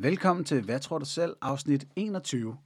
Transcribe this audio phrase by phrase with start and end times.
[0.00, 1.36] Velkommen til Hvad tror du selv?
[1.40, 2.58] afsnit 21.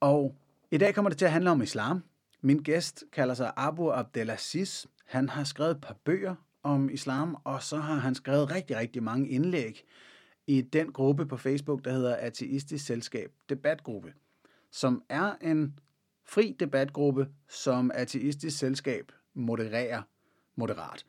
[0.00, 0.36] Og
[0.70, 2.02] i dag kommer det til at handle om islam.
[2.40, 4.86] Min gæst kalder sig Abu Abdelaziz.
[5.06, 9.02] Han har skrevet et par bøger om islam, og så har han skrevet rigtig, rigtig
[9.02, 9.84] mange indlæg
[10.46, 14.12] i den gruppe på Facebook, der hedder Ateistisk Selskab Debatgruppe,
[14.70, 15.78] som er en
[16.26, 20.02] fri debatgruppe, som Ateistisk Selskab modererer
[20.56, 21.04] moderat,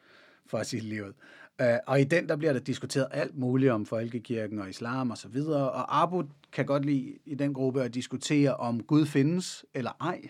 [0.46, 1.14] for at sige livet.
[1.62, 5.18] Øh, og i den, der bliver der diskuteret alt muligt om folkekirken og islam og
[5.18, 5.72] så videre.
[5.72, 10.22] Og Abu kan godt lide i den gruppe at diskutere, om Gud findes eller ej.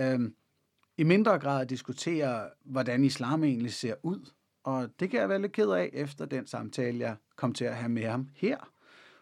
[0.00, 0.34] Øhm,
[0.98, 4.30] I mindre grad at diskutere, hvordan islam egentlig ser ud.
[4.64, 7.74] Og det kan jeg være lidt ked af, efter den samtale, jeg kom til at
[7.74, 8.56] have med ham her.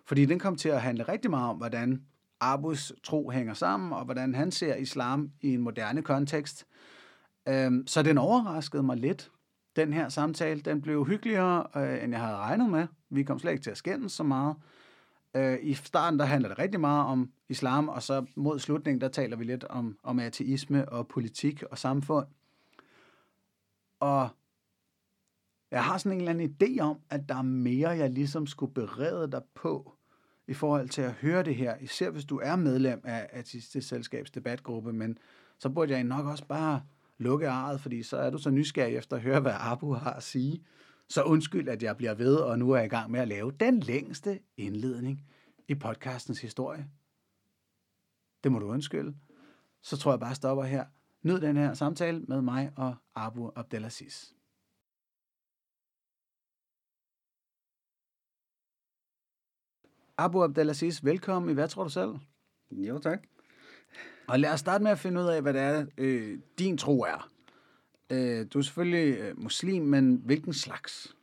[0.07, 2.02] Fordi den kom til at handle rigtig meget om, hvordan
[2.41, 6.66] Abus tro hænger sammen, og hvordan han ser islam i en moderne kontekst.
[7.48, 9.30] Øhm, så den overraskede mig lidt,
[9.78, 10.60] den her samtale.
[10.60, 12.87] Den blev hyggeligere, øh, end jeg havde regnet med.
[13.10, 14.56] Vi kom slet ikke til at skændes så meget.
[15.34, 19.09] Øh, I starten der handler det rigtig meget om islam, og så mod slutningen, der
[19.09, 22.26] taler vi lidt om, om ateisme og politik og samfund.
[24.01, 24.29] Og
[25.70, 28.74] jeg har sådan en eller anden idé om, at der er mere, jeg ligesom skulle
[28.74, 29.92] berede dig på,
[30.46, 34.30] i forhold til at høre det her, især hvis du er medlem af Ateistisk Selskabs
[34.30, 35.18] debatgruppe, men
[35.59, 36.82] så burde jeg nok også bare
[37.19, 40.23] lukke arret, fordi så er du så nysgerrig efter at høre, hvad Abu har at
[40.23, 40.65] sige.
[41.09, 43.52] Så undskyld, at jeg bliver ved, og nu er jeg i gang med at lave
[43.52, 45.25] den længste indledning
[45.69, 46.91] i podcastens historie.
[48.45, 49.16] Det må du undskylde.
[49.83, 50.85] Så tror jeg bare, stopper her.
[51.23, 54.32] Nyd den her samtale med mig og Abu Abdelaziz.
[60.19, 62.15] Abu Abdelaziz, velkommen i Hvad tror du selv?
[62.71, 63.38] Jo, tak.
[64.28, 67.00] Og lad os starte med at finde ud af, hvad det er, øh, din tro
[67.00, 67.31] er.
[68.10, 71.16] Øh, du er selvfølgelig øh, muslim, men hvilken slags?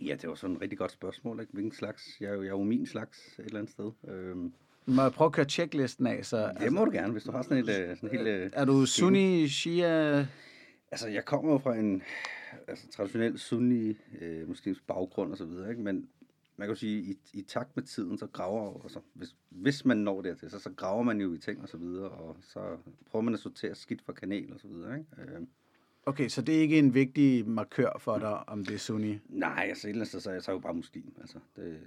[0.00, 1.40] Ja, det var sådan et rigtig godt spørgsmål.
[1.40, 1.52] Ikke?
[1.52, 2.16] Hvilken slags?
[2.20, 3.90] Jeg er, jo, jeg er jo min slags et eller andet sted.
[4.08, 4.52] Øhm,
[4.86, 6.24] Må jeg prøve at køre checklisten af?
[6.26, 8.28] Så, det må du gerne, hvis du har sådan et øh, sådan helt...
[8.28, 10.26] øh, er du sunni, shia?
[10.90, 12.02] Altså, jeg kommer jo fra en
[12.68, 15.82] altså, traditionel sunni øh, muslimsk baggrund og så videre, ikke?
[15.82, 16.08] men
[16.58, 19.96] man kan jo sige, i, i takt med tiden, så graver, altså, hvis, hvis man
[19.96, 22.76] når dertil, så, så graver man jo i ting og så videre, og så
[23.06, 24.98] prøver man at sortere skidt fra kanal og så videre.
[24.98, 25.10] Ikke?
[25.18, 25.40] Øh,
[26.06, 29.18] Okay, så det er ikke en vigtig markør for dig, om det er sunni?
[29.28, 31.14] nej, altså et eller andet sted, så er jeg så er jo bare muslim.
[31.20, 31.80] Altså, det,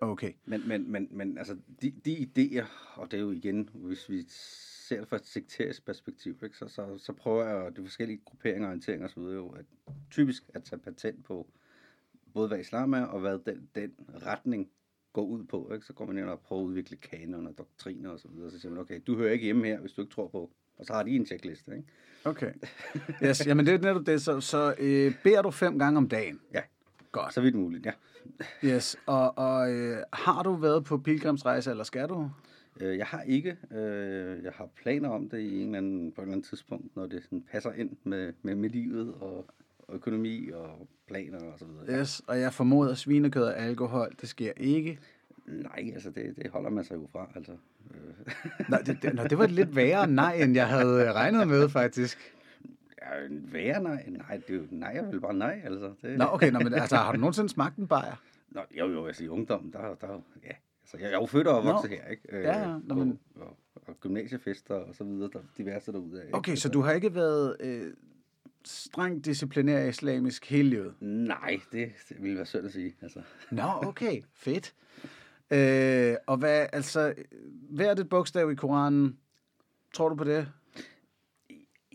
[0.00, 0.32] Okay.
[0.44, 4.24] Men, men, men, men altså, de, de idéer, og det er jo igen, hvis vi
[4.28, 8.68] ser det fra et sekterisk perspektiv, ikke, så, så, så prøver jeg de forskellige grupperinger,
[8.68, 9.20] orienteringer osv.
[9.20, 9.64] jo, at
[10.10, 11.46] typisk at tage patent på
[12.36, 13.90] både hvad islam er, og hvad den, den
[14.26, 14.68] retning
[15.12, 15.70] går ud på.
[15.74, 15.86] Ikke?
[15.86, 18.18] Så går man ind og prøver at udvikle kanon og doktriner osv.
[18.18, 18.50] Så, videre.
[18.50, 20.50] så siger man, okay, du hører ikke hjemme her, hvis du ikke tror på.
[20.78, 21.88] Og så har de en checkliste, ikke?
[22.24, 22.52] Okay.
[23.24, 24.22] Yes, jamen det er netop det.
[24.22, 26.40] Så, så øh, beder du fem gange om dagen?
[26.54, 26.60] Ja,
[27.12, 27.34] Godt.
[27.34, 27.92] så vidt muligt, ja.
[28.74, 32.30] Yes, og, og øh, har du været på pilgrimsrejse, eller skal du?
[32.80, 33.56] Øh, Jeg har ikke.
[33.70, 36.96] Øh, jeg har planer om det i en eller anden, på et eller andet tidspunkt,
[36.96, 39.46] når det sådan passer ind med, med, med livet og, og
[39.92, 42.00] økonomi og planer og så videre.
[42.00, 44.98] Yes, og jeg formoder, at svinekød og alkohol, det sker ikke.
[45.46, 47.52] Nej, altså det, det holder man sig jo fra, altså.
[47.94, 51.68] Øh, Nå, det, det, nå, det var lidt værre nej, end jeg havde regnet med,
[51.68, 52.18] faktisk.
[53.02, 54.04] ja, en værre nej?
[54.08, 55.92] Nej, det er jo nej, jeg vil bare nej, altså.
[56.02, 58.22] Det, Nå, okay, nå, men altså, har du nogensinde smagt en bajer?
[58.50, 60.08] Nå, jo, jo, altså i ungdommen, der, der
[60.44, 60.50] ja.
[60.82, 62.22] Altså, jeg, jeg er jo født og vokset her, ikke?
[62.28, 65.92] Øh, Ja, ja, nå, og, men- og, og, gymnasiefester og så videre, der er diverse
[65.92, 66.26] derude af.
[66.32, 67.92] Okay, så du har ikke været øh,
[68.66, 70.94] strengt disciplinær islamisk hele livet?
[71.00, 73.22] Nej, det, det ville være synd at sige, altså.
[73.50, 74.74] Nå, okay, fedt.
[75.50, 77.14] Øh, og hvad, altså,
[77.70, 79.18] hvert et bogstav i Koranen,
[79.94, 80.48] tror du på det?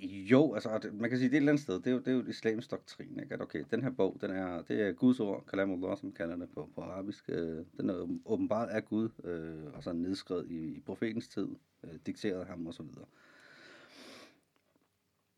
[0.04, 2.00] Jo, altså, det, man kan sige, det er et eller andet sted, det er jo,
[2.00, 3.34] det er jo islamisk doktrin, ikke?
[3.34, 6.50] At okay, den her bog, den er, det er Guds ord, Kalamullah, som kalder det
[6.50, 7.30] på, på arabisk.
[7.30, 11.48] Øh, den er åbenbart af Gud, øh, og så nedskrevet i, i profetens tid,
[11.84, 13.06] øh, dikteret af ham og så videre.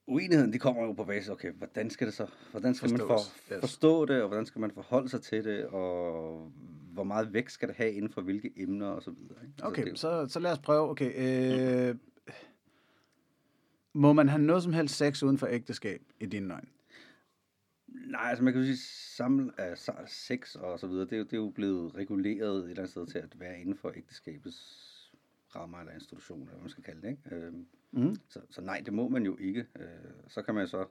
[0.07, 3.07] Uenigheden, de kommer jo på basis, okay, hvordan skal det så, hvordan skal man for,
[3.07, 3.59] Forstås, yes.
[3.59, 6.51] forstå det, og hvordan skal man forholde sig til det, og
[6.93, 9.37] hvor meget vægt skal det have inden for hvilke emner og så videre.
[9.43, 9.53] Ikke?
[9.53, 10.89] Altså, Okay, det jo- så, så lad os prøve.
[10.89, 11.11] Okay,
[11.89, 11.95] øh,
[13.93, 16.67] må man have noget som helst sex uden for ægteskab i dine øjne?
[17.87, 18.77] Nej, altså man kan jo sige,
[19.17, 22.69] sammen af sex og så videre, det er, jo, det er jo blevet reguleret et
[22.69, 24.89] eller andet sted til at være inden for ægteskabets
[25.55, 27.09] rammer eller institutioner, eller hvad man skal kalde det.
[27.09, 27.35] Ikke?
[27.35, 28.15] Øhm, Mm.
[28.29, 29.65] så, så nej, det må man jo ikke.
[29.79, 29.85] Øh,
[30.27, 30.85] så kan man så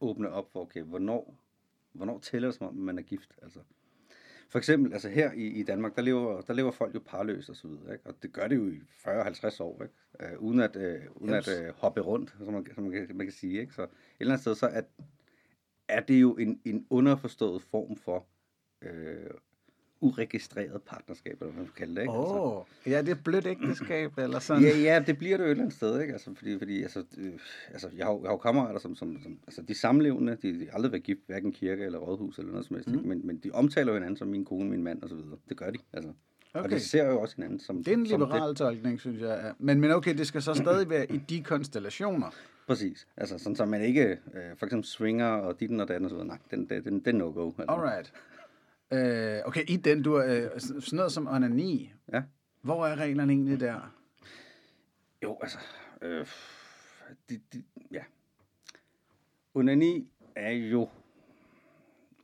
[0.00, 1.36] åbne op for, okay, hvornår,
[1.92, 3.32] hvornår tæller det som om, man er gift?
[3.42, 3.58] Altså,
[4.48, 7.56] for eksempel, altså her i, i Danmark, der lever, der lever folk jo parløst og
[7.56, 8.06] så videre, ikke?
[8.06, 9.94] og det gør det jo i 40-50 år, ikke?
[10.34, 11.48] Øh, uden at, øh, uden Jeps.
[11.48, 13.60] at øh, hoppe rundt, som man, som man, kan, man kan sige.
[13.60, 13.74] Ikke?
[13.74, 13.88] Så et
[14.20, 14.82] eller andet sted, så er,
[15.88, 18.26] er det jo en, en underforstået form for
[18.82, 19.30] øh,
[20.04, 22.00] uregistreret partnerskab, eller hvad man kan kalde det.
[22.02, 22.12] Ikke?
[22.12, 24.62] Altså, Åh, oh, ja, det er blødt ægteskab, eller sådan.
[24.62, 26.12] Ja, ja, det bliver det jo et eller andet sted, ikke?
[26.12, 27.32] Altså, fordi, fordi altså, øh,
[27.72, 30.66] altså, jeg, har, jeg har jo kammerater, som, som, som altså, de samlevende, de, de
[30.70, 33.08] har aldrig været gift, hverken kirke eller rådhus eller noget som helst, mm.
[33.08, 35.38] men, men de omtaler jo hinanden som min kone, min mand og så videre.
[35.48, 36.08] Det gør de, altså.
[36.10, 36.60] Okay.
[36.60, 36.74] Og Okay.
[36.76, 39.40] de ser jo også hinanden som Det er en liberal tolkning, synes jeg.
[39.44, 39.50] ja.
[39.58, 42.30] Men, men okay, det skal så stadig være i de konstellationer.
[42.68, 43.06] Præcis.
[43.16, 46.16] Altså, sådan så man ikke øh, for eksempel swinger og dit og dat og så
[46.16, 46.26] videre.
[46.28, 47.46] Nej, den, den, den, den no-go.
[47.46, 47.64] Altså.
[47.68, 48.12] Alright.
[48.94, 51.92] Øh, okay, i den, du øh, sådan noget som onani.
[52.12, 52.22] Ja.
[52.62, 53.94] Hvor er reglerne egentlig der?
[55.22, 55.58] Jo, altså,
[56.02, 56.26] øh,
[57.30, 58.02] de, de, ja.
[59.54, 60.88] Onani er jo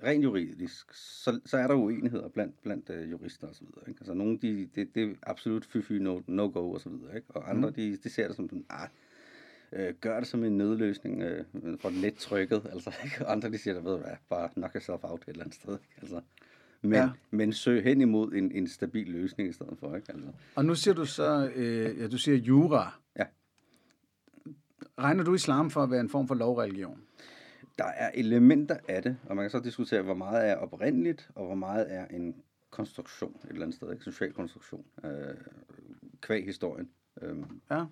[0.03, 3.89] rent juridisk, så, så er der uenigheder blandt, blandt øh, jurister og så videre.
[3.89, 3.99] Ikke?
[4.01, 7.17] Altså nogle, de, det, det er absolut fy-fy, no, no-go og så videre.
[7.17, 7.27] Ikke?
[7.31, 7.75] Og andre, mm.
[7.75, 8.89] de, de ser det som sådan, ah,
[9.73, 11.45] øh, gør det som en nødløsning øh,
[11.81, 12.63] for let trykket.
[12.73, 13.27] Altså, ikke?
[13.27, 15.73] Og andre, de siger, ved du hvad, bare knock yourself out et eller andet sted.
[15.73, 16.01] Ikke?
[16.01, 16.21] Altså,
[16.83, 17.11] men, Ja.
[17.31, 19.97] men søg hen imod en, en stabil løsning i stedet for.
[19.97, 20.13] Ikke?
[20.13, 22.95] Altså, Og nu siger du så, øh, ja, du siger jura.
[23.19, 23.25] Ja.
[24.99, 27.03] Regner du islam for at være en form for lovreligion?
[27.79, 31.47] Der er elementer af det, og man kan så diskutere, hvor meget er oprindeligt, og
[31.47, 32.37] hvor meget er en
[32.71, 34.05] konstruktion et eller andet sted, ikke?
[34.05, 35.11] social konstruktion, øh,
[36.21, 36.89] kvæg historien.
[37.23, 37.85] Øhm, Ja.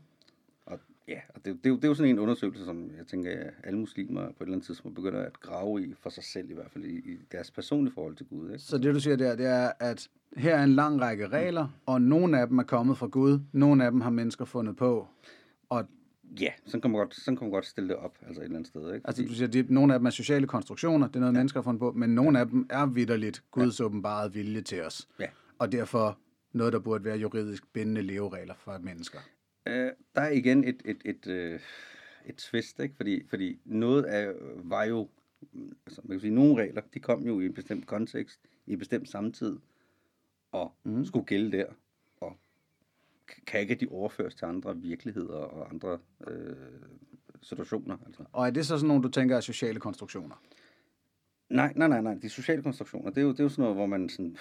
[1.09, 3.79] Ja, og det, det, det er jo sådan en undersøgelse, som jeg tænker, at alle
[3.79, 6.71] muslimer på et eller andet tidspunkt begynder at grave i for sig selv, i hvert
[6.71, 8.51] fald i, i deres personlige forhold til Gud.
[8.51, 8.59] Ikke?
[8.59, 12.03] Så det du siger der, det er, at her er en lang række regler, og
[12.03, 15.09] nogle af dem er kommet fra Gud, nogle af dem har mennesker fundet på.
[15.69, 15.85] Og
[16.41, 18.57] Ja, sådan kan man godt, sådan kan man godt stille det op, altså et eller
[18.57, 18.95] andet sted.
[18.95, 19.07] Ikke?
[19.07, 21.39] altså, du siger, at nogle af dem er sociale konstruktioner, det er noget, ja.
[21.39, 23.85] mennesker har fundet på, men nogle af dem er vidderligt Guds ja.
[23.85, 25.09] åbenbarede vilje til os.
[25.21, 25.27] Ja.
[25.59, 26.19] Og derfor
[26.53, 29.19] noget, der burde være juridisk bindende leveregler for mennesker.
[29.67, 31.61] Øh, der er igen et, et, et, øh,
[32.27, 32.97] et twist, ikke?
[32.97, 35.09] Fordi, fordi noget af, var jo,
[35.53, 38.73] mm, altså man kan sige, nogle regler, de kom jo i en bestemt kontekst, i
[38.73, 39.59] en bestemt samtid,
[40.53, 41.05] og mm.
[41.05, 41.67] skulle gælde der,
[42.21, 42.39] og
[43.47, 46.57] kan ikke de overføres til andre virkeligheder og andre øh,
[47.43, 47.97] situationer.
[48.07, 48.25] Altså.
[48.33, 50.43] Og er det så sådan nogle, du tænker er sociale konstruktioner?
[51.49, 52.15] Nej, nej, nej, nej.
[52.15, 54.37] De sociale konstruktioner, det er jo, det er jo sådan noget, hvor man sådan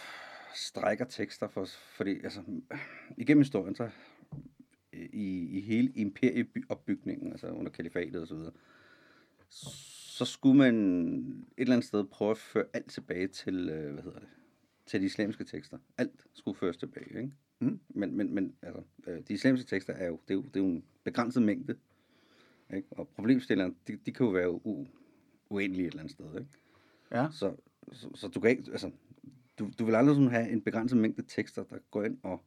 [0.55, 1.65] strækker tekster for,
[1.95, 2.41] fordi altså,
[3.17, 3.89] igennem historien, så
[5.13, 8.53] i, i hele imperieopbygningen, altså under kalifatet og så videre,
[9.49, 10.75] så skulle man
[11.57, 14.27] et eller andet sted prøve at føre alt tilbage til, øh, hvad hedder det,
[14.85, 15.77] til de islamiske tekster.
[15.97, 17.31] Alt skulle føres tilbage, ikke?
[17.59, 17.79] Mm.
[17.89, 20.59] Men, men, men altså, øh, de islamiske tekster er jo, det er jo, det er
[20.59, 21.75] jo en begrænset mængde,
[22.75, 22.87] ikke?
[22.91, 24.87] Og problemstillerne, de, de kan jo være u,
[25.49, 26.51] uendelige et eller andet sted, ikke?
[27.11, 27.27] Ja.
[27.31, 27.55] Så,
[27.91, 28.91] så, så du kan ikke, altså,
[29.59, 32.43] du, du vil aldrig sådan have en begrænset mængde tekster, der går ind og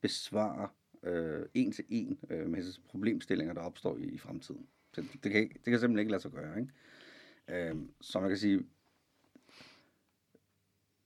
[0.00, 0.68] besvarer
[1.04, 4.66] øh, en til en øh, med problemstillinger, der opstår i, i fremtiden.
[4.96, 7.70] Det, det, kan, det kan simpelthen ikke lade sig gøre, ikke?
[7.70, 8.64] Øh, så man kan sige,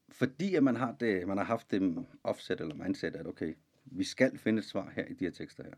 [0.08, 3.54] fordi at man har, det, man har haft det offset eller mindset, at okay,
[3.84, 5.74] vi skal finde et svar her i de her tekster her,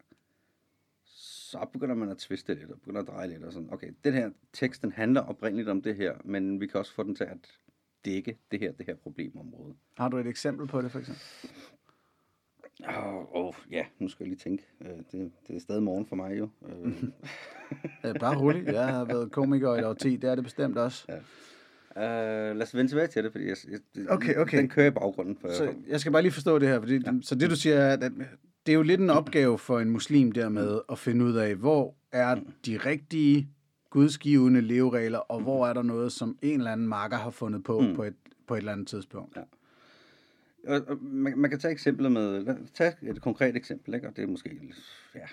[1.04, 4.14] så begynder man at tviste lidt, og begynder at dreje lidt, og sådan, okay, den
[4.14, 7.24] her tekst, den handler oprindeligt om det her, men vi kan også få den til
[7.24, 7.58] at
[8.04, 9.74] dække det her, det her problemområde.
[9.96, 11.22] Har du et eksempel på det, for eksempel?
[12.88, 14.64] Åh, oh, oh, ja, nu skal jeg lige tænke.
[14.80, 16.48] Øh, Det, det er stadig morgen for mig jo.
[18.04, 18.66] Øh, bare roligt.
[18.66, 21.04] Jeg har været komiker i et årti, det er det bestemt også.
[21.10, 21.16] øh,
[21.96, 23.56] lad os vende tilbage til det, fordi jeg,
[23.96, 24.58] jeg, Okay, okay.
[24.58, 25.36] den kører i baggrunden.
[25.40, 27.12] For, Så jeg skal bare lige forstå det her, fordi, ja.
[27.22, 28.00] så det du siger er, at
[28.66, 31.94] det er jo lidt en opgave for en muslim dermed at finde ud af, hvor
[32.12, 33.48] er de rigtige
[33.90, 37.80] gudsgivende leveregler, og hvor er der noget, som en eller anden marker har fundet på
[37.80, 37.94] mm.
[37.94, 38.14] på, et,
[38.46, 39.36] på et eller andet tidspunkt.
[39.36, 39.42] Ja.
[40.66, 44.08] Og, og man, man kan tage eksemplet med, tag et konkret eksempel, ikke?
[44.08, 44.74] og det er måske,
[45.14, 45.26] ja,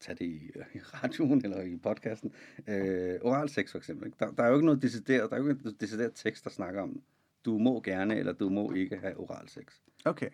[0.00, 2.32] tag det i, i radioen eller i podcasten.
[2.68, 4.16] Øh, oral sex for eksempel, ikke?
[4.20, 6.50] Der, der er jo ikke noget decideret, der er jo ikke noget decideret tekst, der
[6.50, 7.02] snakker om,
[7.44, 9.64] du må gerne, eller du må ikke have oral sex.
[10.04, 10.30] Okay.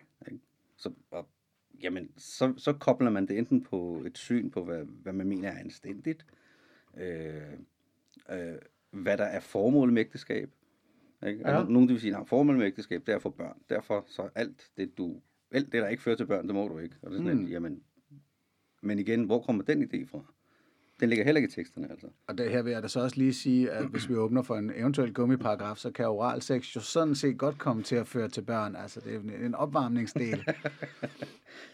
[0.77, 1.27] Så, og,
[1.81, 5.49] jamen, så, så kobler man det enten på et syn på, hvad, hvad man mener
[5.49, 6.25] er anstændigt,
[6.97, 7.53] øh,
[8.29, 8.55] øh,
[8.91, 10.49] hvad der er formålet med ægteskab.
[11.27, 11.39] Ikke?
[11.49, 11.57] Ja.
[11.59, 11.63] Ja.
[11.63, 13.57] Nogen vil sige, at formålet med ægteskab, det er for børn.
[13.69, 15.21] Derfor så alt det, du,
[15.51, 16.95] alt det, der ikke fører til børn, det må du ikke.
[17.01, 17.43] Og det er sådan, Mm.
[17.43, 17.47] mm.
[17.49, 17.83] jamen,
[18.81, 20.33] men igen, hvor kommer den idé fra?
[20.99, 22.07] Den ligger heller ikke i teksterne, altså.
[22.27, 24.55] Og det her vil jeg da så også lige sige, at hvis vi åbner for
[24.55, 28.27] en eventuel gummiparagraf, så kan oral sex jo sådan set godt komme til at føre
[28.29, 28.75] til børn.
[28.75, 30.43] Altså, det er en- en opvarmningsdel.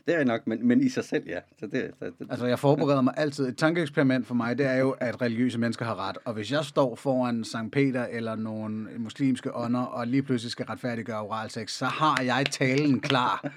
[0.08, 1.39] Det er nok, men, men i sig selv, ja.
[1.60, 3.48] Så det, det, det, Altså, jeg forbereder mig altid.
[3.48, 6.17] Et tankeeksperiment for mig, det er jo, at religiøse mennesker har ret.
[6.25, 10.65] Og hvis jeg står foran Sankt Peter eller nogle muslimske ånder, og lige pludselig skal
[10.65, 13.46] retfærdiggøre oral sex, så har jeg talen klar.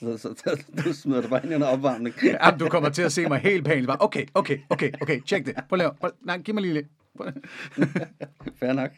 [0.00, 2.14] så, så, så, du smider det bare ind i en opvarmning.
[2.22, 3.86] Jamen, du kommer til at se mig helt pænt.
[3.86, 5.54] Bare, okay, okay, okay, okay, tjek det.
[5.68, 6.86] Prøv at nej, giv mig lige lidt.
[8.60, 8.90] Fair nok.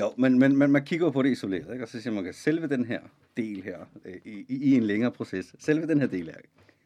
[0.00, 1.84] Jo, men, men, men man kigger på det isoleret, ikke?
[1.84, 3.00] og så siger man, at selve den her
[3.36, 6.36] del her, øh, i, i en længere proces, selve den her del her,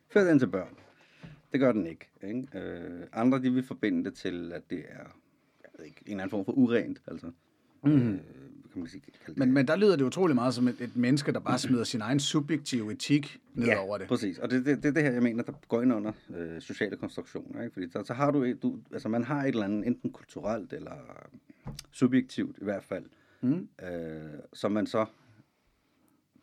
[0.09, 0.75] fører den til børn.
[1.53, 2.09] Det gør den ikke.
[2.23, 2.59] ikke?
[2.59, 5.05] Øh, andre de vil forbinde det til, at det er
[5.63, 7.03] jeg ved ikke, en eller anden form for urent.
[7.07, 7.31] Altså,
[7.85, 8.15] mm-hmm.
[8.15, 8.21] øh,
[8.73, 9.39] kan man sige, kalde det.
[9.39, 12.01] Men, men der lyder det utrolig meget som et, et menneske, der bare smider sin
[12.01, 14.09] egen subjektive etik ned ja, over det.
[14.09, 14.39] præcis.
[14.39, 16.97] Og det er det, det, det her, jeg mener, der går ind under øh, sociale
[16.97, 17.63] konstruktioner.
[17.63, 17.73] Ikke?
[17.73, 21.29] Fordi så, så har du, du, altså man har et eller andet, enten kulturelt eller
[21.91, 23.05] subjektivt i hvert fald,
[23.41, 23.69] mm.
[23.83, 24.21] øh,
[24.53, 25.07] som man så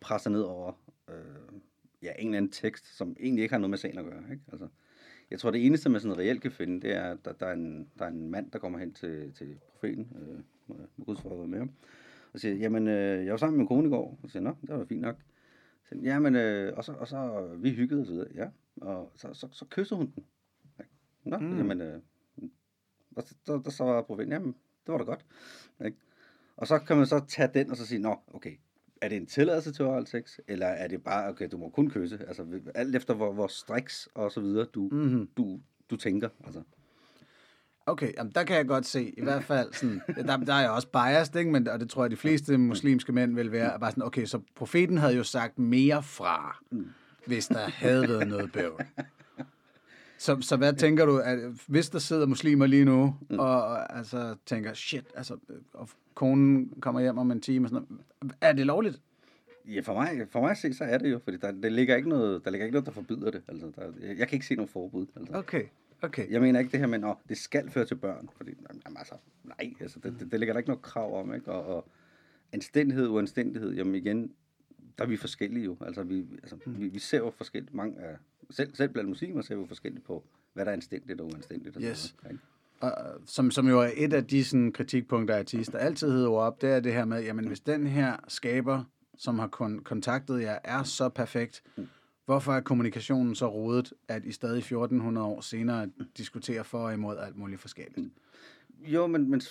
[0.01, 0.71] presser ned over
[1.09, 1.15] øh,
[2.03, 4.23] ja, en eller anden tekst, som egentlig ikke har noget med sagen at gøre.
[4.31, 4.43] Ikke?
[4.51, 4.67] Altså,
[5.31, 7.53] jeg tror, det eneste, man sådan reelt kan finde, det er, at der, der, er,
[7.53, 11.57] en, der er en mand, der kommer hen til, til profeten, øh, med Guds med
[11.59, 11.71] ham,
[12.33, 14.55] og siger, jamen, øh, jeg var sammen med min kone i går, og siger, nå,
[14.61, 15.15] det var fint nok.
[15.89, 18.47] Så, jamen, øh, og, så, og så, vi hyggede og så videre, ja,
[18.81, 20.25] og så, så, så kysser hun den.
[21.23, 21.57] Nå, mm.
[21.57, 22.01] jamen, øh,
[23.15, 24.55] og så, der, der så var profeten, jamen,
[24.85, 25.25] det var da godt.
[25.85, 25.97] Ikke?
[26.57, 28.57] Og så kan man så tage den og så sige, nå, okay,
[29.01, 31.89] er det en tilladelse til oral sex, eller er det bare, okay, du må kun
[31.89, 32.25] kysse?
[32.27, 35.29] Altså, alt efter hvor, hvor striks og så videre, du, mm-hmm.
[35.37, 36.29] du, du tænker.
[36.45, 36.63] Altså.
[37.87, 40.69] Okay, jamen der kan jeg godt se, i hvert fald, sådan, der, der er jeg
[40.69, 41.51] også biased, ikke?
[41.51, 44.39] Men, og det tror jeg, de fleste muslimske mænd vil være, bare sådan, okay, så
[44.55, 46.87] profeten havde jo sagt mere fra, mm.
[47.25, 48.81] hvis der havde været noget bøvl.
[50.19, 53.39] Så, så hvad tænker du, at hvis der sidder muslimer lige nu, mm.
[53.39, 55.37] og, og altså tænker, shit, altså,
[55.73, 59.01] og konen kommer hjem om en time, og sådan noget, er det lovligt?
[59.65, 61.95] Ja, for mig, for mig at se, så er det jo, fordi der, der, ligger
[61.95, 63.41] ikke noget, der ligger ikke noget, der forbyder det.
[63.47, 65.05] Altså, der, jeg, jeg kan ikke se nogen forbud.
[65.15, 65.33] Altså.
[65.33, 65.63] Okay.
[66.01, 66.31] Okay.
[66.31, 68.29] Jeg mener ikke det her med, at det skal føre til børn.
[68.37, 71.33] Fordi, jamen, altså, nej, altså, det, det, det ligger der ikke noget krav om.
[71.33, 71.51] Ikke?
[71.51, 71.89] Og, og
[72.53, 74.31] anstændighed, uanstændighed, jamen igen,
[74.97, 75.77] der er vi forskellige jo.
[75.81, 76.79] Altså, vi, altså, mm.
[76.79, 77.73] vi, vi ser jo forskelligt.
[77.73, 78.17] Mange af,
[78.49, 80.23] selv, selv blandt muslimer ser vi jo forskelligt på,
[80.53, 81.77] hvad der er anstændigt og uanstændigt.
[81.77, 81.97] Og yes.
[81.97, 82.43] Sådan, ikke?
[82.79, 82.91] Og,
[83.25, 86.79] som, som jo er et af de sådan, kritikpunkter, artister altid hedder op, det er
[86.79, 88.83] det her med, jamen hvis den her skaber,
[89.17, 91.87] som har kon- kontaktet jer, er så perfekt, mm
[92.27, 97.17] Hvorfor er kommunikationen så rodet, at I stadig 1400 år senere diskuterer for og imod
[97.17, 98.13] alt muligt forskelligt?
[98.79, 99.41] Jo, men, men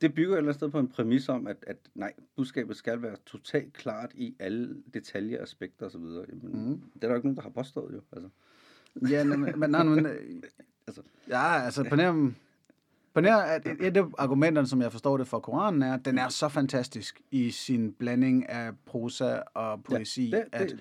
[0.00, 3.02] det bygger et eller andet sted på en præmis om, at, at nej, budskabet skal
[3.02, 6.00] være totalt klart i alle detaljer, aspekter osv.
[6.00, 6.80] Jamen, mm.
[6.94, 8.00] Det er der jo ikke nogen, der har påstået jo.
[8.12, 8.28] Altså.
[9.10, 10.06] Ja, men, men, nej, men
[10.86, 11.02] altså.
[11.28, 12.30] ja, altså på nær,
[13.14, 16.18] på nær, at et af argumenterne, som jeg forstår det fra Koranen, er, at den
[16.18, 20.74] er så fantastisk i sin blanding af prosa og poesi, ja, det, det, at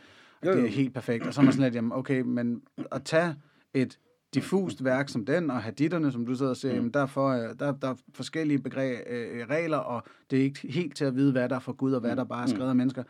[0.46, 0.58] jo, jo.
[0.58, 1.28] det er helt perfekt.
[1.28, 2.62] Og så er man sådan lidt, jamen, okay, men
[2.92, 3.36] at tage
[3.74, 4.00] et
[4.34, 6.76] diffust værk som den, og haditterne, som du sidder og siger, mm.
[6.76, 11.06] jamen derfor, der, der er forskellige begreb, øh, regler, og det er ikke helt til
[11.06, 12.54] at vide, hvad der er for Gud, og hvad der bare er mm.
[12.54, 13.04] skrevet af mennesker.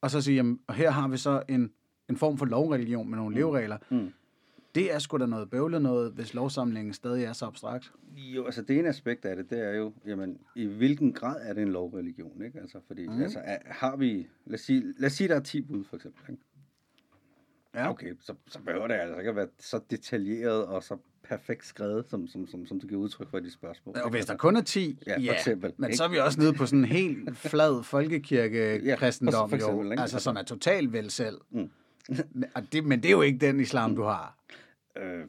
[0.00, 1.70] Og så sige, jamen, og her har vi så en,
[2.10, 3.36] en form for lovreligion med nogle mm.
[3.36, 3.76] leveregler.
[3.90, 4.12] Mm
[4.76, 7.92] det er sgu da noget bøvlet noget, hvis lovsamlingen stadig er så abstrakt.
[8.16, 11.52] Jo, altså det ene aspekt af det, det er jo, jamen, i hvilken grad er
[11.52, 12.60] det en lovreligion, ikke?
[12.60, 13.22] Altså, fordi, mm.
[13.22, 15.96] altså, er, har vi, lad os, sige, lad os sige, der er 10 bud, for
[15.96, 16.42] eksempel, ikke?
[17.74, 17.90] Ja.
[17.90, 22.04] Okay, så, så behøver det altså ikke at være så detaljeret og så perfekt skrevet,
[22.08, 23.96] som, som, som, som du giver udtryk for i de spørgsmål.
[24.04, 25.96] Og hvis der kun er 10, ja, ja eksempel, men ikke?
[25.96, 30.36] så er vi også nede på sådan en helt flad folkekirke-kristendom, ja, jo, altså, som
[30.36, 31.40] er totalt vel selv.
[31.50, 31.70] Mm.
[32.72, 33.96] det, men det er jo ikke den islam, mm.
[33.96, 34.38] du har.
[35.02, 35.24] Øh,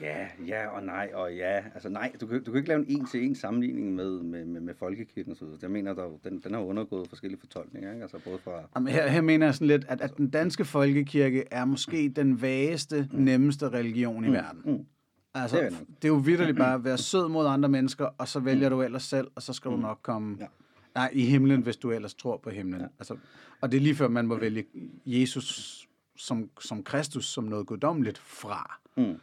[0.00, 1.62] ja, ja og nej og ja.
[1.74, 4.74] Altså nej, du kan, du kan ikke lave en en-til-en sammenligning med, med, med, med
[4.74, 5.58] folkekirken og så videre.
[5.62, 8.02] Jeg mener, der, den, den har undergået forskellige fortolkninger, ikke?
[8.02, 8.50] Altså både fra...
[8.76, 12.42] Jamen, her, her mener jeg sådan lidt, at, at den danske folkekirke er måske den
[12.42, 13.18] vageste, mm.
[13.18, 14.34] nemmeste religion i mm.
[14.34, 14.62] verden.
[14.64, 14.86] Mm.
[15.34, 18.28] Altså, det er, det er jo vidderligt bare at være sød mod andre mennesker, og
[18.28, 18.74] så vælger mm.
[18.76, 19.76] du ellers selv, og så skal mm.
[19.76, 20.46] du nok komme ja.
[20.94, 22.80] nej, i himlen, hvis du ellers tror på himlen.
[22.80, 22.86] Ja.
[22.98, 23.16] Altså,
[23.60, 24.64] og det er lige før, man må vælge
[25.06, 25.80] Jesus
[26.16, 28.80] som, som Kristus som noget guddommeligt fra.
[28.96, 29.20] Mm.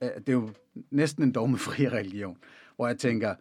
[0.00, 0.50] Det er jo
[0.90, 2.36] næsten en dogmefri religion,
[2.76, 3.34] hvor jeg tænker,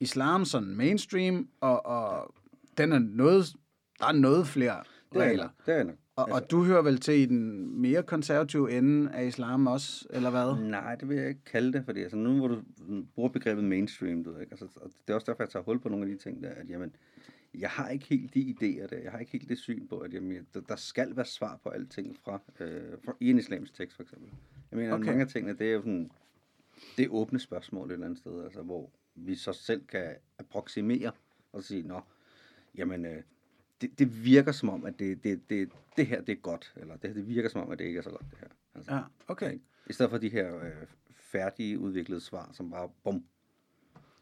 [0.00, 2.34] islam sådan mainstream, og, og
[2.78, 3.54] den er noget,
[3.98, 4.82] der er noget flere
[5.16, 5.48] regler.
[5.66, 5.94] Det er nok.
[6.16, 10.06] Og, altså, og du hører vel til i den mere konservative ende af islam også,
[10.10, 10.68] eller hvad?
[10.70, 12.62] Nej, det vil jeg ikke kalde det, fordi altså, nu hvor du
[13.14, 14.52] bruger begrebet mainstream, du ved, ikke?
[14.52, 16.50] Altså, og det er også derfor, jeg tager hul på nogle af de ting der,
[16.50, 16.96] at jamen,
[17.54, 18.98] jeg har ikke helt de idéer der.
[19.02, 21.68] Jeg har ikke helt det syn på, at jamen, der, der skal være svar på
[21.68, 24.30] alting fra, øh, fra i en islamisk tekst, for eksempel.
[24.74, 25.06] Jeg mener, okay.
[25.06, 26.10] mange af tingene, det er jo sådan,
[26.96, 31.12] det er åbne spørgsmål et eller andet sted, altså, hvor vi så selv kan approximere
[31.52, 32.00] og sige, nå,
[32.74, 33.22] jamen, øh,
[33.80, 36.96] det, det virker som om, at det, det, det, det her, det er godt, eller
[36.96, 38.48] det, det virker som om, at det ikke er så godt, det her.
[38.74, 39.58] Altså, ja, okay.
[39.90, 43.24] I stedet for de her øh, færdige udviklede svar, som bare, bum,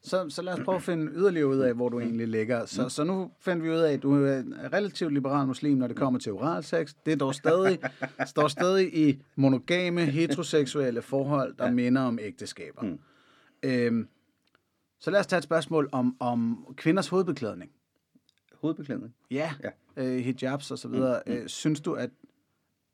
[0.05, 2.67] så, så lad os prøve at finde yderligere ud af, hvor du egentlig ligger.
[2.67, 4.43] Så, så nu finder vi ud af, at du er
[4.73, 6.95] relativt liberal muslim, når det kommer til oralsex.
[7.07, 7.79] Det dog stadig,
[8.27, 11.71] står stadig i monogame, heteroseksuelle forhold, der ja.
[11.71, 12.83] minder om ægteskaber.
[12.83, 12.99] Mm.
[13.63, 14.09] Øhm,
[14.99, 17.71] Så lad os tage et spørgsmål om, om kvinders hovedbeklædning.
[18.55, 19.15] Hovedbeklædning?
[19.31, 19.71] Ja, Ja.
[19.97, 21.23] Øh, hijabs og så videre.
[21.27, 21.33] Mm.
[21.33, 22.11] Øh, synes du, at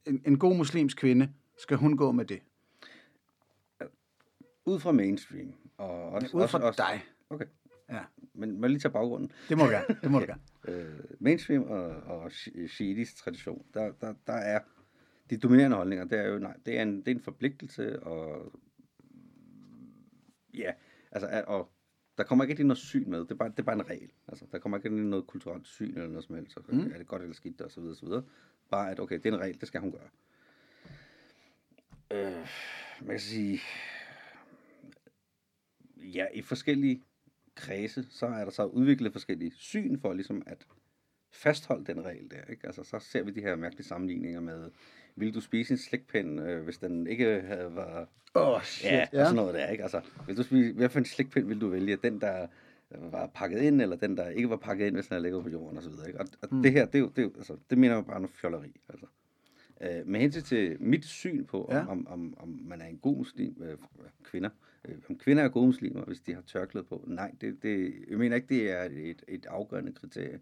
[0.07, 2.39] en, en god muslimsk kvinde, skal hun gå med det?
[4.67, 5.53] Ud fra mainstream.
[5.79, 7.05] Og også, Ud fra også, også, dig.
[7.31, 7.47] Okay,
[7.91, 8.05] Ja,
[8.35, 9.33] men må jeg lige tage baggrunden.
[9.49, 9.87] det må du gerne.
[10.03, 10.41] Det må du gerne.
[10.69, 14.61] øh, mainstream og, og shi- shiitisk tradition, der, der, der er
[15.31, 18.53] de dominerende holdninger, det er jo, nej, det er en, det er en forpligtelse, og
[20.55, 20.73] ja,
[21.13, 21.71] altså, at, og
[22.19, 24.11] der kommer ikke rigtig noget syn med, det er bare, det er bare en regel.
[24.29, 26.91] Altså, der kommer ikke noget kulturelt syn eller noget som helst, så Mm.
[26.95, 28.23] er det godt eller skidt, og så videre, og så videre.
[28.71, 30.09] Bare at, okay, det er en regel, det skal hun gøre.
[32.11, 32.47] Øh,
[33.01, 33.61] man kan sige,
[36.03, 37.03] ja, i forskellige
[37.55, 40.67] kredse, så er der så udviklet forskellige syn for ligesom at
[41.31, 42.51] fastholde den regel der.
[42.51, 42.67] Ikke?
[42.67, 44.71] Altså, så ser vi de her mærkelige sammenligninger med,
[45.17, 48.09] vil du spise en slikpind, øh, hvis den ikke havde været...
[48.35, 48.91] Åh, oh, shit.
[48.91, 49.25] Ja, ja.
[49.25, 49.83] sådan noget der, ikke?
[49.83, 51.97] Altså, vil du spise, hvad for en slikpind vil du vælge?
[51.97, 52.47] Den, der
[52.91, 55.49] var pakket ind, eller den, der ikke var pakket ind, hvis den er ligget på
[55.49, 56.21] jorden, og så videre, ikke?
[56.21, 56.63] Og, og mm.
[56.63, 58.81] det her, det, er jo, det, er jo, altså, det mener jeg bare noget fjolleri,
[58.89, 59.07] altså.
[59.81, 61.87] Øh, med hensyn til mit syn på, om, ja.
[61.87, 63.79] om, om, om man er en god muslim, øh,
[64.25, 64.51] kvinder,
[64.85, 67.05] øh, om kvinder er gode muslimer, hvis de har tørklæde på.
[67.07, 70.33] Nej, det, det, jeg mener ikke, det er et, et afgørende kriterie.
[70.33, 70.41] Det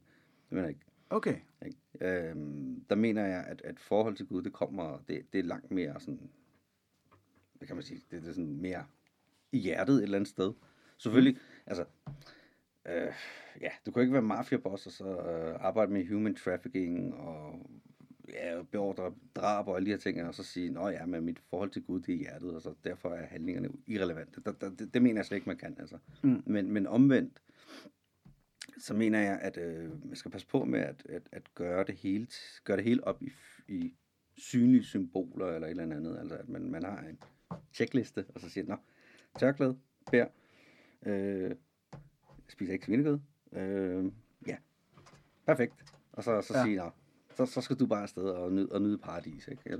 [0.50, 0.86] mener jeg ikke.
[1.10, 1.36] Okay.
[1.66, 1.78] ikke?
[2.00, 5.70] Øhm, der mener jeg, at, at forhold til Gud, det kommer, det, det er langt
[5.70, 6.30] mere sådan,
[7.54, 8.84] hvad kan man sige, det, det er sådan mere
[9.52, 10.52] i hjertet et eller andet sted.
[10.98, 11.62] Selvfølgelig, mm.
[11.66, 11.84] altså,
[12.86, 13.12] øh,
[13.60, 17.70] ja, du kan ikke være mafiaboss og så øh, arbejde med human trafficking og
[18.28, 21.38] ja, beordre drab og alle de her ting, og så sige, nå ja, men mit
[21.50, 24.40] forhold til Gud, det er hjertet, og så derfor er handlingerne irrelevante.
[24.40, 25.98] Der, det, det mener jeg slet ikke, man kan, altså.
[26.22, 26.42] Mm.
[26.46, 27.42] Men, men omvendt,
[28.78, 31.94] så mener jeg, at øh, man skal passe på med at, at, at gøre, det
[31.94, 32.26] hele,
[32.64, 33.30] gøre det hele op i,
[33.68, 33.94] i
[34.36, 36.18] synlige symboler eller et eller andet.
[36.18, 37.18] Altså at man, man har en
[37.72, 38.76] checkliste, og så siger, nå,
[39.38, 39.78] tørklæde,
[40.10, 40.26] bær,
[41.06, 41.54] øh,
[42.48, 43.18] spiser ikke svinekød,
[43.52, 44.04] øh,
[44.46, 44.56] ja,
[45.46, 45.74] perfekt.
[46.12, 46.58] Og så, så Ja.
[46.58, 46.64] ja.
[46.64, 46.90] sige, nå,
[47.36, 49.48] så, så skal du bare afsted og nyde, og nyde paradis.
[49.48, 49.78] Ikke?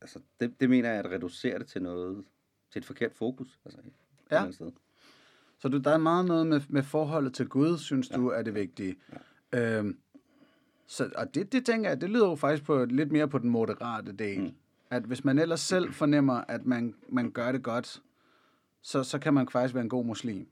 [0.00, 2.24] Altså, det, det mener jeg at reducere det til noget,
[2.72, 3.58] til et forkert fokus.
[3.64, 3.80] Altså,
[4.30, 4.50] Ja.
[4.50, 4.72] sted.
[5.58, 8.16] Så du, der er meget noget med, med forholdet til Gud, synes ja.
[8.16, 8.96] du er det vigtige.
[9.52, 9.78] Ja.
[9.78, 9.98] Øhm,
[10.86, 13.50] så, og det, det tænker jeg, det lyder jo faktisk på, lidt mere på den
[13.50, 14.40] moderate del.
[14.40, 14.52] Mm.
[14.90, 18.02] At hvis man ellers selv fornemmer, at man, man gør det godt,
[18.82, 20.46] så, så kan man faktisk være en god muslim.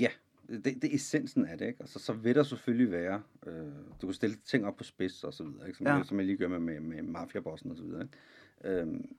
[0.00, 0.08] Ja,
[0.50, 1.80] det, det er essensen af det, ikke?
[1.80, 3.66] Altså, så vil der selvfølgelig være, øh,
[4.02, 5.76] du kan stille ting op på spids og så videre, ikke?
[5.78, 5.94] Som, Ja.
[5.94, 8.80] jeg, som jeg lige gør med, med, med mafiabossen og så videre, ikke?
[8.80, 9.16] Øhm,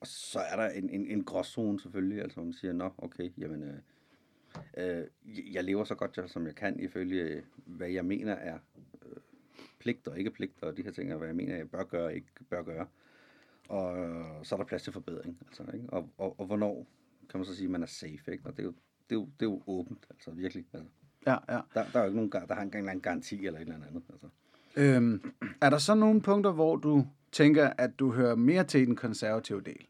[0.00, 3.30] og så er der en, en, en gråzone selvfølgelig, altså hvor man siger, nå, okay,
[3.38, 3.78] jamen, øh,
[5.00, 5.06] øh,
[5.54, 8.58] jeg lever så godt, jeg, som jeg kan, ifølge øh, hvad jeg mener er
[9.06, 9.16] øh,
[9.78, 12.04] pligter og ikke pligter, og de her ting, og hvad jeg mener, jeg bør gøre
[12.04, 12.86] og ikke bør gøre.
[13.68, 15.86] Og så er der plads til forbedring, altså, ikke?
[15.90, 16.86] Og, og, og hvornår
[17.30, 18.42] kan man så sige, at man er safe, ikke?
[18.44, 18.74] Og det er jo,
[19.10, 20.66] det er jo, det er jo åbent, altså virkelig.
[20.72, 20.88] Altså,
[21.26, 21.60] Ja, ja.
[21.74, 24.02] der, der er jo ikke nogen, der har engang en garanti eller et eller andet.
[24.10, 24.28] Altså.
[24.76, 28.96] Øhm, er der så nogle punkter, hvor du tænker, at du hører mere til den
[28.96, 29.86] konservative del?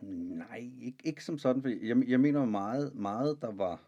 [0.00, 3.80] Nej, ikke, ikke som sådan, for jeg, jeg mener meget, meget der var,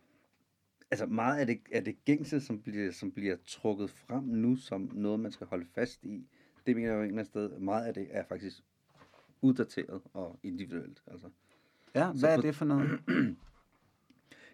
[0.91, 4.91] altså meget af det, af det gængse, som bliver, som bliver trukket frem nu, som
[4.95, 6.27] noget, man skal holde fast i,
[6.67, 8.63] det mener jeg jo et eller andet sted, meget af det er faktisk
[9.41, 11.03] uddateret og individuelt.
[11.07, 11.27] Altså.
[11.95, 13.01] Ja, Så hvad er på- det for noget?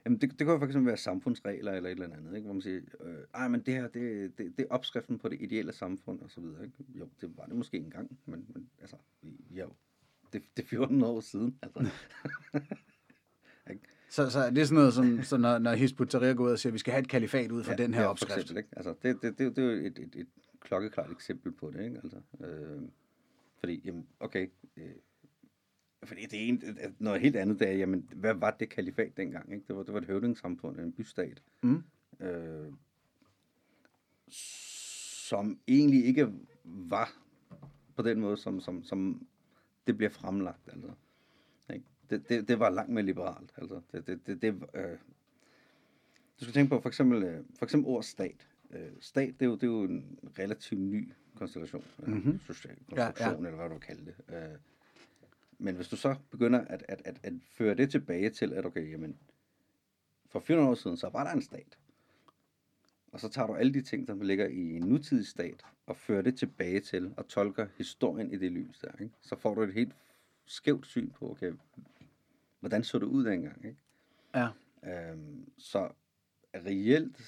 [0.04, 2.44] Jamen, det, det kan jo eksempel være samfundsregler eller et eller andet, ikke?
[2.44, 5.40] hvor man siger, øh, ej, men det her, det, det, det er opskriften på det
[5.40, 6.76] ideelle samfund, og så videre, ikke?
[6.94, 8.96] Jo, det var det måske engang, men, men altså,
[9.50, 9.72] jo,
[10.32, 11.90] det, det er 14 år siden, altså.
[14.10, 16.58] Så, så er det sådan noget, som, så når, når Hizb ut-Tahrir går ud og
[16.58, 18.38] siger, at vi skal have et kalifat ud fra ja, den her ja, opskrift.
[18.38, 18.68] Eksempel, ikke?
[18.76, 20.26] Altså, det, det, det, det er jo et, et, et
[20.60, 22.00] klokkeklart eksempel på det, ikke?
[22.02, 22.82] Altså, øh,
[23.60, 24.84] fordi, jamen, okay, øh,
[26.04, 26.62] fordi det er en,
[26.98, 29.64] noget helt andet, det er, jamen, hvad var det kalifat dengang, ikke?
[29.68, 31.82] Det var, det var et høvdingssamfund, en bystat, Mm.
[32.20, 32.72] øh,
[35.28, 36.32] som egentlig ikke
[36.64, 37.12] var
[37.96, 39.26] på den måde, som, som, som
[39.86, 40.90] det bliver fremlagt, altså.
[41.72, 41.84] Ikke?
[42.10, 43.80] Det, det, det var langt mere liberalt, altså.
[43.92, 44.98] Det, det, det, det, øh,
[46.40, 48.48] du skal tænke på for eksempel, øh, for eksempel ord stat.
[48.70, 51.84] Øh, stat, det er, jo, det er jo en relativt ny konstellation.
[51.98, 52.10] Mhm.
[52.16, 52.40] Mm-hmm.
[52.40, 53.36] Social konstruktion, ja, ja.
[53.36, 54.34] eller hvad du vil kalde det.
[54.34, 54.58] Øh,
[55.58, 58.90] men hvis du så begynder at, at, at, at føre det tilbage til, at okay,
[58.90, 59.16] jamen,
[60.26, 61.78] for 400 år siden, så var der en stat.
[63.12, 66.22] Og så tager du alle de ting, der ligger i en nutidig stat, og fører
[66.22, 68.92] det tilbage til, og tolker historien i det lys der.
[69.00, 69.14] Ikke?
[69.20, 69.92] Så får du et helt
[70.46, 71.52] skævt syn på, okay,
[72.60, 73.64] hvordan så det ud dengang.
[73.64, 73.78] Ikke?
[74.34, 74.48] Ja.
[74.84, 75.90] Øhm, så
[76.54, 77.18] reelt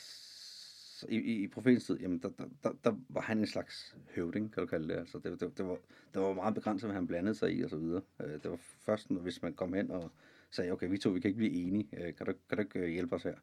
[1.08, 4.52] i, i, i profetens tid, jamen der, der, der, der, var han en slags høvding,
[4.52, 4.94] kan du kalde det.
[4.94, 5.78] Altså, det, det, det, var,
[6.14, 8.02] det var meget begrænset, hvad han blandede sig i og så videre.
[8.20, 10.10] Øh, det var først, hvis man kom hen og
[10.50, 12.78] sagde, okay, vi to, vi kan ikke blive enige, øh, kan, du, kan du ikke
[12.78, 13.36] øh, hjælpe os her?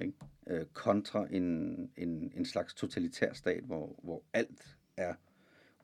[0.00, 0.12] Ikke?
[0.46, 5.14] Øh, kontra en, en, en slags totalitær stat, hvor, hvor alt er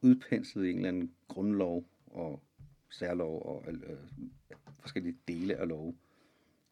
[0.03, 2.43] udpenslet i en eller anden grundlov og
[2.91, 3.97] særlov og øh,
[4.81, 5.95] forskellige dele af lov.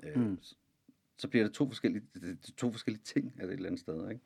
[0.02, 0.38] Øh, mm.
[1.18, 2.04] Så, bliver det to forskellige,
[2.56, 4.10] to forskellige ting af det et eller andet sted.
[4.10, 4.22] Ikke?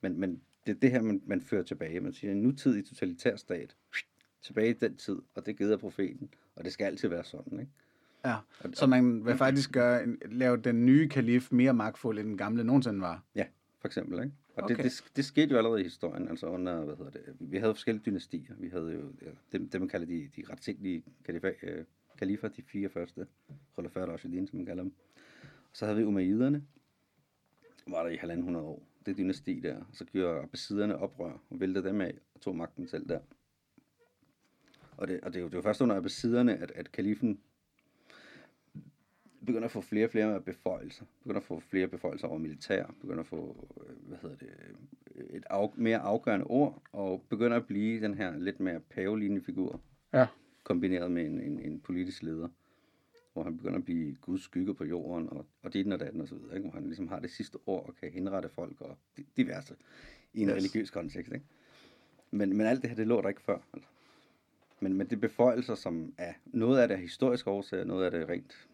[0.00, 2.00] Men, men det er det her, man, man fører tilbage.
[2.00, 3.76] Man siger, en nutidig totalitær stat,
[4.42, 7.60] tilbage i den tid, og det gider profeten, og det skal altid være sådan.
[7.60, 7.72] Ikke?
[8.24, 8.36] Ja,
[8.74, 13.00] så man vil faktisk gøre, lave den nye kalif mere magtfuld, end den gamle nogensinde
[13.00, 13.24] var.
[13.34, 13.46] Ja,
[13.80, 14.18] for eksempel.
[14.18, 14.34] Ikke?
[14.56, 14.76] Og Okay.
[14.76, 17.74] det, det, det skete jo allerede i historien, altså under, hvad hedder det, vi havde
[17.74, 18.54] forskellige dynastier.
[18.58, 21.84] Vi havde jo ja, det, det man kalder de, de retsindelige kalifa, øh,
[22.18, 23.26] kalifer, de fire første,
[23.74, 24.92] Khulafat Rashidin, som man kalder dem.
[25.72, 26.64] Så havde vi umayyiderne,
[27.86, 28.82] var der i halvanden hundrede år.
[29.06, 29.84] Det dynasti der.
[29.92, 33.20] Så gjorde abbasiderne oprør og væltede dem af og tog magten selv der.
[34.96, 37.40] Og det, og det, er jo, det var først under abbasiderne, at, at kalifen
[39.46, 41.04] begynder at få flere og flere beføjelser.
[41.22, 42.94] Begynder at få flere beføjelser over militær.
[43.00, 44.48] Begynder at få, øh, hvad hedder det,
[45.14, 46.82] øh, et af, mere afgørende ord.
[46.92, 49.80] Og begynder at blive den her lidt mere pavelignende figur.
[50.12, 50.26] Ja.
[50.64, 52.48] Kombineret med en, en, en politisk leder.
[53.38, 55.28] Hvor han begynder at blive Guds skygge på jorden.
[55.30, 56.56] Og, og det og datten og så videre.
[56.56, 56.68] Ikke?
[56.68, 59.74] Hvor han ligesom har det sidste ord og kan henrette folk og di- diverse.
[60.34, 60.54] I en Yes.
[60.56, 61.32] religiøs kontekst.
[61.32, 61.46] Ikke?
[62.30, 63.58] Men, men alt det her, det lå der ikke før.
[63.72, 63.88] Altså.
[64.80, 68.10] Men, men det er beføjelser, som er noget af det er historiske årsager, noget af
[68.10, 68.68] det er rent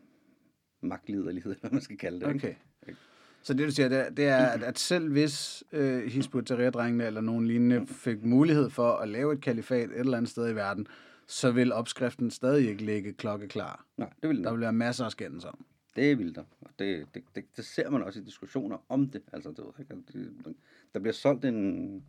[0.81, 2.35] magtliderlighed, eller hvad man skal kalde det.
[2.35, 2.57] ikke?
[2.83, 2.95] Okay.
[3.43, 7.05] Så det, du siger, det er, det er at, at selv hvis øh, Hizb ut-Tahrir-drengene
[7.07, 10.55] eller nogen lignende fik mulighed for at lave et kalifat et eller andet sted i
[10.55, 10.87] verden,
[11.27, 13.87] så vil opskriften stadig ikke ligge klokkeklar.
[13.97, 14.51] Nej, det vil Der der.
[14.51, 15.65] vil være masser af skændes om.
[15.97, 16.45] Det vil der.
[16.61, 19.23] Og det, det, det, det, ser man også i diskussioner om det.
[19.33, 20.57] Altså, det, det,
[20.95, 22.05] der bliver solgt en,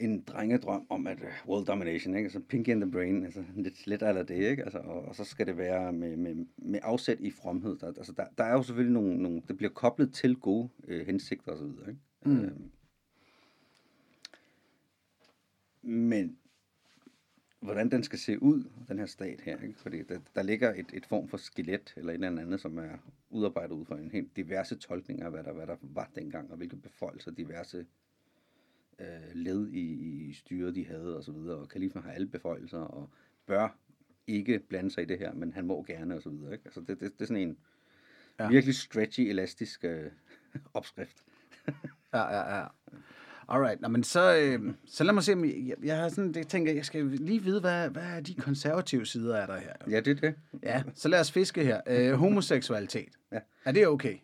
[0.00, 2.26] en drengedrøm om, at uh, world domination, ikke?
[2.26, 4.62] Altså pink in the brain, altså lidt, lidt eller det, ikke?
[4.62, 7.78] Altså, og, og, så skal det være med, med, med afsæt i fromhed.
[7.78, 11.06] Der, altså, der, der er jo selvfølgelig nogle, nogle, det bliver koblet til gode øh,
[11.06, 12.00] hensigter osv., ikke?
[12.24, 12.40] Mm.
[12.40, 12.70] Øhm,
[15.82, 16.38] men
[17.60, 19.62] hvordan den skal se ud, den her stat her.
[19.62, 19.78] Ikke?
[19.78, 22.98] Fordi der, der ligger et, et form for skelet, eller et eller andet, som er
[23.30, 26.56] udarbejdet ud fra en helt diverse tolkninger af, hvad der, hvad der var dengang, og
[26.56, 27.86] hvilke beføjelser diverse
[28.98, 29.92] øh, led i,
[30.28, 31.56] i styret, de havde, og så videre.
[31.56, 33.10] Og kalifen har alle beføjelser, og
[33.46, 33.78] bør
[34.26, 36.52] ikke blande sig i det her, men han må gerne, og så videre.
[36.52, 36.64] Ikke?
[36.64, 37.58] Altså, det, det, det er sådan en
[38.38, 38.48] ja.
[38.48, 40.10] virkelig stretchy, elastisk øh,
[40.74, 41.24] opskrift.
[42.12, 42.66] Ja, ja, ja.
[43.48, 46.46] Alright, Nå, men så, øh, så lad mig se, om jeg, jeg har sådan, jeg
[46.46, 49.72] tænker, jeg skal lige vide, hvad, hvad er de konservative sider af der her?
[49.90, 50.34] Ja, det er det.
[50.62, 51.80] Ja, så lad os fiske her.
[51.86, 53.08] Øh, homoseksualitet.
[53.32, 53.38] Ja.
[53.64, 54.16] Er det okay?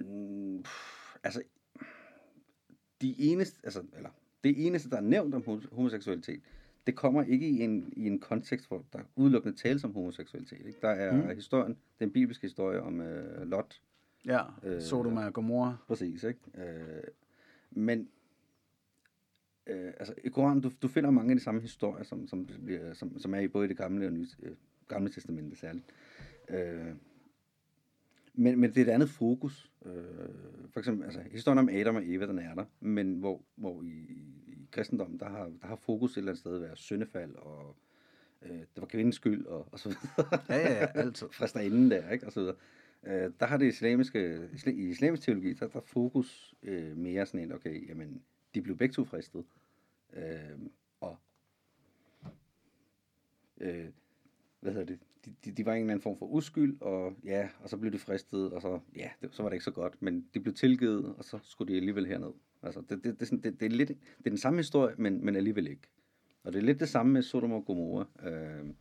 [0.00, 1.42] Mm, pff, altså,
[3.02, 4.10] de eneste, altså, eller,
[4.44, 6.40] det eneste, der er nævnt om hom- homoseksualitet,
[6.86, 10.66] det kommer ikke i en, i en kontekst, hvor der udelukkende tales om homoseksualitet.
[10.66, 10.78] Ikke?
[10.82, 11.34] Der er mm.
[11.34, 13.80] historien, den bibelske historie om øh, Lot,
[14.26, 15.76] Ja, Øh, Sodoma og Gomorra.
[15.88, 16.24] præcis.
[16.24, 16.40] Ikke?
[16.54, 17.02] Øh,
[17.70, 18.08] men
[19.66, 22.94] øh, altså, i Koranen, du, du finder mange af de samme historier, som, som, bliver-
[22.94, 24.52] som, som er i både det gamle og nye, øh,
[24.88, 25.84] gamle testamente særligt.
[26.48, 26.94] Øh,
[28.34, 29.70] men, men det er et andet fokus.
[29.84, 29.92] Øh,
[30.70, 33.88] for eksempel, altså, historien om Adam og Eva, den er der, men hvor, hvor i,
[34.46, 37.76] i kristendommen, der har, der har fokus et eller andet sted været syndefald, og
[38.42, 40.38] øh, det var kvindens skyld, og, og så videre.
[40.48, 41.26] Ja, ja, ja, altid.
[41.38, 42.26] Fristerinde der, ikke?
[42.26, 42.56] Og så videre.
[43.06, 47.26] Øh, der har det islamiske, isla- i islamisk teologi, der, der er fokus øh, mere
[47.26, 48.22] sådan en, okay, jamen,
[48.54, 49.44] de blev begge to fristet.
[50.12, 50.58] Øh,
[51.00, 51.16] og
[53.60, 53.88] øh,
[54.60, 57.16] hvad hedder det, de, de, de var i en eller anden form for uskyld, og
[57.24, 59.70] ja, og så blev de fristet, og så, ja, det, så var det ikke så
[59.70, 62.32] godt, men de blev tilgivet, og så skulle de alligevel herned.
[62.62, 65.24] Altså, det, det, det, sådan, det, det, er lidt, det er den samme historie, men,
[65.24, 65.88] men alligevel ikke.
[66.44, 68.28] Og det er lidt det samme med Sodom og Gomorra.
[68.28, 68.74] Øh,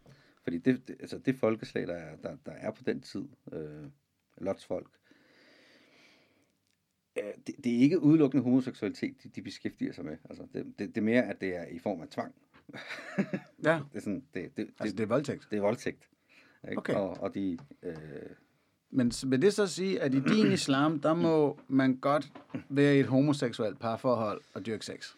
[0.43, 3.85] fordi det, det, altså det folkeslag, der er, der, der er på den tid, øh,
[4.37, 4.89] Lots folk,
[7.47, 10.17] det, det er ikke udelukkende homoseksualitet, de, de beskæftiger sig med.
[10.29, 12.33] Altså, det, det, det er mere, at det er i form af tvang.
[13.65, 15.47] Ja, Det er, sådan, det, det, altså det er voldtægt.
[15.51, 16.09] det er voldtægt.
[16.69, 16.77] Ikke?
[16.77, 16.93] Okay.
[16.93, 17.95] Og, og de, øh,
[18.89, 22.31] Men vil det så sige, at i din islam, der må man godt
[22.69, 25.13] være i et homoseksuelt parforhold og dyrke sex?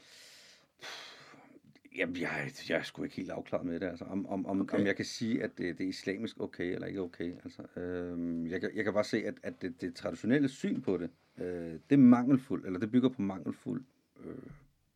[1.98, 3.86] Jamen, jeg, jeg er sgu ikke helt afklaret med det.
[3.86, 4.78] Altså, om, om, om, Okay.
[4.80, 7.34] om jeg kan sige, at det, det er islamisk okay eller ikke okay.
[7.44, 10.98] Altså, øh, jeg, kan, jeg kan bare se, at, at det, det traditionelle syn på
[10.98, 13.84] det, øh, det er mangelfuldt, eller det bygger på mangelfuld
[14.26, 14.36] øh,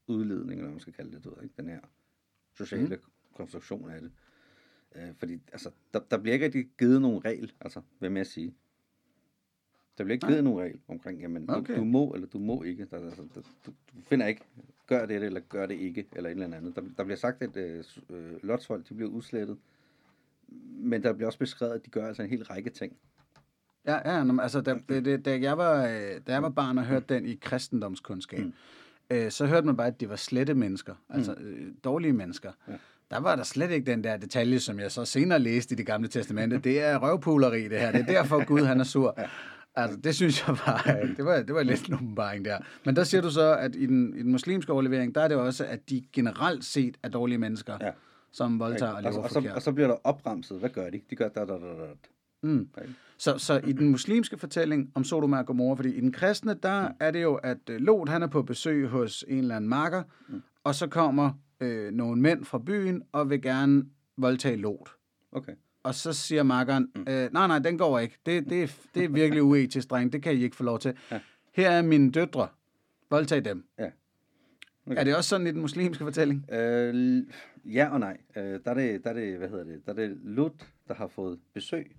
[0.07, 1.55] udledning, eller hvad man skal kalde det, du ved, ikke?
[1.57, 1.79] den her
[2.53, 3.01] sociale mm.
[3.33, 4.11] konstruktion af det.
[4.95, 8.27] Øh, fordi altså, der, der bliver ikke rigtig givet nogen regel, altså, hvad med at
[8.27, 8.55] sige.
[9.97, 10.31] Der bliver ikke Nej.
[10.31, 11.73] givet nogen regel omkring, jamen, Okay.
[11.73, 12.85] du, du må eller du må ikke.
[12.91, 14.41] Der, altså, der, du, du finder ikke,
[14.87, 16.75] gør det eller gør det ikke, eller et eller andet.
[16.75, 19.57] Der, der bliver sagt, at øh, øh, lotsfolk, de bliver udslettet,
[20.79, 22.93] men der bliver også beskrevet, at de gør altså en hel række ting.
[23.87, 26.49] Ja, ja nå, men altså, da, da, da, da, jeg var, øh, da jeg var
[26.49, 28.53] barn og hørte den i kristendomskundskab, mm.
[29.09, 32.51] øh, så hørte man bare, at de var slette mennesker, altså øh, dårlige mennesker.
[32.67, 32.73] Ja.
[33.11, 35.85] Der var der slet ikke den der detalje, som jeg så senere læste i det
[35.85, 36.57] gamle testamente.
[36.57, 37.91] Det er røvpuleri, det her.
[37.91, 39.19] Det er derfor Gud, han er sur.
[39.77, 42.57] Altså, det synes jeg var, det var, det var lidt en åbenbaring der.
[42.85, 45.37] Men der siger du så, at i den, i den muslimske overlevering, der er det
[45.37, 47.91] også, at de generelt set er dårlige mennesker, ja.
[48.31, 49.37] som voldtager og lever og, forkert.
[49.37, 50.59] Og så, og så bliver der opremset.
[50.59, 51.01] Hvad gør de?
[51.09, 51.87] De gør da, da, da, da.
[52.41, 52.69] Mm.
[53.17, 56.89] Så, så i den muslimske fortælling om Sodoma og Gomorra, fordi i den kristne, der
[56.89, 56.95] mm.
[56.99, 60.03] er det jo, at øh, Lot han er på besøg hos en eller anden marker,
[60.27, 60.41] mm.
[60.63, 63.85] og så kommer øh, nogle mænd fra byen og vil gerne
[64.17, 64.89] voldtage Lot.
[65.31, 65.53] Okay.
[65.83, 67.05] Og så siger makkeren, mm.
[67.09, 68.17] øh, nej, nej, den går ikke.
[68.25, 70.13] Det, det, er, det er virkelig uetisk, dreng.
[70.13, 70.97] Det kan I ikke få lov til.
[71.11, 71.19] Ja.
[71.53, 72.47] Her er mine døtre.
[73.09, 73.65] Voldtag dem.
[73.79, 73.89] Ja.
[74.87, 74.99] Okay.
[74.99, 76.51] Er det også sådan i den muslimske fortælling?
[76.51, 77.23] Øh,
[77.65, 78.17] ja og nej.
[78.35, 80.93] Øh, der, er det, der er det, hvad hedder det, der er det Lut, der
[80.93, 81.91] har fået besøg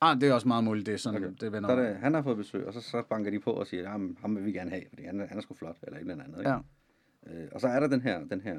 [0.00, 1.34] Ah, det er også meget muligt, det er sådan, okay.
[1.40, 1.74] det vender.
[1.74, 3.82] Der er det, han har fået besøg, og så, så banker de på og siger,
[3.82, 6.24] at ham vil vi gerne have, fordi han, han er sgu flot, eller et eller
[6.24, 6.38] andet.
[6.38, 6.50] Ikke?
[6.50, 6.58] Ja.
[7.26, 8.58] Øh, og så er der den her, den her,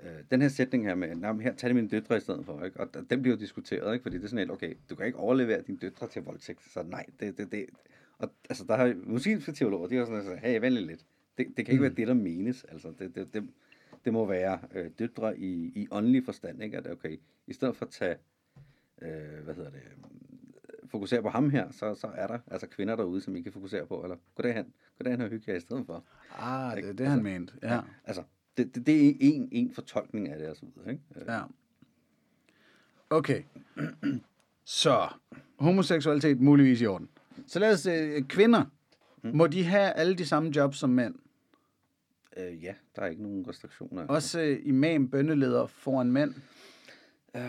[0.00, 2.64] øh, den her sætning her med, nah, her tager de mine døtre i stedet for,
[2.64, 2.80] ikke?
[2.80, 4.02] og den bliver jo diskuteret, ikke?
[4.02, 6.82] fordi det er sådan helt, okay, du kan ikke overlevere dine døtre til voldtægt, så
[6.82, 7.66] nej, det, det, det.
[8.18, 11.04] Og altså, der har muslimske teologer, de har sådan, altså, hey, vælg lidt.
[11.38, 11.82] Det, det kan ikke mm.
[11.82, 13.48] være det, der menes, altså, det, det, det,
[14.04, 16.76] det må være øh, døtre i, i åndelig forstand, ikke?
[16.76, 18.16] at okay, i stedet for at tage
[19.02, 19.80] øh, hvad hedder det,
[20.90, 23.86] fokusere på ham her, så, så er der altså kvinder derude, som I kan fokusere
[23.86, 26.04] på, eller goddag han, goddag han har hygge jer i stedet for.
[26.38, 27.74] Ah, det er det, altså, han mente, ja.
[27.74, 28.22] ja altså,
[28.56, 31.02] det, det, det er en, en fortolkning af det, og så videre, ikke?
[31.16, 31.22] Øh.
[31.28, 31.42] Ja.
[33.10, 33.42] Okay.
[34.64, 35.08] Så,
[35.58, 37.08] homoseksualitet muligvis i orden.
[37.46, 38.64] Så lad os, øh, kvinder,
[39.22, 39.30] mm.
[39.34, 41.14] må de have alle de samme jobs som mænd?
[42.36, 44.06] Øh, ja, der er ikke nogen restriktioner.
[44.06, 46.34] Også øh, imam, bønneleder foran mænd?
[47.36, 47.42] Øh,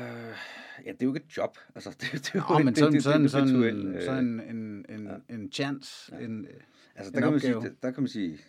[0.86, 1.58] ja, det er jo ikke et job.
[1.76, 4.86] Altså, det, det er jo oh, men sådan, det, sådan, det, sådan, sådan, sådan en,
[4.90, 5.36] en, ja.
[5.36, 6.26] en chance, ja.
[6.26, 6.48] en,
[6.96, 8.40] altså, der, en kan man sige, der, der kan man sige,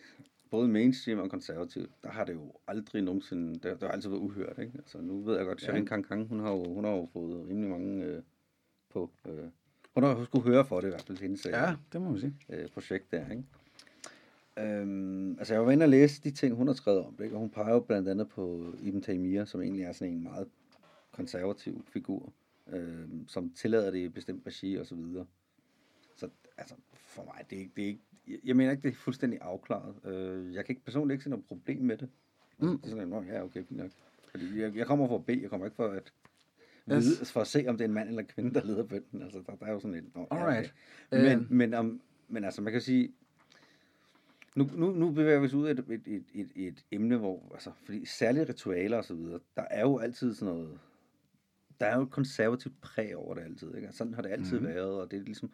[0.50, 4.20] både mainstream og konservativ, der har det jo aldrig nogensinde, det, det har altid været
[4.20, 4.72] uhørt, ikke?
[4.78, 5.88] Altså, nu ved jeg godt, Sharon ja.
[5.88, 8.22] Kang Kang, hun har jo, hun har jo fået rimelig mange øh,
[8.90, 9.44] på, øh,
[9.94, 12.20] hun har jo skulle høre for det i hvert fald, hendes ja, det må man
[12.20, 12.34] sige.
[12.50, 13.44] Øh, projekt der, ikke?
[14.58, 17.34] Øhm, altså jeg var inde og læse de ting, hun har skrevet om, ikke?
[17.34, 20.48] og hun peger jo blandt andet på Ibn Taymiyyah, som egentlig er sådan en meget
[21.12, 22.32] konservativ figur,
[22.72, 25.26] øh, som tillader det i bestemt regi og så videre.
[26.16, 28.00] Så altså, for mig, det er ikke, det er ikke,
[28.44, 29.94] jeg mener ikke, det er fuldstændig afklaret.
[30.04, 32.08] Øh, jeg kan ikke personligt ikke se noget problem med det.
[32.58, 32.78] Mm.
[32.78, 33.90] Det er sådan, at, ja, okay, fint nok.
[34.30, 36.12] Fordi jeg, jeg kommer for at bede, jeg kommer ikke for at
[36.86, 37.32] vide, yes.
[37.32, 39.22] for at se, om det er en mand eller en kvinde, der leder bønden.
[39.22, 40.14] Altså, der, der er jo sådan et...
[40.14, 40.74] Nå, Alright.
[41.12, 41.36] Ja, okay.
[41.36, 41.52] Men, uh...
[41.52, 43.12] men, om, men altså, man kan sige,
[44.56, 47.50] nu, nu, nu bevæger vi os ud af et, et, et, et, et emne, hvor,
[47.54, 50.78] altså, fordi særlige ritualer og så videre, der er jo altid sådan noget,
[51.80, 53.74] der er jo et konservativt præg over det altid.
[53.74, 53.88] Ikke?
[53.92, 54.66] Sådan har det altid mm.
[54.66, 55.50] været, og det er ligesom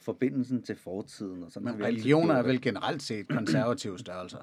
[0.00, 1.42] forbindelsen til fortiden.
[1.42, 4.38] Og sådan Men religioner er vel generelt set konservative størrelser?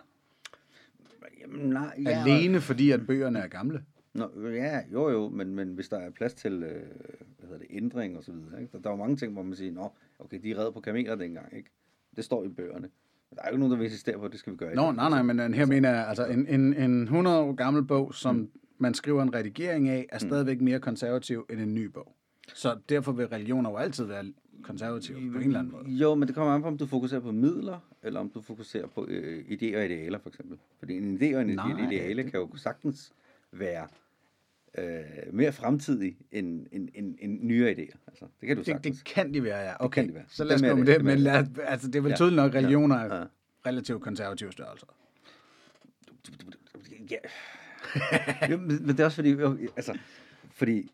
[1.42, 3.84] Jamen, nej, ja, Alene fordi, at bøgerne er gamle?
[4.14, 6.72] Nå, ja, jo jo, men, men hvis der er plads til øh,
[7.38, 8.72] hvad hedder det, ændring og så videre, ikke?
[8.72, 10.80] Der, der er jo mange ting, hvor man siger, nå, okay, de er reddet på
[10.80, 11.70] kameler dengang, ikke?
[12.16, 12.90] Det står i bøgerne.
[13.30, 14.76] Men der er jo ikke nogen, der vil insistere på, at det skal vi gøre.
[14.76, 17.84] Nå, nej, nej, men her altså, mener jeg, altså en, en, en 100 år gammel
[17.84, 20.30] bog, som mm man skriver en redigering af, er mm.
[20.30, 22.16] stadigvæk mere konservativ end en ny bog.
[22.54, 24.34] Så derfor vil religioner jo altid være
[24.66, 25.90] konservative på en eller anden måde.
[25.90, 28.88] Jo, men det kommer an på, om du fokuserer på midler, eller om du fokuserer
[28.88, 30.58] på øh, idéer og idealer, for eksempel.
[30.80, 32.32] Fordi en idé og en Nej, ideale det...
[32.32, 33.14] kan jo sagtens
[33.52, 33.88] være
[34.78, 37.98] øh, mere fremtidig end, end, end, end nyere idéer.
[38.08, 38.98] Altså, det kan du sagtens.
[38.98, 39.86] Det, det kan de være, ja.
[39.86, 40.26] Okay, det kan de være.
[40.28, 40.96] så lad os gå med det.
[40.96, 42.16] det men lad, altså, det er vel ja.
[42.16, 43.24] tydeligt nok, at religioner er ja.
[43.66, 44.88] relativt konservative størrelser.
[47.12, 47.18] Ja,
[48.52, 49.36] jo, men det er også fordi,
[49.76, 49.98] altså,
[50.52, 50.92] fordi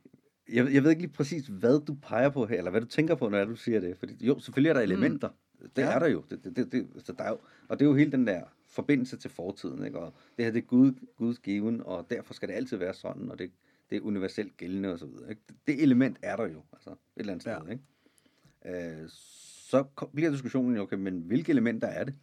[0.52, 3.16] jeg, jeg ved ikke lige præcis, hvad du peger på her, eller hvad du tænker
[3.16, 3.98] på, når du siger det.
[3.98, 4.92] Fordi, jo, selvfølgelig er der mm.
[4.92, 5.30] elementer.
[5.30, 5.70] Mm.
[5.76, 5.92] Det ja.
[5.92, 6.24] er der jo.
[6.30, 7.38] Det, det, det, det, altså, der er jo.
[7.68, 9.86] Og det er jo hele den der forbindelse til fortiden.
[9.86, 10.00] Ikke?
[10.00, 13.32] Og det her det er Gud, Guds given, og derfor skal det altid være sådan,
[13.32, 13.52] og det,
[13.90, 15.30] det er universelt gældende og så videre.
[15.30, 15.42] Ikke?
[15.68, 17.60] Det element er der jo, altså et eller andet ja.
[17.60, 17.72] sted.
[17.72, 19.02] Ikke?
[19.02, 19.84] Øh, så
[20.14, 22.14] bliver diskussionen jo, okay, men hvilke elementer er det?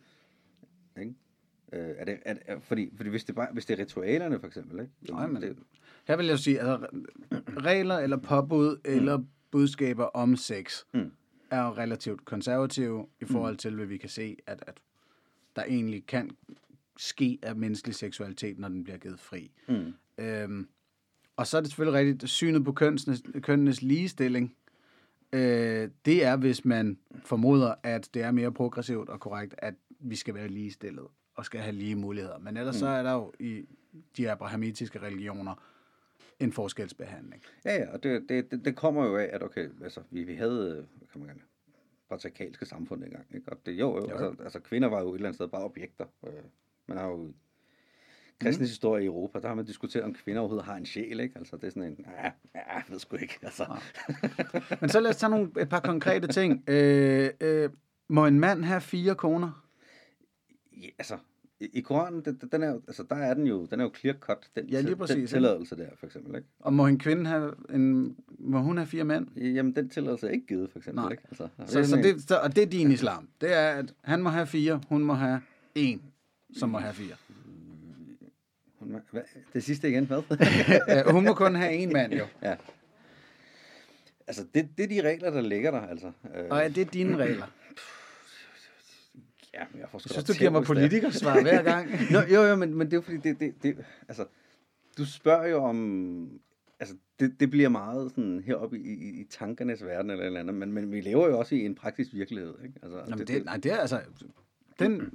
[1.00, 1.14] Ikke?
[1.72, 4.46] Øh, er det, er, er, fordi, fordi hvis det, bare, hvis det er ritualerne, for
[4.46, 4.92] eksempel, ikke?
[5.12, 5.56] Nej, men det,
[6.04, 6.86] her vil jeg sige, altså,
[7.56, 8.90] regler eller påbud mm.
[8.96, 11.10] eller budskaber om sex mm.
[11.50, 13.28] er jo relativt konservative i mm.
[13.28, 14.80] forhold til, hvad vi kan se, at, at
[15.56, 16.30] der egentlig kan
[16.96, 19.50] ske af menneskelig seksualitet, når den bliver givet fri.
[19.68, 19.94] Mm.
[20.18, 20.68] Øhm,
[21.36, 24.54] og så er det selvfølgelig rigtigt, synet på kønnenes, kønnenes ligestilling,
[25.32, 30.16] øh, det er, hvis man formoder, at det er mere progressivt og korrekt, at vi
[30.16, 31.06] skal være ligestillet
[31.38, 32.38] og skal have lige muligheder.
[32.38, 32.78] Men ellers mm.
[32.78, 33.64] så er der jo i
[34.16, 35.54] de abrahamitiske religioner
[36.40, 37.42] en forskelsbehandling.
[37.64, 40.76] Ja, ja, og det, det, det, kommer jo af, at okay, altså, vi, vi havde,
[40.78, 41.40] øh, kan man kalde
[42.10, 43.52] patriarkalske samfund engang, ikke?
[43.52, 44.16] Og det, jo, jo, Jo.
[44.16, 46.04] altså, altså, kvinder var jo et eller andet sted bare objekter.
[46.26, 46.32] Øh,
[46.86, 47.32] man har jo
[48.40, 51.38] kristens historie i Europa, der har man diskuteret, om kvinder overhovedet har en sjæl, ikke?
[51.38, 52.24] Altså, det er sådan en, ja,
[52.54, 53.76] ja jeg ved sgu ikke, altså.
[54.80, 56.64] Men så lad os tage nogle, et par konkrete ting.
[56.68, 57.70] Øh, øh,
[58.08, 59.67] må en mand have fire koner?
[60.82, 61.18] Ja, altså,
[61.60, 64.48] i, Koranen, den, den er altså, der er den jo, den er jo clear cut,
[64.56, 65.26] den, Ja, lige den præcis, ikke?
[65.28, 66.48] tilladelse der, for eksempel, ikke?
[66.60, 69.36] Og må en kvinde have en, må hun have fire mænd?
[69.36, 71.10] Jamen, den tilladelse er ikke givet, for eksempel, Nej.
[71.10, 71.22] ikke?
[71.28, 73.28] Altså, Så, så det, så, og det er din islam.
[73.40, 75.40] Det er, at han må have fire, hun må have
[75.74, 76.02] en,
[76.54, 77.14] som må have fire.
[78.78, 79.22] Hun må- Hvad?
[79.54, 80.22] Det sidste igen, hvad?
[81.06, 82.24] Øh, hun må kun have en mand, jo.
[82.42, 82.56] ja.
[84.26, 86.06] Altså, det, det er de regler, der ligger der, altså.
[86.36, 87.46] Øh, Og er det dine regler?
[89.54, 90.74] ja, men jeg får Jeg synes, du giver mig det er.
[90.74, 91.90] politikersvar hver gang.
[92.10, 93.76] Nå, jo, jo, men, men det er jo fordi, det, det, det,
[94.08, 94.24] altså,
[94.98, 96.40] du spørger jo om,
[96.80, 100.54] altså, det, det bliver meget sådan heroppe i, i, i tankernes verden eller eller andet,
[100.54, 102.74] men, men vi lever jo også i en praktisk virkelighed, ikke?
[102.82, 104.00] Altså, Jamen, det, nej, det er altså...
[104.78, 105.12] Den,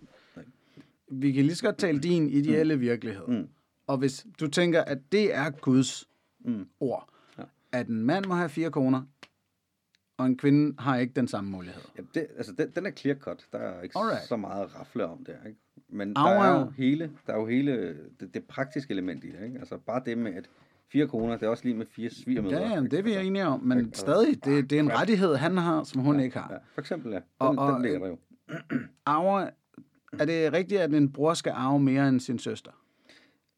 [1.22, 3.28] vi kan lige så godt tale din ideelle virkelighed.
[3.28, 3.48] Mm.
[3.88, 6.10] Og hvis du tænker, at det er Guds
[6.46, 6.68] Mm.
[6.80, 7.44] ord, Ja.
[7.72, 9.02] at en mand må have fire koner,
[10.24, 11.82] og en kvinde har ikke den samme mulighed.
[11.98, 13.48] Ja, det, altså, den, den er clear cut.
[13.52, 14.24] Der er ikke Alright.
[14.28, 15.60] så meget at rafle om der, ikke?
[15.90, 19.32] Men Au, der er jo hele, der er jo hele det, det praktiske element i
[19.32, 19.60] det, ikke?
[19.60, 20.50] Altså bare det med, at
[20.92, 22.58] fire koner, det er også lige med fire svigermødre.
[22.58, 22.90] Ja, ikke?
[22.90, 23.98] det er vi Altså, enige om, men ikke?
[23.98, 26.48] stadig, det, det er en rettighed, han har, som hun ikke har.
[26.52, 27.18] Ja, for eksempel, ja.
[27.18, 28.18] Den, Og- og, den ligger der jo.
[29.06, 29.50] Arve,
[30.20, 32.72] er det rigtigt, at en bror skal arve mere end sin søster?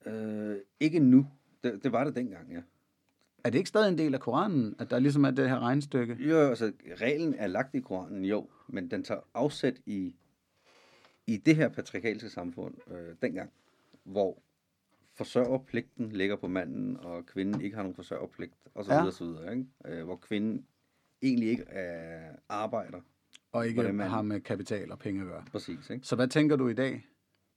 [0.06, 1.28] Øh, ikke nu.
[1.64, 2.60] Det, det var det dengang, ja.
[3.46, 6.18] Er det ikke stadig en del af Koranen, at der ligesom er det her regnstykke?
[6.20, 10.16] Jo, altså, reglen er lagt i Koranen, jo, men den tager afsæt i,
[11.28, 13.52] i det her patriarkalske samfund øh, dengang,
[14.04, 14.42] hvor
[15.14, 19.00] forsørgerpligten ligger på manden, og kvinden ikke har nogen forsørgerpligt, og så Ja.
[19.00, 19.66] videre, så videre, ikke?
[19.86, 20.66] Øh, hvor kvinden
[21.22, 23.02] egentlig ikke er arbejder,
[23.52, 25.44] Og ikke man- har med kapital og penge at gøre.
[25.52, 26.06] præcis, ikke?
[26.08, 27.06] Så hvad tænker du i dag?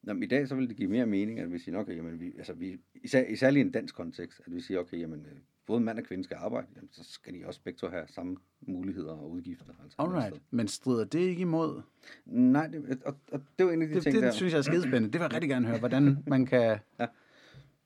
[0.07, 2.33] Jamen, i dag så vil det give mere mening, at vi siger, okay, jamen, vi,
[2.39, 5.81] altså, vi, især, især i en dansk kontekst, at vi siger, okay, jamen, øh, både
[5.81, 9.13] mand og kvinde skal arbejde, jamen, så skal de også begge to have samme muligheder
[9.13, 9.73] og udgifter.
[9.83, 10.43] Altså, Alright.
[10.51, 11.83] Men strider det ikke imod?
[12.27, 14.31] Nej, det, og, og det er jo en af de Det, ting, det der...
[14.31, 15.13] synes jeg er skidespændende.
[15.13, 16.79] Det vil jeg rigtig gerne høre, hvordan man kan...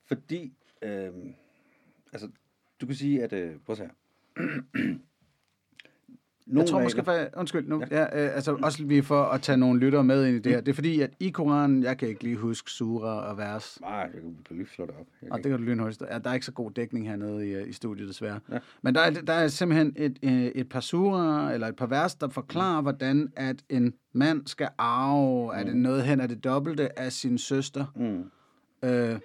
[0.09, 1.11] Fordi, øh,
[2.13, 2.29] altså,
[2.81, 4.93] du kan sige, at, øh, prøv at se her.
[6.53, 7.99] Jeg tror måske, for, undskyld, nu, ja.
[7.99, 10.61] Ja, øh, altså også lige for at tage nogle lyttere med ind i det her.
[10.61, 13.91] Det er fordi, at i Koranen, jeg kan ikke lige huske sura og vers, Nej,
[13.91, 14.09] jeg
[14.47, 15.05] kan, lige slå det op.
[15.21, 16.03] Jeg og det kan du lynhurtigt.
[16.11, 18.39] Ja, der er ikke så god dækning hernede i, øh, i studiet, desværre.
[18.51, 18.57] Ja.
[18.81, 22.15] Men der er, der er simpelthen et, øh, et par sura, eller et par vers,
[22.15, 26.99] der forklarer, hvordan at en mand skal arve, er det noget hen af det dobbelte
[26.99, 27.85] af sin søster.
[27.95, 28.89] Mm.
[28.89, 29.19] Øh,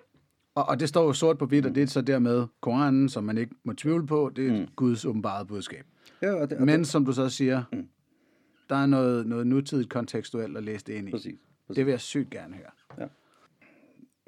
[0.55, 3.25] og, og det står jo sort på hvidt, og det er så dermed Koranen, som
[3.25, 4.67] man ikke må tvivle på, det er mm.
[4.77, 5.85] Guds åbenbarede budskab.
[6.23, 7.89] Ja, og det, og Men det, som du så siger, Mm.
[8.69, 11.11] der er noget, noget nutidigt kontekstuelt at læse det ind i.
[11.11, 11.41] præcis.
[11.67, 11.77] præcis.
[11.77, 13.09] Det vil jeg sygt gerne høre.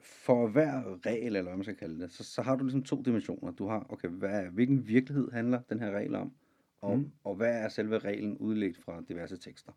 [0.03, 3.03] For hver regel, eller hvad man skal kalde det, så, så har du ligesom to
[3.03, 3.53] dimensioner.
[3.53, 6.33] Du har, okay, hvad, hvilken virkelighed handler den her regel om?
[6.81, 7.11] Og, mm.
[7.25, 9.73] og hvad er selve reglen udledt fra diverse tekster?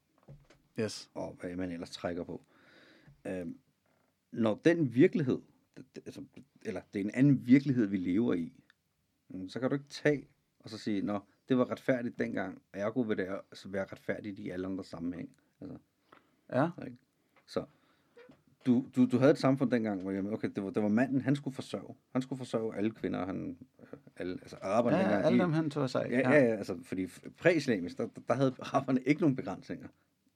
[0.80, 1.10] Yes.
[1.14, 2.42] og hvad man ellers trækker på.
[3.28, 3.58] Øhm,
[4.32, 5.40] når den virkelighed,
[5.96, 6.24] altså,
[6.62, 8.54] eller det er en anden virkelighed, vi lever i,
[9.30, 10.28] mm, så kan du ikke tage
[10.60, 11.20] og så sige, nå,
[11.54, 15.30] det var retfærdigt dengang, og ergo vil det altså være retfærdigt i alle andre sammenhæng.
[15.62, 15.78] Altså,
[16.54, 16.70] Ja.
[16.86, 16.98] ikke?
[17.48, 17.66] Så
[18.66, 21.22] du, du, du havde et samfund dengang, hvor jamen, okay, det, var, det var manden,
[21.22, 21.96] han skulle forsørge.
[22.12, 23.58] Han skulle forsørge alle kvinder, han,
[24.18, 25.26] alle, altså araberne Ja, dengang.
[25.26, 26.12] alle de- dem han tog sig af.
[26.12, 29.88] Ja, ja, ja, altså, fordi præislamisk, der, der havde araberne ikke nogen begrænsninger.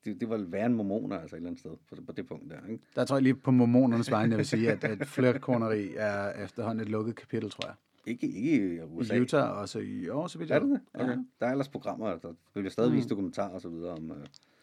[0.06, 2.52] Det, det var værre end mormoner, altså et eller andet sted, på, på det punkt
[2.52, 2.84] der, ikke?
[2.96, 6.82] Der tror jeg lige på mormonernes vegne, jeg vil sige, at, at flirtkorneri er efterhånden
[6.82, 7.76] et lukket kapitel, tror jeg.
[8.08, 9.16] Ikke, ikke i USA.
[9.16, 10.80] I Utah og så i år, så vidt jeg Er det det?
[10.94, 11.10] Okay.
[11.12, 11.18] Ja.
[11.40, 12.98] Der er ellers programmer, der bliver stadig Mm.
[12.98, 14.18] vist dokumentarer og så videre om, øh,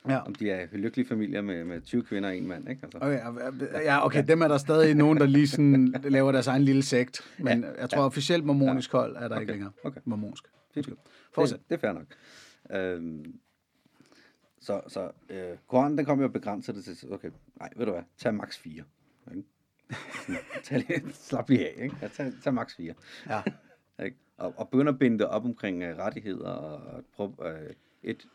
[0.09, 0.19] Ja.
[0.21, 2.81] om de er lykkelige familier med, med 20 kvinder og en mand, ikke?
[2.83, 3.21] Altså, Okay,
[3.75, 6.83] ja, ja, okay, dem er der stadig nogen, der lige sådan laver deres egen lille
[6.83, 7.21] sekt.
[7.39, 9.73] Men Ja, jeg tror officielt mormonisk hold er der Okay, ikke længere.
[9.85, 10.01] okay.
[10.05, 10.45] Mormonsk.
[10.75, 10.89] Fint.
[11.35, 11.59] Fortsæt.
[11.59, 12.07] Det, det er fair nok.
[12.81, 13.35] Øhm,
[14.61, 17.31] så så øh, Koranen, den kommer jo og begrænser det til, okay,
[17.61, 18.83] nej, ved du hvad, tag max 4.
[20.65, 21.97] Tag lige, slap lige af, ikke?
[22.03, 22.95] Ja, tag, tag max 4.
[23.29, 23.43] Ja.
[24.05, 24.17] Ikke?
[24.37, 26.49] Og, og begynder at binde det op omkring uh, rettigheder
[27.17, 27.47] og uh,
[28.03, 28.29] et,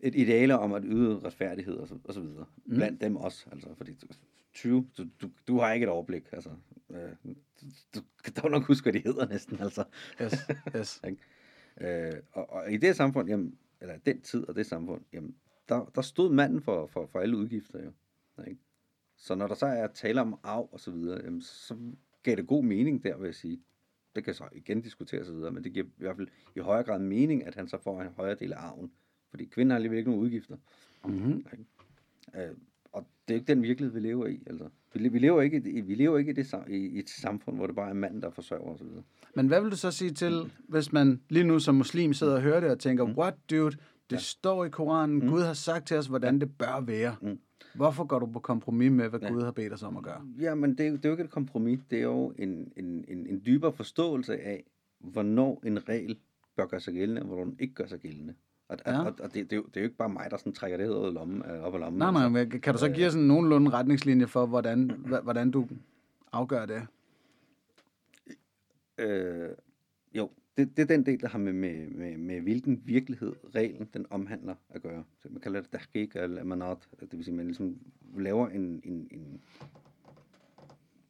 [0.00, 2.46] et ideale om at yde retfærdighed og så, og så videre.
[2.64, 2.74] Mm.
[2.74, 4.06] Blandt dem også, altså, fordi du,
[4.54, 6.50] 20, du, du, du har ikke et overblik, altså.
[6.88, 6.96] Uh,
[7.60, 9.84] du, du kan dog nok huske, hvad de hedder næsten, altså.
[10.22, 10.34] Yes,
[10.76, 11.00] yes.
[11.08, 11.22] Ikke?
[11.80, 15.34] Øh, og, og i det samfund, jamen, eller den tid og det samfund, jamen,
[15.68, 17.92] der, der stod manden for, for, for alle udgifter jo.
[18.48, 18.60] Ikke?
[19.22, 21.76] Så når der så er tale om arv og så videre, jamen, så
[22.22, 23.60] gav det god mening der, vil jeg sige.
[24.14, 26.98] det kan så igen diskuteres osv., men det giver i hvert fald i højere grad
[26.98, 28.90] mening, at han så får en højere del af arven.
[29.30, 30.56] Fordi kvinden har alligevel ikke nogen udgifter.
[31.04, 31.44] Mm-hmm.
[32.36, 32.50] Øh,
[32.92, 34.42] og det er jo ikke den virkelighed, vi lever i.
[34.46, 34.68] Altså.
[34.94, 37.66] Vi, vi lever ikke, i, vi lever ikke i, det, i, i et samfund, hvor
[37.66, 38.86] det bare er manden, der forsørger osv.
[39.34, 42.42] Men hvad vil du så sige til, hvis man lige nu som muslim sidder og
[42.42, 43.12] hører det og tænker, Mm.
[43.18, 43.76] what dude,
[44.10, 47.16] det står i Koranen, Gud har sagt til os, hvordan det bør være.
[47.22, 47.38] Mm.
[47.74, 49.28] Hvorfor går du på kompromis med, hvad Ja.
[49.28, 50.22] Gud har bedt os om at gøre?
[50.40, 51.80] Ja, men det er, jo- det er jo ikke et kompromis.
[51.90, 54.64] Det er jo en, en, en, en dybere forståelse af,
[54.98, 56.18] hvornår en regel
[56.56, 58.34] bør gøre sig gældende, og hvornår den ikke gør sig gældende.
[58.68, 58.98] Og, Ja.
[59.00, 60.76] og, og det, det, er jo, det er jo ikke bare mig, der sådan trækker
[60.78, 61.98] det ud af lommen, øh, op af lommen.
[61.98, 64.90] Nej, nej, men kan du så give os en nogenlunde retningslinje for, hvordan,
[65.22, 65.68] hvordan du
[66.32, 66.82] afgør det?
[68.98, 69.48] Øh,
[70.14, 70.30] jo,
[70.60, 74.06] det, det er den del, der har med, med, med, med hvilken virkelighed reglen den
[74.10, 75.04] omhandler at gøre.
[75.22, 77.78] Så man kalder det tahqiq eller amanat, det vil sige, man ligesom
[78.18, 79.40] laver en, en, en,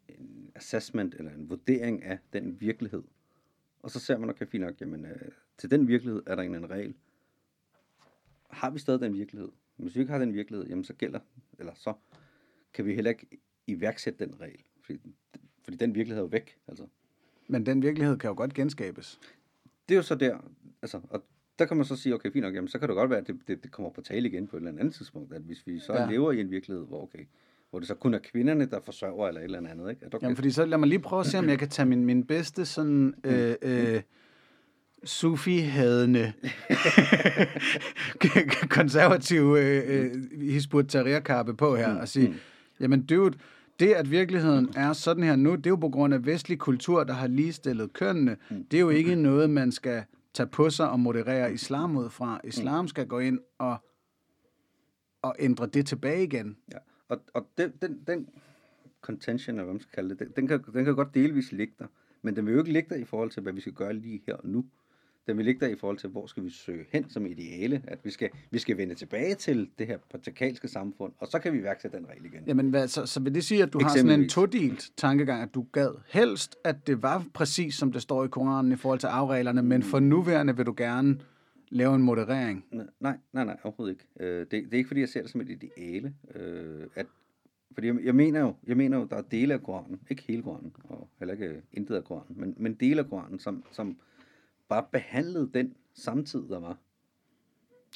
[0.09, 3.03] en assessment eller en vurdering af den virkelighed.
[3.83, 5.29] Og så ser man, okay, fint nok, jamen, øh,
[5.59, 6.95] til den virkelighed er der en anden regel.
[8.51, 9.49] Har vi stadig den virkelighed?
[9.77, 11.21] Hvis vi ikke har den virkelighed, jamen så gælder,
[11.59, 11.95] eller så
[12.75, 13.27] kan vi heller ikke
[13.67, 14.63] iværksætte den regel.
[14.81, 14.99] Fordi,
[15.63, 16.87] fordi den virkelighed er jo væk, altså.
[17.49, 19.21] Men den virkelighed kan jo godt genskabes
[19.91, 20.37] det er jo så der,
[20.83, 21.23] altså, og
[21.59, 23.27] der kan man så sige, okay, fint nok, jamen, så kan det godt være, at
[23.27, 25.79] det, det, det kommer på tale igen på et eller andet tidspunkt, at hvis vi
[25.79, 26.11] så Ja.
[26.11, 27.25] lever i en virkelighed, hvor, okay,
[27.71, 30.07] hvor det så kun er kvinderne, der forsørger eller et eller andet, ikke?
[30.07, 31.87] At, okay, Jamen, fordi så lad mig lige prøve at se, om jeg kan tage
[31.87, 33.15] min, min bedste sådan...
[33.25, 34.01] Øh, øh,
[35.05, 36.33] sufi-hadende
[38.79, 42.35] konservativ øh, øh, Tahrir-kappe på her og sige,
[42.81, 43.39] jamen dude,
[43.81, 47.05] det at virkeligheden er sådan her nu, det er jo på grund af vestlig kultur,
[47.05, 48.37] der har ligestillet kønnene.
[48.71, 50.05] Det er jo ikke noget, man skal
[50.35, 52.41] tage på sig og moderere islam ud fra.
[52.45, 53.77] Islam skal gå ind og,
[55.23, 56.57] og ændre det tilbage igen.
[56.73, 56.79] Ja.
[57.09, 58.29] Og, og den, den, den
[59.01, 61.75] contention, eller hvad man skal kalde det, den, den, kan, den kan godt delvis ligge
[61.79, 61.87] der.
[62.23, 64.23] Men den vil jo ikke ligge der i forhold til, hvad vi skal gøre lige
[64.27, 64.65] her og nu.
[65.31, 67.83] Den vil ligge der i forhold til, hvor skal vi søge hen som ideale.
[67.87, 71.53] At vi skal, vi skal vende tilbage til det her patriarkalske samfund, og så kan
[71.53, 72.43] vi iværksætte den regel igen.
[72.47, 75.55] Jamen, hvad, så, så vil det sige, at du har sådan en todelt tankegang, at
[75.55, 79.07] du gad helst, at det var præcis, som det står i Koranen i forhold til
[79.07, 81.19] afreglerne, men for nuværende vil du gerne
[81.69, 82.65] lave en moderering.
[82.73, 82.87] Nej,
[83.33, 84.05] nej, nej, overhovedet ikke.
[84.21, 86.15] Øh, det, det er ikke, fordi jeg ser det som et ideale.
[86.35, 87.07] Øh, at,
[87.73, 90.43] fordi jeg, jeg, mener jo, jeg mener jo, der er dele af Koranen, ikke hele
[90.43, 93.97] Koranen, og heller ikke intet af Koranen, men, men dele af Koranen, som, som
[94.71, 96.77] bare behandlede den samtid, der var.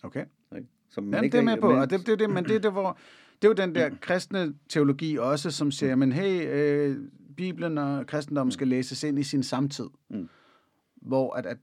[0.02, 0.24] Okay.
[0.56, 0.68] Ikke?
[0.88, 2.98] Som Jamen, det er med på, og det, det, det, men det, er det, hvor,
[3.42, 6.96] det er jo den der kristne teologi også, som siger, men hey, øh,
[7.36, 9.86] Bibelen og kristendommen skal læses ind i sin samtid.
[10.10, 10.28] Mm.
[10.96, 11.56] Hvor at, at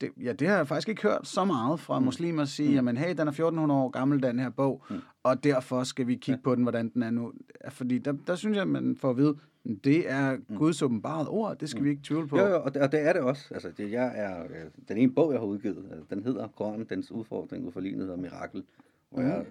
[0.00, 2.74] det, ja, det har jeg faktisk ikke hørt så meget fra muslimer sige, mm.
[2.74, 5.00] jamen hey, den er 1400 år gammel, den her bog, mm.
[5.22, 6.44] og derfor skal vi kigge ja.
[6.44, 7.32] på den, hvordan den er nu.
[7.68, 9.36] Fordi der, der synes jeg, man får at vide,
[9.84, 11.84] det er Guds åbenbarede ord, det skal mm.
[11.84, 12.38] vi ikke tvivle på.
[12.38, 13.54] Jo, jo, og det, og det er det også.
[13.54, 16.86] Altså, det, jeg er, øh, den ene bog, jeg har udgivet, øh, den hedder Koranen,
[16.88, 18.64] dens udfordring ud for lignende hedder Mirakel.
[19.10, 19.30] Hvor Mhm.
[19.30, 19.46] jeg,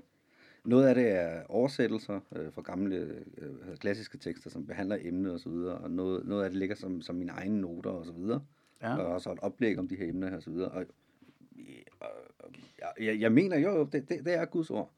[0.66, 2.95] noget af det er oversættelser øh, fra gamle
[3.38, 6.76] øh, klassiske tekster, som behandler emnet og så videre, og noget, noget af det ligger
[6.76, 8.41] som, som mine egne noter og så videre.
[8.82, 8.97] Ja.
[8.97, 10.70] Og også et oplæg om de her emner her og så videre.
[10.70, 10.86] Og,
[11.99, 12.07] og,
[12.39, 14.91] og jeg, jeg, jeg mener jo, jo, det, det, det er Guds ord.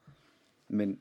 [0.68, 0.98] Men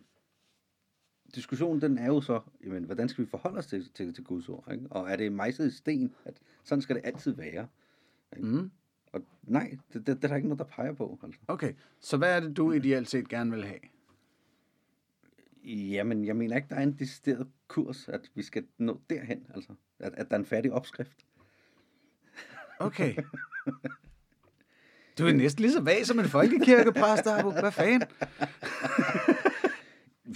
[1.36, 4.49] diskussionen, den er jo så, jamen, hvordan skal vi forholde os til, til, til Guds
[4.49, 4.71] ord?
[4.71, 4.88] Ikke?
[4.89, 6.33] Og er det mejslet i sten, at
[6.63, 7.67] sådan skal det altid være?
[8.38, 8.47] Ikke?
[8.47, 8.71] Mm.
[9.13, 11.19] Og nej, det, det, det er der ikke noget, der peger på.
[11.23, 11.39] Altså.
[11.47, 13.79] Okay, så hvad er det, du ideelt set gerne vil have?
[15.63, 19.47] Jamen, jeg mener ikke, der er en decideret kurs, at vi skal nå derhen.
[19.55, 21.25] Altså, at, at der er en færdig opskrift.
[22.79, 23.15] Okay.
[25.17, 27.51] Du er næsten lige så vag som en folkekirkepræst, Abu.
[27.51, 28.07] Hvad fanden?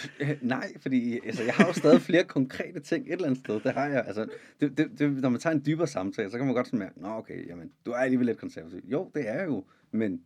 [0.42, 3.60] Nej, fordi altså, jeg har jo stadig flere konkrete ting et eller andet sted.
[3.60, 4.04] Det har jeg.
[4.08, 4.28] Altså,
[4.62, 7.02] det, det, det, når man tager en dybere samtale, så kan man godt sådan mærke,
[7.02, 8.82] nå okay, jamen, du er alligevel lidt konservativ.
[8.84, 10.22] Jo, det er jeg jo, men,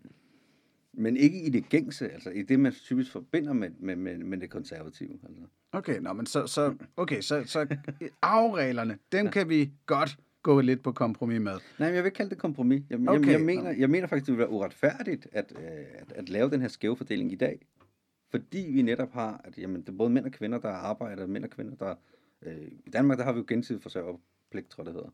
[0.94, 4.38] men ikke i det gængse, altså i det, man typisk forbinder med, med, med, med
[4.38, 5.14] det konservative.
[5.28, 5.42] Altså.
[5.72, 7.68] Okay, nå, men så, så, okay, så, så
[8.22, 11.52] afreglerne, dem kan vi godt gå lidt på kompromis med.
[11.52, 12.84] Nej, men jeg vil ikke kalde det kompromis.
[12.90, 13.20] Jeg, Okay.
[13.20, 13.26] okay.
[13.26, 16.50] jeg, jeg, mener, jeg mener faktisk, det vil være uretfærdigt at, øh, at, at lave
[16.50, 17.66] den her skæve fordeling i dag.
[18.34, 21.44] Fordi vi netop har, at jamen, det er både mænd og kvinder, der arbejder, mænd
[21.44, 21.96] og kvinder, der...
[22.42, 25.10] Øh, I Danmark, der har vi jo gensidig forsørgerpligt, tror jeg, det hedder.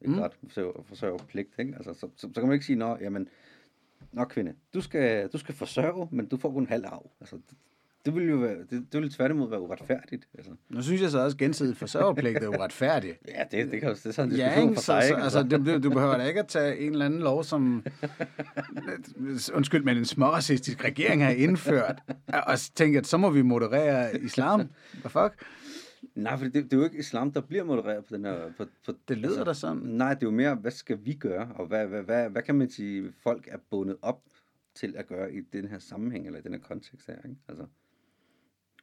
[0.00, 0.20] Ikke Mm.
[0.20, 1.74] ret forsørger, forsørgerpligt, ikke?
[1.76, 3.28] Altså, så, så, så, kan man ikke sige, nå, jamen,
[4.12, 7.10] nå kvinde, du skal, du skal forsørge, men du får kun halv arv.
[7.20, 7.38] Altså,
[8.04, 10.28] det, det vil jo være, det, det vil tværtimod være uretfærdigt.
[10.38, 10.52] Altså.
[10.68, 13.18] Nu synes jeg så også, at gensidig forsørgerpligt er uretfærdigt.
[13.28, 14.74] Ja, det, det, kan det er sådan en Ja, diskussion ikke?
[14.74, 15.02] for sig.
[15.02, 15.22] så, ikke?
[15.22, 17.86] altså, du, du behøver da ikke at tage en eller anden lov, som
[19.56, 24.68] undskyld, men en småracistisk regering har indført, og tænke, at så må vi moderere islam.
[25.00, 25.44] Hvad fuck?
[26.14, 28.52] Nej, for det, det er jo ikke islam, der bliver modereret på den her...
[28.58, 29.76] På, på, Det lyder altså, da sådan.
[29.82, 32.54] Nej, det er jo mere, hvad skal vi gøre, og hvad, hvad, hvad, hvad kan
[32.54, 34.22] man sige, folk er bundet op
[34.74, 37.36] til at gøre i den her sammenhæng, eller i den her kontekst her, ikke?
[37.48, 37.64] Altså,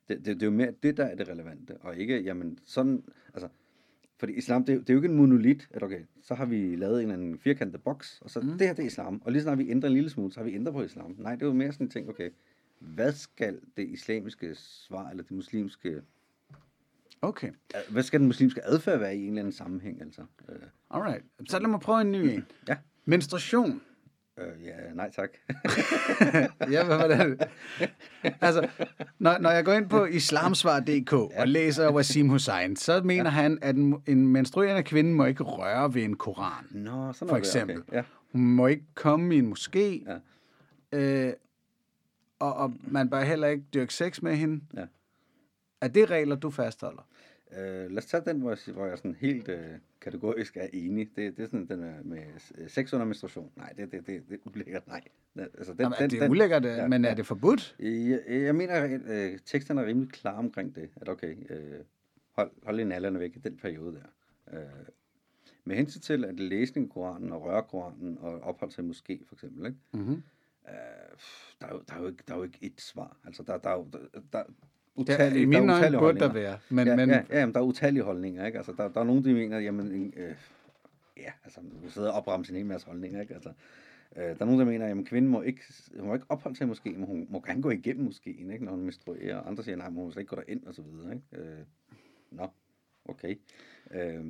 [0.10, 3.04] det, det, det er jo mere det, der er det relevante, og ikke, jamen, sådan,
[3.34, 3.48] altså,
[4.20, 6.46] fordi islam, det, er jo- det er jo ikke en monolit, at okay, så har
[6.46, 8.48] vi lavet en eller anden firkantet boks, og så mm.
[8.58, 10.46] det her, det er islam, og lige snart vi ændrer en lille smule, så har
[10.46, 11.16] vi ændret på islam.
[11.20, 12.30] Nej, det er jo mere sådan en ting, okay,
[12.80, 16.02] hvad skal det islamiske svar, eller det muslimske,
[17.22, 17.52] Okay,
[17.90, 20.22] hvad skal den muslimske adfærd være i en eller anden sammenhæng, altså?
[20.50, 20.56] Øh,
[20.92, 21.24] alright.
[21.50, 22.46] Så lad mig prøve en ny en.
[22.68, 23.82] ja, Menstruation.
[24.38, 25.30] Øh, ja, nej tak.
[26.74, 27.48] Ja, hvad var det?
[28.42, 28.68] Altså,
[29.20, 33.76] når, når jeg går ind på islamsvar.dk og læser Wasim Hussein, så mener han, at
[33.76, 36.66] en, en menstruerende kvinde må ikke røre ved en koran.
[36.72, 37.78] Nå, sådan For eksempel.
[37.78, 37.98] Okay.
[37.98, 38.04] Ja.
[38.32, 40.06] Hun må ikke komme i en moské,
[40.92, 40.98] Ja.
[41.28, 41.34] øh,
[42.40, 44.64] og, og man bør heller ikke dyrke sex med hende.
[44.78, 44.86] Ja.
[45.82, 47.02] Er det regler, du fastholder?
[47.52, 49.66] Øh, lad os tage den, hvor jeg, hvor jeg sådan helt øh,
[50.02, 51.10] kategorisk er enig.
[51.16, 52.24] Det, det er sådan den med, med
[52.58, 53.52] øh, sex under menstruation.
[53.56, 54.88] Nej, det, det, det, det er ulækkert.
[54.88, 55.02] Nej.
[55.36, 57.76] Den- Altså, den, Jamen, er det er ulækkert, ja, men er det forbudt?
[57.80, 59.02] Jeg, jeg mener, at
[59.34, 60.90] øh, teksterne er rimelig klare omkring det.
[60.96, 61.80] At okay, øh,
[62.32, 64.58] hold, hold en alderne væk i den periode der.
[64.60, 64.66] Øh,
[65.66, 69.28] med hensyn til at læse en Koranen og røre Koranen og opholde sig i moské
[69.28, 69.78] for eksempel, ikke?
[69.94, 70.24] Mm-hmm.
[70.68, 70.74] Øh,
[71.62, 73.18] der, er jo, der, er jo ikke, der er jo ikke et svar.
[73.26, 74.44] Altså, der, der, er jo- der, der,
[74.98, 76.58] Ja, utallige, I mine der er øjne utallige burde der være.
[76.70, 78.58] Men, ja, men, ja, ja, jamen, der er utallige holdninger, ikke?
[78.58, 80.36] Altså, der, der er nogen, der mener, jamen, øh,
[81.18, 83.34] ja, altså, du sidder og opremser en hel masse holdninger, ikke?
[83.34, 83.50] Altså,
[84.16, 85.62] øh, der er nogen, der mener, jamen, kvinden må ikke,
[86.00, 88.66] hun må ikke opholde sig måske, men hun må gerne gå igennem moskeen, ikke?
[88.66, 89.42] Når hun menstruerer.
[89.42, 91.50] Andre siger, nej, men hun må slet ikke gå derind, og så videre, ikke?
[91.50, 91.58] Øh,
[92.32, 92.48] nå,
[93.06, 93.36] okay.
[93.92, 94.26] Øh,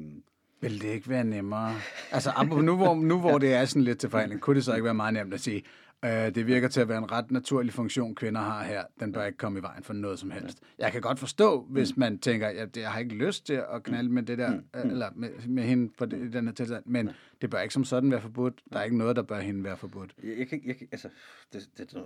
[0.62, 1.74] Vil det ikke være nemmere?
[2.12, 2.32] Altså,
[2.64, 4.94] nu hvor, nu hvor det er sådan lidt til forhandling, kunne det så ikke være
[4.94, 5.64] meget nemt at sige,
[6.06, 8.84] øh, det virker til at være en ret naturlig funktion, kvinder har her.
[9.00, 10.60] Den bør ikke komme i vejen for noget som helst.
[10.78, 12.00] Jeg kan godt forstå, hvis Mm.
[12.00, 15.10] man tænker, det, jeg har ikke lyst til at knalde med det der, øh, eller
[15.16, 17.10] med, med hende på det, den her tilstand, men
[17.42, 18.62] det bør ikke som sådan være forbudt.
[18.74, 20.16] Der er ikke noget, der bør hende være forbudt.
[20.24, 21.10] Jeg, kan, jeg, altså,
[21.54, 21.98] det, det,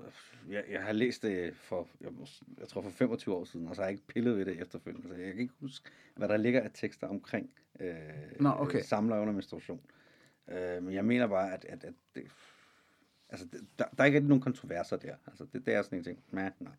[0.49, 2.09] jeg, jeg har læst det for, jeg,
[2.59, 5.07] jeg tror for 25 år siden, og så har jeg ikke pillet ved det efterfølgende.
[5.07, 7.93] Så jeg kan ikke huske, hvad der ligger af tekster omkring øh,
[8.39, 8.81] Nå, okay.
[8.81, 9.81] samler under menstruation.
[10.51, 12.23] Øh, men jeg mener bare, at, at, at det,
[13.31, 13.47] altså,
[13.79, 15.15] der, der er ikke rigtig nogen kontroverser der.
[15.27, 16.19] Altså, det, det er sådan en ting.
[16.31, 16.73] Nej, nej.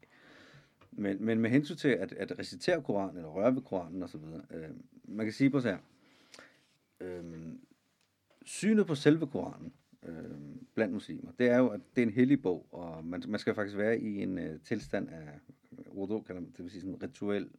[0.92, 4.70] Men, men med hensyn til at, at recitere Koranen, eller røre ved Koranen osv., øh,
[5.04, 5.78] man kan sige på så her,
[7.00, 7.52] øh,
[8.44, 9.72] synet på selve Koranen
[10.02, 10.30] øh,
[10.74, 13.54] blandt muslimer, det er jo, at det er en hellig bog, og man, man skal
[13.54, 15.28] faktisk være i en øh, tilstand af,
[15.88, 17.50] wudu, kalder man, det vil sige sådan rituel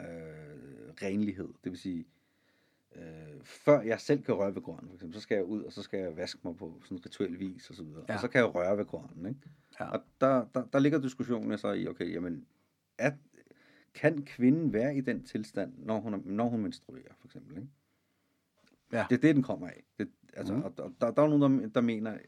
[0.00, 0.06] øh,
[1.02, 1.48] renlighed.
[1.64, 2.04] Det vil sige,
[2.96, 3.02] øh,
[3.44, 5.82] før jeg selv kan røre ved Koranen, for eksempel, så skal jeg ud, og så
[5.82, 8.04] skal jeg vaske mig på sådan rituel vis og så videre.
[8.08, 8.14] Ja.
[8.14, 9.40] Og så kan jeg røre ved Koranen, ikke?
[9.80, 9.90] Ja.
[9.90, 12.46] Og der, der, der ligger diskussionen så i, okay, jamen,
[12.98, 13.14] at,
[13.94, 17.68] kan kvinden være i den tilstand, når hun, når hun menstruerer, for eksempel, ikke?
[18.92, 19.06] Ja.
[19.10, 19.84] Det er det, den kommer af.
[19.98, 20.62] Det, altså, mm.
[20.62, 22.18] og der, der, der er nogen, der, der mener,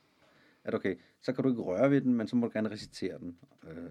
[0.65, 3.19] at okay, så kan du ikke røre ved den, men så må du gerne recitere
[3.19, 3.39] den,
[3.71, 3.91] øh,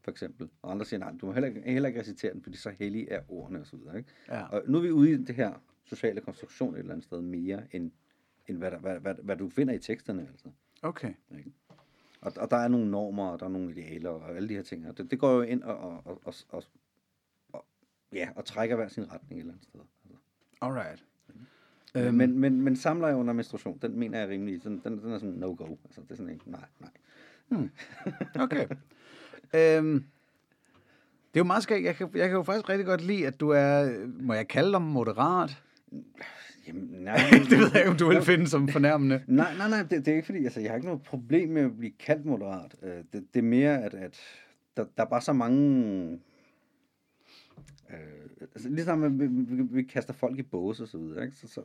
[0.00, 0.50] for eksempel.
[0.62, 3.10] Og andre siger, nej, du må heller, ikke- heller ikke recitere den, fordi så hellige
[3.10, 3.98] er ordene og så videre.
[3.98, 4.10] Ikke?
[4.28, 4.42] Ja.
[4.46, 7.62] Og nu er vi ude i det her sociale konstruktion et eller andet sted mere,
[7.72, 7.90] end,
[8.46, 10.28] end hvad, der, hvad, hvad, hvad du finder i teksterne.
[10.30, 10.48] Altså.
[10.82, 11.14] Okay.
[11.38, 11.52] Ikke?
[12.20, 14.62] Og, og der er nogle normer, og der er nogle idealer, og alle de her
[14.62, 14.92] ting her.
[14.92, 16.64] Det, det går jo ind og, og, og, og, og,
[17.52, 17.64] og,
[18.12, 19.80] ja, og trækker hver sin retning et eller andet sted.
[19.80, 20.18] Altså.
[20.60, 21.04] Alright.
[21.94, 22.14] Øhm.
[22.14, 25.34] Men, men, men samler under menstruation, den mener jeg rimelig, den, den, den er sådan
[25.34, 25.76] no-go.
[25.84, 26.90] Altså, det er sådan en, nej, nej.
[28.44, 28.66] Okay.
[29.54, 30.04] øhm,
[31.32, 31.84] det er jo meget skægt.
[31.84, 34.72] Jeg kan, jeg kan jo faktisk rigtig godt lide, at du er, må jeg kalde
[34.72, 35.62] dig moderat?
[36.66, 37.16] Jamen, nej,
[37.50, 39.22] det ved jeg ikke, om du vil finde som fornærmende.
[39.26, 41.62] Nej, nej, nej, det, det er ikke fordi, altså, jeg har ikke noget problem med
[41.62, 42.74] at blive kaldt moderat.
[42.82, 44.20] Øh, Det, det er mere, at, at
[44.76, 46.12] der, der er bare så mange...
[47.90, 47.96] Øh,
[48.40, 51.36] altså, ligesom at vi, vi, vi kaster folk i båse og så videre, ikke?
[51.36, 51.62] Så, så,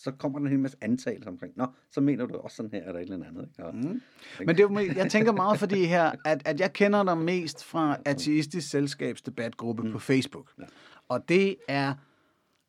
[0.00, 2.86] så kommer der en hel masse antagelser omkring, nå, så mener du også sådan her,
[2.86, 3.64] eller et eller andet, ikke?
[3.64, 4.02] Og, mm.
[4.46, 7.98] Men det er, jeg tænker meget fordi her, at, at jeg kender dig mest fra
[8.04, 9.92] Ateistisk Selskabs debatgruppe mm.
[9.92, 10.52] på Facebook.
[10.58, 10.64] Ja.
[11.08, 11.94] Og det er,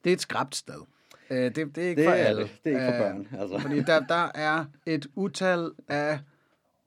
[0.07, 0.73] det er et skræbt sted.
[1.29, 2.41] Øh, Det, det er ikke Det for er alle.
[2.41, 2.51] det.
[2.63, 3.59] Det er ikke for Øh, børn, altså.
[3.59, 6.19] Fordi der, der er et utal af,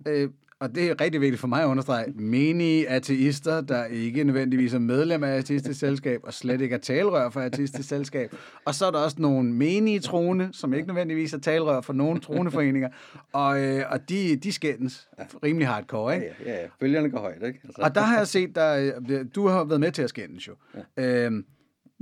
[0.07, 0.29] øh,
[0.61, 4.79] og det er rigtig vigtigt for mig at understrege, menige ateister, der ikke nødvendigvis er
[4.79, 8.35] medlem af Ateistisk Selskab, og slet ikke er talerør for Ateistisk Selskab.
[8.65, 12.21] Og så er der også nogle menige troende, som ikke nødvendigvis er talerør for nogle
[12.21, 12.89] troendeforeninger,
[13.33, 15.09] og, øh, og de, de skændes
[15.45, 16.27] rimelig hardcore, ikke?
[16.47, 16.67] Ja, ja, ja.
[16.81, 17.61] Bølgerne går højt, ikke?
[17.65, 20.49] Altså, Og der har jeg set dig, øh, du har været med til at skændes
[20.49, 20.53] jo.
[20.97, 21.25] Ja.
[21.27, 21.45] Øhm,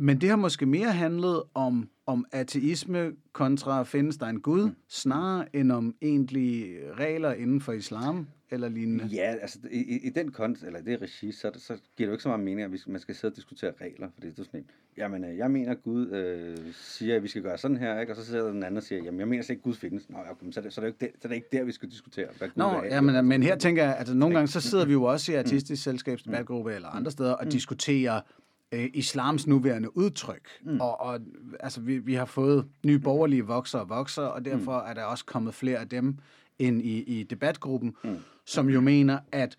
[0.01, 4.77] Men det har måske mere handlet om, om ateisme kontra findes der en Gud, mm.
[4.89, 9.05] snarere end om egentlige regler inden for islam eller lignende.
[9.05, 12.23] Ja, altså i, i, den kontekst, eller det regi, så, så giver det jo ikke
[12.23, 14.61] så meget mening, at vi, man skal sidde og diskutere regler, fordi det er sådan
[14.61, 18.01] en, jamen øh, jeg mener, at Gud øh, siger, at vi skal gøre sådan her,
[18.01, 18.13] ikke?
[18.13, 20.11] og så sidder den anden og siger, jamen jeg mener slet ikke, at Gud findes.
[20.11, 21.65] Nå, okay, så, er det, så, er det ikke der, så er det ikke der,
[21.65, 22.85] vi skal diskutere, hvad Gud Nå, er.
[22.85, 25.35] ja, men, men her tænker jeg, altså nogle gange så sidder vi jo også i
[25.35, 28.21] artistisk selskabsdebatgruppe eller andre steder og diskuterer
[28.73, 30.49] øh, islams nuværende udtryk.
[30.65, 30.81] Mm.
[30.81, 31.21] Og, og
[31.61, 35.25] altså, vi, vi har fået nye borgerlige vokser og vokser, og derfor er der også
[35.25, 36.19] kommet flere af dem
[36.59, 38.17] ind i, i debatgruppen, mm.
[38.47, 39.57] som jo mener, at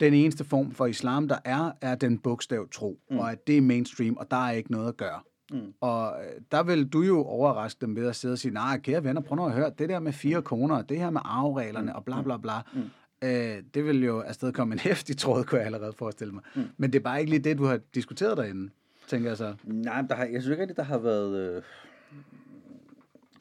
[0.00, 3.18] den eneste form for islam, der er, er den bogstav tro, mm.
[3.18, 5.20] og at det er mainstream, og der er ikke noget at gøre.
[5.50, 5.74] Mm.
[5.80, 9.04] Og øh, der vil du jo overraske dem ved at sidde og sige, nej, kære
[9.04, 11.96] venner, prøv nu at høre, det der med fire koner, det her med arvereglerne, mm.
[11.96, 12.80] og bla bla bla, mm.
[13.24, 16.42] Øh, det vil jo afsted komme en hæftig tråd, kunne jeg allerede forestille mig.
[16.54, 16.62] Mm.
[16.76, 18.70] Men det er bare ikke lige det, du har diskuteret derinde,
[19.08, 19.54] tænker jeg så.
[19.64, 21.56] Nej, der har, jeg synes ikke rigtig, der har været...
[21.56, 21.62] Øh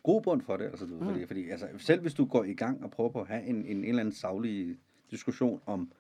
[0.06, 0.66] god bund for det.
[0.66, 1.06] Altså, du, mm.
[1.06, 3.56] fordi, fordi, altså, selv hvis du går i gang og prøver på at have en,
[3.56, 4.78] en, en eller anden savlig
[5.12, 5.92] diskussion om,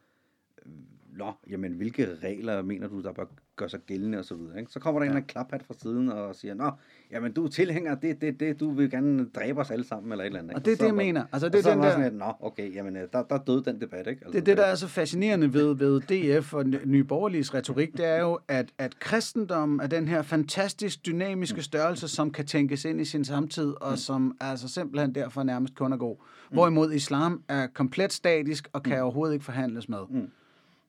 [0.65, 0.71] øh,
[1.13, 4.71] nå, jamen, hvilke regler mener du, der bør gøre sig gældende og så videre, ikke?
[4.71, 5.11] så kommer der ja.
[5.11, 6.71] en eller klaphat fra siden og siger, nå,
[7.11, 10.23] jamen, du er tilhænger, det, det, det, du vil gerne dræbe os alle sammen, eller
[10.23, 10.51] et eller andet.
[10.51, 10.59] Ikke?
[10.59, 11.25] Og det er det, jeg mener.
[11.31, 11.91] Altså, det er den der...
[11.91, 14.25] Sådan, at, nå, okay, jamen, øh, der, der døde den debat, ikke?
[14.25, 17.97] Altså, det er det, der er så fascinerende ved, ved DF og Nye Borgerliges retorik,
[17.97, 22.85] det er jo, at, at kristendom er den her fantastisk dynamiske størrelse, som kan tænkes
[22.85, 23.97] ind i sin samtid, og mm.
[23.97, 26.15] som altså simpelthen derfor nærmest kun er god.
[26.51, 29.99] Hvorimod islam er komplet statisk og kan overhovedet ikke forhandles med.
[30.09, 30.29] Mm.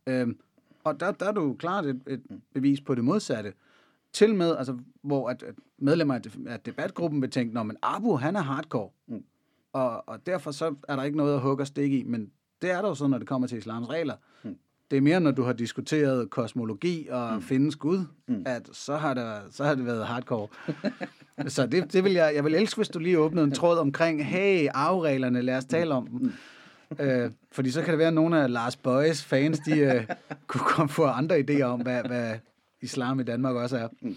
[0.06, 0.36] Øhm,
[0.86, 2.22] og der, der er du klart et, et
[2.54, 3.52] bevis på det modsatte.
[4.12, 8.40] Til med, altså, hvor at, at medlemmer af debatgruppen vil tænke, men Abu, han er
[8.40, 8.90] hardcore.
[9.08, 9.24] Mm.
[9.72, 12.30] Og, og derfor så er der ikke noget at hugge og stikke i, men
[12.62, 14.14] det er der jo så, når det kommer til islams regler.
[14.44, 14.56] Mm.
[14.90, 17.42] Det er mere, når du har diskuteret kosmologi og mm.
[17.42, 18.42] findes Gud, mm.
[18.46, 20.48] at så har, der, så har det været hardcore.
[21.48, 24.26] så det, det vil jeg, jeg vil elske, hvis du lige åbnede en tråd omkring,
[24.26, 26.18] hey, arvereglerne, lad os tale om dem.
[26.18, 26.32] Mm
[27.00, 30.06] øh, fordi så kan det være, at nogle af Lars Bøjes fans, de øh,
[30.46, 32.38] kunne komme få andre idéer om, hvad, hvad
[32.80, 33.88] islam i Danmark også er.
[34.00, 34.16] Mm.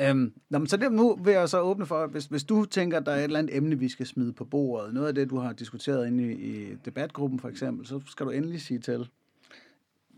[0.00, 3.06] Øhm, nå, så det, nu vil jeg så åbne for, hvis, hvis du tænker, at
[3.06, 5.36] der er et eller andet emne, vi skal smide på bordet, noget af det, du
[5.36, 9.08] har diskuteret inde i, i debatgruppen for eksempel, så skal du endelig sige til.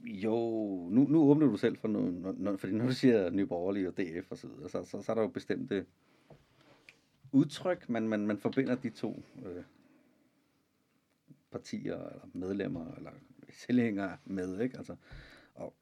[0.04, 0.34] Jo,
[0.90, 3.88] nu, nu åbner du selv for noget, når, når, fordi når du siger Nye Borgerlige
[3.88, 5.84] og DF og så videre, så, så, så er der jo bestemte øh,
[7.32, 9.62] udtryk, man, man, man forbinder de to øh,
[11.52, 13.10] partier, eller medlemmer, eller
[13.66, 14.76] tilhængere med, ikke?
[14.76, 14.96] Altså,
[15.54, 15.74] og,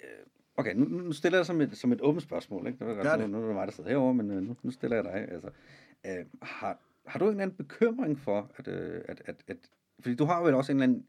[0.00, 0.26] øh,
[0.56, 2.78] okay, nu, nu stiller jeg som et, som et åbent spørgsmål, ikke?
[2.78, 3.30] Det var, det.
[3.30, 5.28] Nu, nu er det mig, der sidder herovre, men øh, nu, nu stiller jeg dig.
[5.32, 5.50] Altså,
[6.06, 9.56] øh, har, har du en eller anden bekymring for, at, øh, at, at, at,
[10.00, 11.06] fordi du har vel også en eller anden,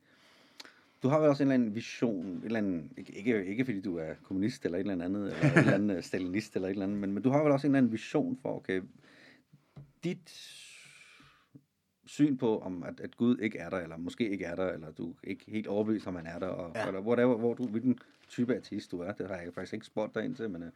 [1.04, 3.82] du har vel også en eller anden vision, en eller anden, ikke, ikke, ikke fordi
[3.82, 6.86] du er kommunist eller et eller andet, eller et eller andet stalinist eller et eller
[6.86, 8.82] andet, men, men du har vel også en eller anden vision for, okay,
[10.04, 10.30] dit
[12.08, 14.92] syn på, om at, at Gud ikke er der, eller måske ikke er der, eller
[14.92, 16.88] du er ikke helt overbevist, om han er der, og, ja.
[16.88, 18.00] eller whatever, hvor du, hvilken
[18.30, 19.12] type artist du er.
[19.12, 20.70] Det har jeg faktisk ikke spurgt dig ind til, men uh,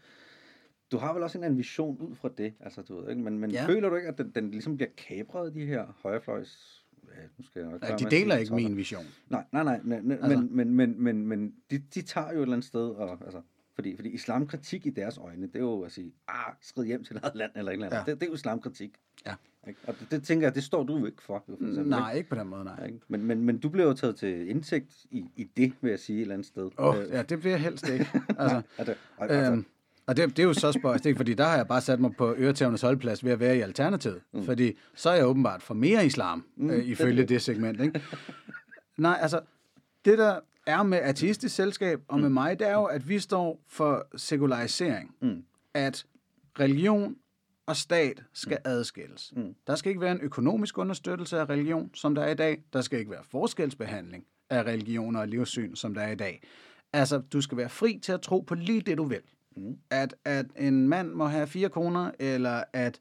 [0.92, 3.22] du har vel også en anden vision ud fra det, altså du ved, ikke?
[3.22, 3.66] Men, men ja.
[3.68, 7.62] føler du ikke, at den, den ligesom bliver kabret, de her højrefløjs ja, nu skal
[7.62, 9.06] jeg ja, de deler ikke min vision.
[9.30, 10.38] Nej, nej, nej, men, altså.
[10.38, 13.42] men, men, men, men, men de, de tager jo et eller andet sted, og, altså,
[13.76, 17.16] fordi, fordi islamkritik i deres øjne, det er jo at sige, ah, skrid hjem til
[17.16, 17.98] et land, eller et eller andet.
[17.98, 18.04] Ja.
[18.12, 18.92] Det, det er jo islamkritik.
[19.26, 19.34] Ja.
[19.68, 19.80] Ikke?
[19.88, 21.44] Og det, det tænker jeg, det står du jo ikke for.
[21.46, 22.18] for eksempel, nej, ikke?
[22.18, 22.86] ikke på den måde, nej.
[22.86, 23.00] Ikke?
[23.08, 26.18] Men, men, men du bliver jo taget til indsigt i, i det, vil jeg sige,
[26.18, 26.70] et eller andet sted.
[26.78, 28.08] Åh, oh, ja, det bliver jeg helst ikke.
[28.40, 29.66] altså, altså, altså, øhm,
[30.08, 31.18] og det, det er jo så spørgsmålet, ikke?
[31.18, 34.22] fordi der har jeg bare sat mig på øretævnes holdplads ved at være i Alternativet.
[34.34, 34.44] Mm.
[34.44, 37.82] Fordi så er jeg åbenbart for mere islam, mm, øh, ifølge det, det segment.
[37.82, 38.02] Ikke?
[38.98, 39.42] Nej, altså,
[40.06, 42.34] det der er med ateistisk selskab og med mm.
[42.34, 45.16] mig, det er jo, at vi står for sekularisering.
[45.22, 45.44] Mm.
[45.74, 46.06] At
[46.60, 47.16] religion
[47.66, 48.72] og stat skal mm.
[48.72, 49.34] adskilles.
[49.36, 49.56] Mm.
[49.68, 52.64] Der skal ikke være en økonomisk understøttelse af religion, som der er i dag.
[52.74, 56.44] Der skal ikke være forskelsbehandling af religioner og livssyn, som der er i dag.
[56.94, 59.22] Altså, du skal være fri til at tro på lige det, du vil.
[59.58, 59.78] Mm.
[59.90, 63.00] At, at en mand må have fire koner, eller at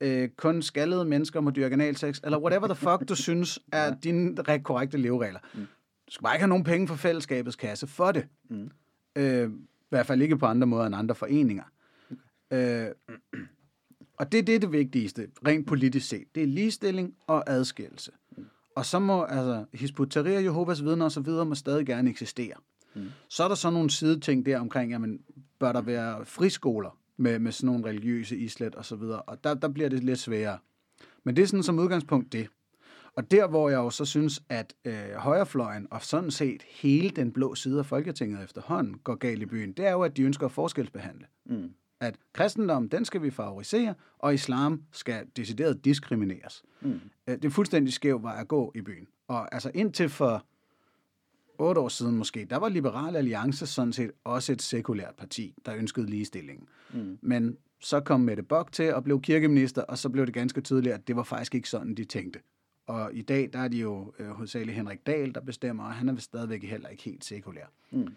[0.00, 4.36] øh, kun skaldede mennesker må dyrke analsex, eller whatever the fuck, du synes er dine
[4.64, 5.40] korrekte leveregler.
[5.54, 5.66] Mm.
[6.12, 8.26] Skal bare ikke have nogen penge fra fællesskabets kasse for det.
[8.50, 8.70] Mm.
[9.16, 11.64] Øh, I hvert fald ikke på andre måder end andre foreninger.
[12.50, 12.86] Okay.
[12.86, 12.94] Øh,
[14.18, 16.24] og det er det, det vigtigste, rent politisk set.
[16.34, 18.12] Det er ligestilling og adskillelse.
[18.36, 18.44] Mm.
[18.76, 22.54] Og så må, altså, Hisbutaria, Jehovas vidner og så videre, må stadig gerne eksistere.
[22.94, 23.06] Mm.
[23.28, 25.20] Så er der så nogle sideting der omkring, jamen,
[25.58, 29.54] bør der være friskoler med, med sådan nogle religiøse islet og så videre, og der,
[29.54, 30.58] der bliver det lidt sværere.
[31.24, 32.48] Men det er sådan som udgangspunkt det.
[33.16, 37.32] Og der, hvor jeg jo så synes, at øh, højrefløjen og sådan set hele den
[37.32, 40.46] blå side af Folketinget efterhånden går galt i byen, det er jo, at de ønsker
[40.46, 41.26] at forskelsbehandle.
[41.46, 41.70] Mm.
[42.00, 46.62] At kristendom, den skal vi favorisere, og islam skal decideret diskrimineres.
[46.80, 47.00] Mm.
[47.26, 49.06] Øh, Det er fuldstændig skæv vej at gå i byen.
[49.28, 50.46] Og altså indtil for
[51.58, 55.74] otte år siden måske, der var Liberal Alliance sådan set også et sekulært parti, der
[55.74, 56.68] ønskede ligestilling.
[56.94, 57.18] Mm.
[57.22, 60.94] Men så kom Mette Bock til og blev kirkeminister, og så blev det ganske tydeligt,
[60.94, 62.40] at det var faktisk ikke sådan, de tænkte.
[62.86, 66.08] Og i dag, der er de jo øh, hovedsageligt Henrik Dahl, der bestemmer, og han
[66.08, 67.66] er stadigvæk heller ikke helt sekulær.
[67.90, 68.08] Mm.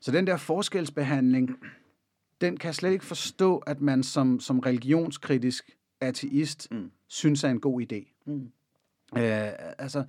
[0.00, 1.50] Så den der forskelsbehandling,
[2.40, 5.70] den kan jeg slet ikke forstå, at man som, som religionskritisk
[6.00, 6.90] ateist Mm.
[7.06, 8.22] synes er en god idé.
[8.26, 8.50] Mm.
[9.16, 9.48] Øh,
[9.78, 10.04] altså,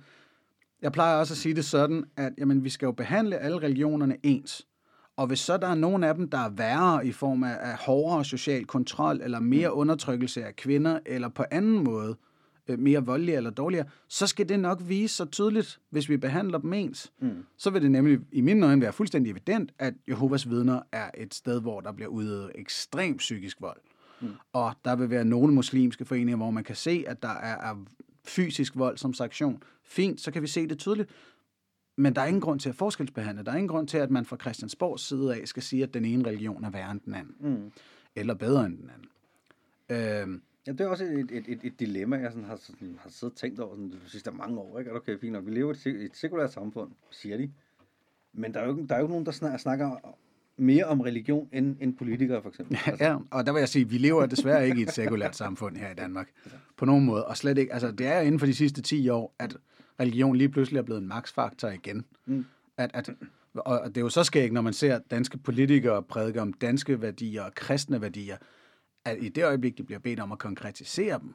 [0.82, 4.16] jeg plejer også at sige det sådan, at jamen, vi skal jo behandle alle religionerne
[4.22, 4.66] ens.
[5.16, 7.76] Og hvis så der er nogen af dem, der er værre i form af, af
[7.76, 12.16] hårdere social kontrol, eller mere undertrykkelse af kvinder, eller på anden måde øh,
[12.68, 16.72] mere voldelige eller dårligere, så skal det nok vise sig tydeligt, hvis vi behandler dem
[16.72, 17.12] ens.
[17.20, 17.44] Mm.
[17.56, 21.34] Så vil det nemlig i mine øjne være fuldstændig evident, at Jehovas vidner er et
[21.34, 23.80] sted, hvor der bliver udøvet ekstrem psykisk vold.
[24.20, 24.28] Mm.
[24.52, 27.84] Og der vil være nogle muslimske foreninger, hvor man kan se, at der er, er
[28.24, 29.62] fysisk vold som sanktion.
[29.84, 31.10] Fint, så kan vi se det tydeligt.
[31.96, 33.44] Men der er ingen grund til at forskelsbehandle.
[33.44, 36.04] Der er ingen grund til, at man fra Christiansborgs side af skal sige, at den
[36.04, 37.34] ene religion er værre end den anden.
[37.40, 37.72] Mm.
[38.16, 39.08] Eller bedre end den anden.
[40.22, 43.10] Øhm, Ja, det er også et, et, et, et dilemma, jeg sådan har, sådan, har
[43.10, 44.78] siddet og tænkt over sådan, de sidste mange år.
[44.78, 44.92] Ikke?
[44.92, 45.46] Okay, fint nok.
[45.46, 47.50] Vi lever i et, et sekulært samfund, siger de.
[48.32, 50.16] Men der er jo ikke, der er jo ikke nogen, der snakker, snakker
[50.56, 52.78] mere om religion end, end politikere, for eksempel.
[52.86, 55.36] Altså, Ja, og der vil jeg sige, at vi lever desværre ikke i et sekulært
[55.36, 56.28] samfund her i Danmark.
[56.76, 57.26] På nogen måde.
[57.26, 59.56] Og slet ikke, altså det er inden for de sidste 10 år, at
[60.00, 62.04] religion lige pludselig er blevet en maksfaktor igen.
[62.26, 62.46] Mm.
[62.76, 63.10] At, at,
[63.54, 67.42] og det er jo så skægt, når man ser danske politikere prædike om danske værdier
[67.42, 68.36] og kristne værdier,
[69.06, 71.34] at i det øjeblik, de bliver bedt om at konkretisere dem,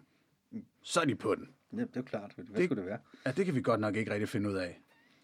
[0.81, 1.47] så er de på den.
[1.73, 2.31] Ja, det er jo klart.
[2.35, 2.99] Hvad Det- skulle det være?
[3.25, 4.79] Ja, det kan vi godt nok ikke rigtig finde ud af.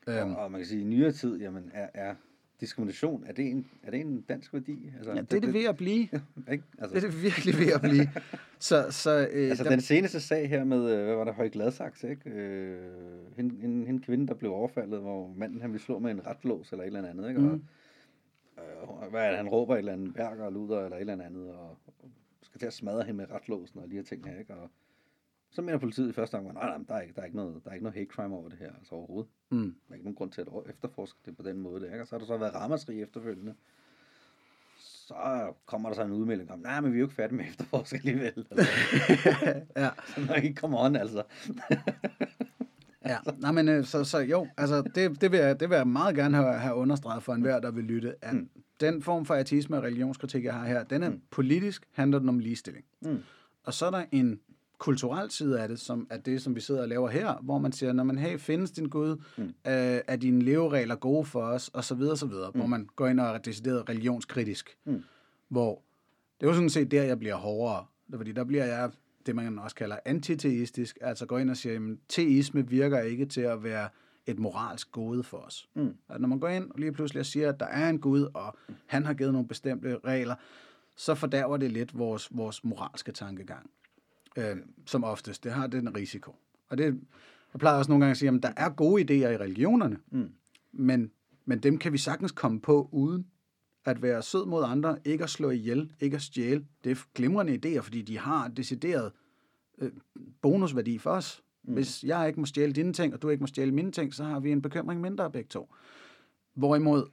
[0.08, 2.16] Øhm, Og, og man kan sige, at i nyere tid, jamen, er, er
[2.62, 4.92] diskrimination, er det, en, er det en dansk værdi?
[4.98, 6.02] Altså, ja, det er det ved at blive.
[6.52, 6.64] Ikke?
[6.78, 8.10] Altså, Det er det virkelig ved at blive.
[8.60, 11.50] Så, så, øh, Altså der- den seneste sag her med, øh, hvad var det, Høje
[11.50, 12.30] Gladsaxe, ikke?
[12.30, 12.82] Øh,
[13.36, 16.72] hende, hende, hende kvinde, der blev overfaldet, hvor manden han ville slå med en retlås
[16.72, 17.40] eller et eller andet, ikke?
[17.42, 17.64] Og, Mhm.
[18.58, 21.26] øh, hvad er det, han råber et eller andet værker og luder eller et eller
[21.26, 22.10] andet, og, og
[22.48, 24.54] skal til at smadre hende med retlåsen og de her ting her, ikke?
[24.54, 24.70] Og
[25.52, 27.64] så mener politiet i første omgang, nej, nej, der er ikke, der er ikke noget,
[27.64, 29.30] der er ikke noget hate crime over det her, altså overhovedet.
[29.50, 29.76] mm.
[29.88, 32.02] Der er ikke nogen grund til at efterforske det på den måde, det ikke?
[32.02, 33.56] Og så har der så været ramaskrig efterfølgende.
[34.78, 37.46] Så kommer der så en udmelding om, nej, men vi er jo ikke færdige med
[37.46, 38.46] at efterforske alligevel.
[38.52, 38.72] Altså,
[39.84, 39.90] ja.
[40.28, 41.24] Nej, come on, altså.
[43.06, 45.88] Ja, nej, men øh, så, så jo, altså det, det, vil jeg, det vil jeg
[45.88, 48.50] meget gerne have, have understreget for enhver, der vil lytte, at mm.
[48.80, 51.22] Den form for ateisme og religionskritik, jeg har her, den er mm.
[51.32, 52.86] politisk, handler den om ligestilling.
[53.02, 53.18] Mm.
[53.64, 54.40] Og så er der en
[54.78, 57.72] kulturel side af det, som er det, som vi sidder og laver her, hvor man
[57.72, 59.44] siger, når man, hey, findes din Gud, mm.
[59.44, 59.52] øh,
[60.08, 62.60] er dine leveregler gode for os, og så videre, så videre, mm.
[62.60, 64.78] hvor man går ind og er decideret religionskritisk.
[64.86, 65.04] Mm.
[65.50, 65.82] Hvor
[66.40, 67.86] det er jo sådan set der, jeg bliver hårdere.
[68.08, 68.92] Det er, fordi der bliver jeg
[69.26, 73.42] det, man også kalder antiteistisk, altså går ind og siger, at teisme virker ikke til
[73.42, 73.90] at være
[74.28, 75.70] et moralsk gode for os.
[75.74, 75.94] Mm.
[76.10, 78.58] At når man går ind og lige pludselig siger, at der er en Gud, og
[78.86, 80.36] han har givet nogle bestemte regler,
[80.96, 83.70] så fordærver det lidt vores, vores moralske tankegang.
[84.38, 85.44] Øh, som oftest.
[85.44, 86.36] Det har den risiko.
[86.70, 86.86] Og det,
[87.54, 90.30] jeg plejer også nogle gange at sige, at der er gode idéer i religionerne, Mm.
[90.72, 91.12] men,
[91.46, 93.28] men dem kan vi sagtens komme på uden
[93.86, 96.66] at være sød mod andre, ikke at slå ihjel, ikke at stjæle.
[96.84, 99.12] Det er glimrende idéer, fordi de har decideret
[99.78, 99.92] øh,
[100.42, 101.44] bonusværdi for os.
[101.68, 101.74] Mm.
[101.74, 104.24] Hvis jeg ikke må stjæle dine ting, og du ikke må stjæle mine ting, så
[104.24, 105.74] har vi en bekymring mindre begge to.
[106.54, 107.10] Hvorimod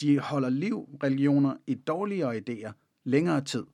[0.00, 2.72] de holder liv, religioner, i dårligere idéer
[3.04, 3.64] længere tid.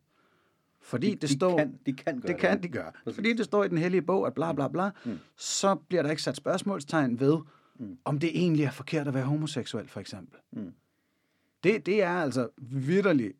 [0.80, 1.58] Fordi De, det de står...
[1.58, 2.92] Kan, de kan gøre Det kan de gøre.
[3.04, 3.16] Præcis.
[3.16, 5.18] Fordi det står i den hellige bog, at bla bla bla, mm.
[5.36, 7.38] så bliver der ikke sat spørgsmålstegn ved,
[7.78, 7.98] mm.
[8.04, 10.38] om det egentlig er forkert at være homoseksuel, for eksempel.
[10.52, 10.72] Mm.
[11.64, 13.32] Det, det er altså vidderligt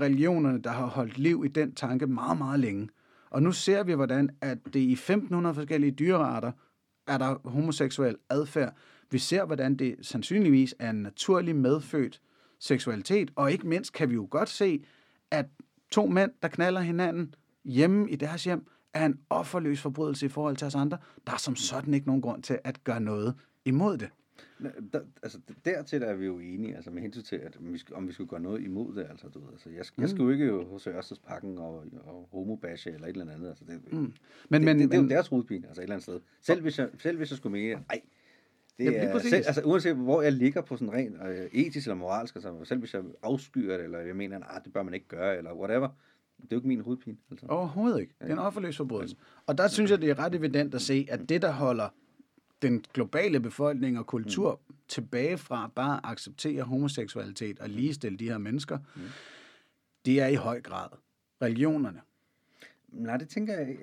[0.00, 2.88] religionerne, der har holdt liv i den tanke meget, meget længe.
[3.30, 6.52] Og nu ser vi, hvordan at det i 1500 forskellige dyrearter
[7.06, 8.74] er der homoseksuel adfærd.
[9.10, 12.20] Vi ser, hvordan det sandsynligvis er en naturlig medfødt
[12.60, 14.84] seksualitet, og ikke mindst kan vi jo godt se,
[15.30, 15.46] at
[15.90, 20.56] to mænd, der knaller hinanden hjemme i deres hjem, er en offerløs forbrydelse i forhold
[20.56, 20.98] til os andre.
[21.26, 24.08] Der er som sådan ikke nogen grund til at gøre noget imod det.
[24.92, 27.94] Der, altså, dertil er vi jo enige, altså med hensyn til, at om vi, skal,
[27.94, 30.30] om vi skulle gøre noget imod det, altså du ved, altså, jeg, jeg skal jo
[30.30, 33.98] ikke jo hos Ørsteds Pakken og, og homobashe eller et eller andet, altså det, mm.
[33.98, 34.14] Men, det,
[34.50, 36.20] men, det, det, er jo deres hovedpine, altså et eller andet sted.
[36.40, 38.00] Selv hvis jeg, selv hvis jeg skulle mene, nej,
[38.78, 41.96] det Jamen, er, selv, altså uanset hvor jeg ligger på sådan rent øh, etisk eller
[41.96, 45.08] moralsk, altså selv hvis jeg afskyer det, eller jeg mener, at det bør man ikke
[45.08, 45.88] gøre, eller whatever,
[46.42, 47.16] det er jo ikke min hovedpine.
[47.30, 47.46] Altså.
[47.46, 48.14] Overhovedet ikke.
[48.20, 49.16] Det er en offerløs forbrydelse.
[49.46, 51.88] Og der synes jeg, det er ret evident at se, at det, der holder
[52.62, 54.74] den globale befolkning og kultur mm.
[54.88, 59.02] tilbage fra bare at acceptere homoseksualitet og ligestille de her mennesker, mm.
[60.04, 60.88] det er i høj grad
[61.42, 62.00] religionerne.
[62.88, 63.76] Nej, det tænker jeg...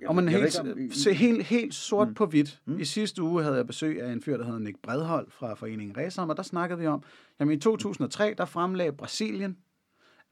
[0.00, 2.10] jeg, og man helt, ikke, om- se helt, helt sort Mm.
[2.10, 2.14] mm.
[2.14, 2.60] på hvidt.
[2.64, 2.72] Mm.
[2.72, 2.80] Mm.
[2.80, 5.96] I sidste uge havde jeg besøg af en fyr, der hedder Nick Bredhold fra Foreningen
[5.96, 7.02] Ræsam, og der snakkede vi om,
[7.40, 9.56] jamen i 2003, der fremlagde Brasilien,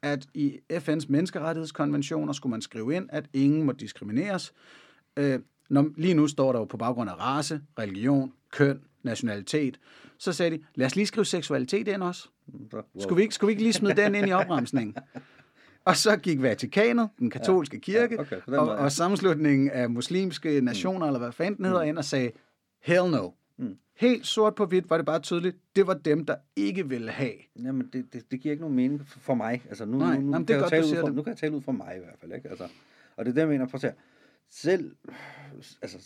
[0.03, 4.53] at i FN's menneskerettighedskonventioner skulle man skrive ind, at ingen må diskrimineres.
[5.16, 9.78] Øh, når, lige nu står der jo på baggrund af race, religion, køn, nationalitet.
[10.18, 12.28] Så sagde de, lad os lige skrive seksualitet ind også.
[12.70, 12.82] Så, wow.
[12.98, 14.96] Skulle vi, ikke, skulle vi ikke lige smide den ind i opremsningen?
[15.84, 21.06] Og så gik Vatikanet, den katolske kirke, Ja, okay, og, og sammenslutningen af muslimske nationer,
[21.06, 22.30] eller hvad fanden den hedder, ind og sagde,
[22.82, 23.30] hell no.
[23.56, 23.76] Mm.
[23.96, 27.32] Helt sort på hvidt var det bare tydeligt, det var dem, der ikke ville have.
[27.56, 29.62] Jamen, det, det, det giver ikke nogen mening for mig.
[29.68, 31.14] Altså, nu, Nej, nu, nu, jamen, det kan jeg godt, tale ud fra, det.
[31.14, 32.32] nu kan jeg tale ud fra mig i hvert fald.
[32.32, 32.48] Ikke?
[32.48, 32.64] Altså,
[33.16, 33.66] og det er det, jeg mener.
[33.66, 33.94] Prøv at.
[34.51, 34.96] Selv,
[35.82, 35.99] altså,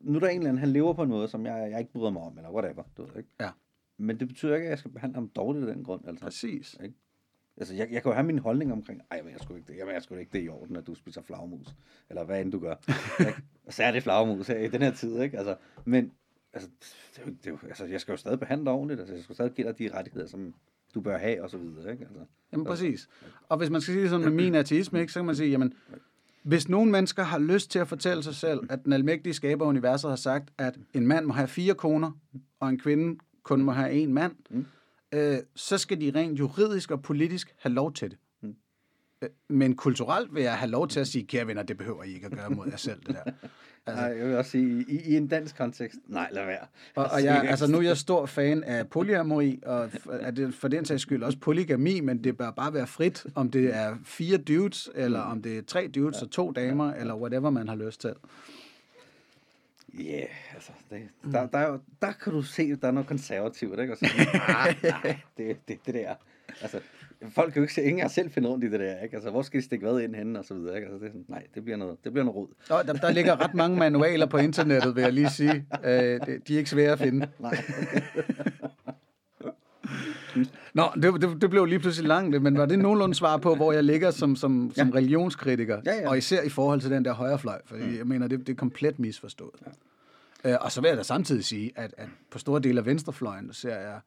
[0.00, 1.92] nu er der en eller anden, han lever på en måde, som jeg, jeg ikke
[1.92, 2.82] bryder mig om, eller whatever.
[2.96, 3.28] Du ved, ikke?
[3.40, 3.50] Ja.
[3.98, 6.08] Men det betyder ikke, at jeg skal behandle ham dårligt af den grund.
[6.08, 6.24] Altså.
[6.24, 6.78] Præcis.
[7.56, 9.78] Altså, jeg, jeg kan jo have min holdning omkring, ej, men jeg skulle ikke det,
[9.78, 11.66] jamen, jeg skulle ikke det i orden, at du spiser flagermus,
[12.10, 12.74] eller hvad end du gør.
[13.20, 13.92] ikke?
[13.92, 15.38] Det flagermus her i den her tid, ikke?
[15.38, 16.12] Altså, men,
[16.52, 16.68] altså,
[17.16, 19.14] det er jo, det er jo, altså, jeg skal jo stadig behandle dig ordentligt, altså,
[19.14, 20.54] jeg skal stadig give dig de rettigheder, som
[20.94, 22.04] du bør have, og så videre, ikke?
[22.04, 23.08] Altså, Jamen præcis.
[23.48, 25.50] Og hvis man skal sige det sådan med min ateisme, ikke, så kan man sige,
[25.50, 25.74] jamen,
[26.42, 29.68] hvis nogle mennesker har lyst til at fortælle sig selv, at den almægtige skaber af
[29.68, 32.10] universet har sagt, at en mand må have fire koner,
[32.60, 34.66] og en kvinde kun må have en mand, Mm.
[35.14, 38.18] øh, så skal de rent juridisk og politisk have lov til det.
[39.22, 42.14] Øh, Men kulturelt vil jeg have lov til at sige, kære venner, det behøver I
[42.14, 43.32] ikke at gøre mod jer selv, det der.
[43.86, 46.66] altså, jeg vil også sige, i, i en dansk kontekst, nej, lad være.
[46.94, 50.68] Og, og jeg, altså nu er jeg stor fan af polyamori, og er det for
[50.68, 54.36] den sags skyld også polygami, men det bør bare være frit, om det er fire
[54.38, 58.00] dudes, eller om det er tre dudes og to damer, eller whatever man har lyst
[58.00, 58.14] til.
[59.98, 63.06] Ja, yeah, altså, det, der, der, er der kan du se, at der er noget
[63.06, 63.92] konservativt, ikke?
[63.92, 64.06] Og så,
[64.48, 66.14] ah, nej, det, det, det der.
[66.60, 66.80] Altså,
[67.28, 69.14] folk kan jo ikke se, ingen har selv finde rundt i det der, ikke?
[69.16, 70.86] Altså, hvor skal de stikke hvad ind henne, og så videre, ikke?
[70.88, 72.48] Altså, det er sådan, nej, det bliver noget, det bliver noget rod.
[72.70, 75.66] Og der, der ligger ret mange manualer på internettet, vil jeg lige sige.
[75.84, 77.28] Øh, de er ikke svære at finde.
[77.38, 77.56] Nej,
[80.74, 83.72] Nå, det, det, det blev lige pludselig langt, men var det nogenlunde svar på, hvor
[83.72, 84.94] jeg ligger som, som, som Ja.
[84.94, 85.80] religionskritiker?
[85.86, 86.08] Ja, ja.
[86.08, 88.98] Og især i forhold til den der højrefløj, for jeg mener, det, det er komplet
[88.98, 89.54] misforstået.
[90.44, 90.50] Ja.
[90.52, 93.52] Øh, og så vil jeg da samtidig sige, at, at på store dele af venstrefløjen
[93.52, 94.00] ser jeg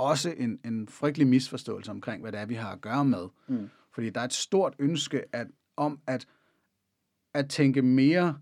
[0.00, 3.28] også en, en frygtelig misforståelse omkring, hvad det er, vi har at gøre med.
[3.48, 3.68] Mm.
[3.94, 5.46] Fordi der er et stort ønske at,
[5.76, 6.26] om at,
[7.34, 8.38] at tænke mere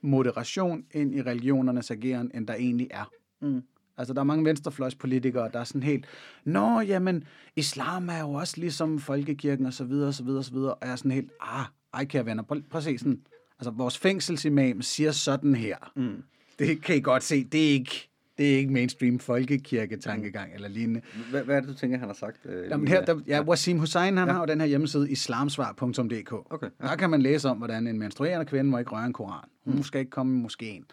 [0.00, 3.10] moderation ind i religionernes ageren, end der egentlig er.
[3.40, 3.62] Mm.
[3.96, 6.06] Altså, der er mange venstrefløjspolitikere, der er sådan helt,
[6.44, 7.24] Nå, jamen,
[7.56, 10.74] islam er jo også ligesom folkekirken, og så videre, og så videre, og så videre.
[10.74, 13.20] Og jeg er sådan helt, ah, ej, kære venner, prøv, prøv at se sådan,
[13.58, 15.92] altså, vores fængselsimam siger sådan her.
[15.96, 16.22] Mm.
[16.58, 21.00] Det kan I godt se, det er ikke, det er ikke mainstream folkekirketankegang eller lignende.
[21.30, 22.36] Hvad, hvad er det, du tænker, han har sagt?
[22.44, 24.32] Øh, Jamen her, der, ja, Wasim Hussein, han Ja.
[24.34, 26.32] har jo den her hjemmeside islamsvar.dk.
[26.32, 26.86] Okay, ja.
[26.86, 29.44] Der kan man læse om, hvordan en menstruerende kvinde må ikke røre en koran.
[29.64, 30.84] Hun skal ikke komme i moskeen.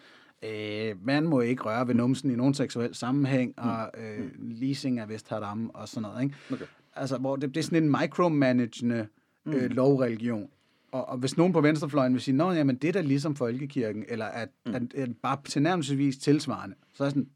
[0.44, 5.08] Øh, man må ikke røre ved numsen i nogen seksuel sammenhæng, og øh, leasing af
[5.08, 6.22] vist haram og sådan noget.
[6.22, 6.34] Ikke?
[6.52, 6.64] Okay.
[6.96, 9.06] Altså, hvor det, det er sådan en micromanagende
[9.46, 10.48] øh, lovreligion.
[10.92, 14.26] Og, og hvis nogen på venstrefløjen vil sige, at det er da ligesom folkekirken, eller
[14.26, 14.74] at, mm.
[14.74, 17.28] at, at bare tilnærmelsesvis tilsvarende, så er jeg sådan,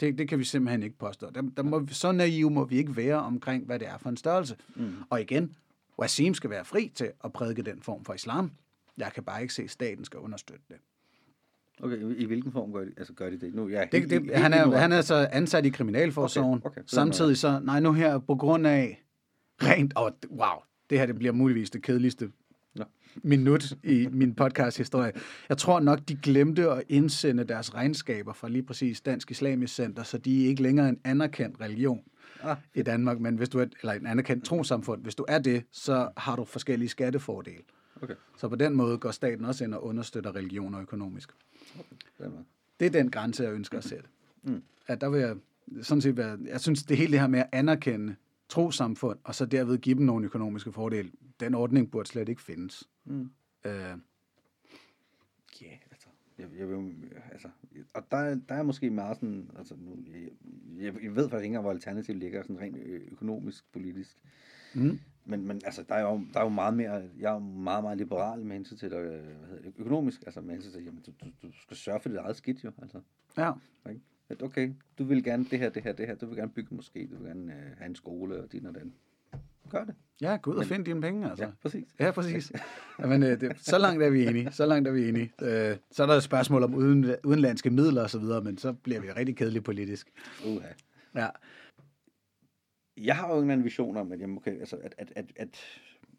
[0.00, 1.30] det, det kan vi simpelthen ikke påstå.
[1.30, 4.16] Der, der må, så naive må vi ikke være omkring, hvad det er for en
[4.16, 4.56] størrelse.
[4.76, 4.92] Mm.
[5.10, 5.56] Og igen,
[5.98, 8.50] Wasim skal være fri til at prædike den form for islam.
[8.98, 10.76] Jeg kan bare ikke se, at staten skal understøtte det.
[11.82, 13.54] Okay, i, hvilken form gør de, altså, gør de det?
[13.54, 16.62] Nu, jeg er det, det helt han, er, han er så ansat i Kriminalforsorgen.
[16.64, 19.02] Okay, okay, så Samtidig så, nej, nu her på grund af
[19.62, 22.30] rent, og wow, det her det bliver muligvis det kedeligste.
[23.16, 25.12] Minut i min podcast-historie.
[25.48, 30.02] Jeg tror nok, de glemte at indsende deres regnskaber fra lige præcis Dansk Islamisk Center,
[30.02, 32.00] så de er ikke længere en anerkendt religion
[32.42, 35.64] Ah, i Danmark, men hvis du er, eller en anerkendt trosamfund, hvis du er det,
[35.72, 37.62] så har du forskellige skattefordele.
[38.02, 38.14] okay.
[38.36, 41.30] Så på den måde går staten også ind og understøtter religioner økonomisk.
[42.18, 42.30] Det er.
[42.80, 44.08] Det er den grænse, jeg ønsker at sætte.
[44.42, 44.62] Mm.
[44.86, 45.36] At der vil jeg
[45.82, 48.14] sådan set være, jeg synes, det hele det her med at anerkende
[48.48, 52.88] trosamfund, og så derved give dem nogle økonomiske fordele, den ordning burde slet ikke findes.
[53.04, 53.30] Mm.
[53.64, 53.98] Øh,
[55.62, 56.94] Ja, altså, jeg, jeg vil,
[57.32, 57.48] altså,
[57.94, 59.96] og der, er- der er måske meget sådan, altså, nu,
[60.78, 64.16] jeg, jeg, ved faktisk ikke engang, hvor alternativet ligger, sådan rent ø- økonomisk, politisk.
[64.74, 64.98] mm.
[65.24, 67.84] Men, men altså, der er, jo, der er jo meget mere, jeg er jo meget,
[67.84, 71.02] meget liberal med hensyn til øh, hvad hedder det, økonomisk, altså med hensyn til, jamen,
[71.02, 73.00] du, du, du skal sørge for dit eget skidt jo, altså.
[73.36, 73.52] Ja,
[73.88, 74.00] Ikke?
[74.28, 76.76] At okay, du vil gerne det her, det her, det her, du vil gerne bygge
[76.76, 78.94] moské, du vil gerne øh, have en skole og din og den.
[79.70, 79.94] Gør det.
[80.20, 81.44] Ja, gå ud og find dine penge, altså.
[81.44, 81.84] Ja, præcis.
[82.00, 82.52] Ja, præcis.
[82.98, 84.52] Jamen, øh, det, så langt er vi enige.
[84.52, 85.32] Så langt er vi enige.
[85.42, 88.72] Øh, så er der et spørgsmål om uden, udenlandske midler og så videre, men så
[88.72, 90.10] bliver vi rigtig kedelige politisk.
[90.46, 90.68] Uha.
[91.14, 91.28] Ja.
[92.96, 95.32] Jeg har jo en eller anden vision om, at, jeg, okay, altså, at, at, at,
[95.36, 95.58] at,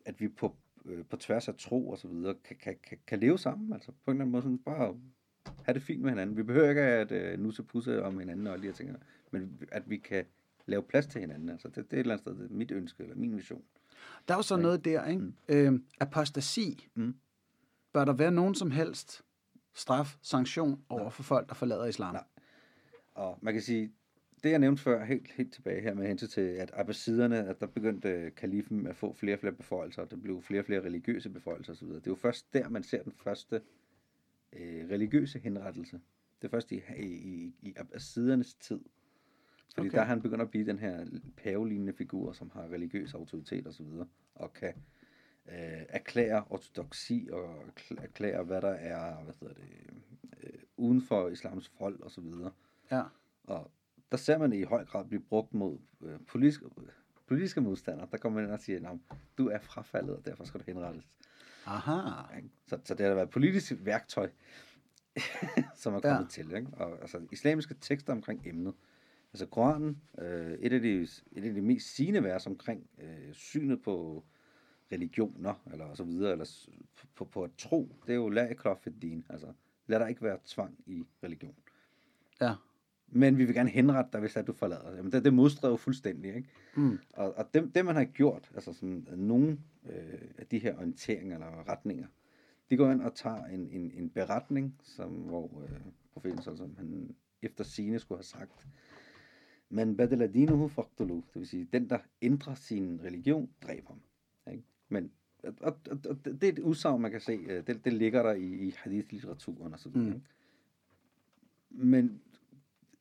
[0.05, 3.19] at vi på, øh, på tværs af tro og så videre kan, kan, kan, kan
[3.19, 3.73] leve sammen.
[3.73, 4.95] Altså på en eller anden måde sådan bare
[5.65, 6.37] have det fint med hinanden.
[6.37, 8.95] Vi behøver ikke at øh, nu så pusse om hinanden og de her ting,
[9.31, 10.25] men at vi kan
[10.65, 11.49] lave plads til hinanden.
[11.49, 13.63] Altså det, det er et eller andet sted det er mit ønske eller min vision.
[14.27, 15.21] Der er jo så noget der, ikke?
[15.21, 15.33] Mm.
[15.49, 16.87] Øh, apostasi.
[16.95, 17.15] Mm.
[17.93, 19.21] Bør der være nogen som helst
[19.73, 22.13] straf, sanktion over for folk, der forlader islam?
[22.13, 22.23] Nej.
[23.13, 23.91] Og man kan sige,
[24.43, 27.67] det jeg nævnte før, helt, helt tilbage her med hensyn til, at abbasiderne, at der
[27.67, 31.29] begyndte kalifen at få flere og flere beføjelser, og der blev flere og flere religiøse
[31.29, 31.87] beføjelser osv.
[31.87, 33.61] Det er jo først der, man ser den første
[34.53, 36.01] øh, religiøse henrettelse.
[36.41, 38.79] Det er først i, i, i, i abbasidernes tid.
[39.75, 39.97] Fordi okay.
[39.97, 41.05] der er han begyndt at blive den her
[41.37, 44.73] pavelignende figur, som har religiøs autoritet osv., og, og kan
[45.47, 47.65] øh, erklære ortodoksi og
[47.97, 49.93] erklære, hvad der er hvad hedder det,
[50.43, 52.25] øh, uden for islams folk osv.
[52.91, 53.03] Ja.
[53.43, 53.71] Og
[54.11, 56.65] der ser man det i høj grad blive brugt mod øh, politiske,
[57.27, 58.07] politiske modstandere.
[58.11, 58.97] Der kommer man ind og siger, at
[59.37, 61.07] du er frafaldet, og derfor skal du henrettes.
[61.65, 62.11] Aha.
[62.67, 64.29] Så, så det har været politisk værktøj,
[65.81, 66.27] som er kommet ja.
[66.29, 66.55] til.
[66.55, 66.67] Ikke?
[66.73, 68.73] Og altså, islamiske tekster omkring emnet.
[69.33, 71.01] Altså Koranen, øh, et, af de,
[71.31, 74.23] et af de mest sigende vers omkring øh, synet på
[74.91, 76.67] religioner, eller så videre, eller
[77.15, 78.53] på, på, at tro, det er jo la
[79.01, 79.53] din, altså
[79.87, 81.55] lad der ikke være tvang i religion.
[82.41, 82.55] Ja.
[83.07, 84.95] Men vi vil gerne henrette dig, hvis at du forlader.
[84.95, 86.49] Jamen, det, det modstrider jo fuldstændig, ikke?
[86.75, 86.99] Mm.
[87.13, 89.57] Og, og det, det, man har gjort, altså sådan, nogle
[89.89, 92.07] øh, af de her orienteringer eller retninger,
[92.69, 95.79] de går ind og tager en, en, en beretning, som, hvor øh,
[96.13, 98.67] profeten, altså, han efter sine skulle have sagt,
[99.71, 104.01] men badala dinuhu faqtulu, det vil sige, den, der ændrer sin religion, dræber ham.
[104.53, 104.63] Ikke?
[104.89, 105.11] Men
[105.43, 105.77] og, og,
[106.09, 108.69] og, det er et udsagn, man kan se, øh, det, det ligger der i, i
[108.69, 110.13] hadith-litteraturen og så videre.
[110.13, 110.21] Mm.
[111.69, 112.21] Men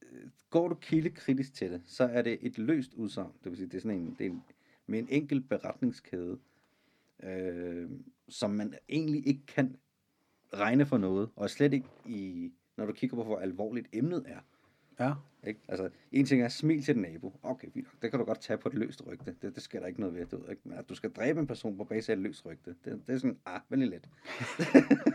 [0.02, 3.32] øh, går du kildekritisk til det, så er det et løst udsagn.
[3.44, 4.42] Det vil sige, det er sådan en, det er en
[4.90, 6.38] med en enkelt beretningskæde,
[7.22, 7.90] øh,
[8.28, 9.76] som man egentlig ikke kan
[10.54, 14.40] regne for noget, og slet ikke i, når du kigger på, hvor alvorligt emnet er.
[15.00, 15.14] Ja.
[15.46, 15.60] Ikke?
[15.68, 17.32] Altså, en ting er smil til den nabo.
[17.42, 17.88] Okay, fint.
[18.02, 19.34] Det kan du godt tage på et løst rygte.
[19.42, 20.26] Det, det sker der ikke noget ved.
[20.26, 20.62] Du, ved, ikke?
[20.64, 23.14] Men at du skal dræbe en person på base af et løst rygte, det, det
[23.14, 24.08] er sådan, ah, vældig let.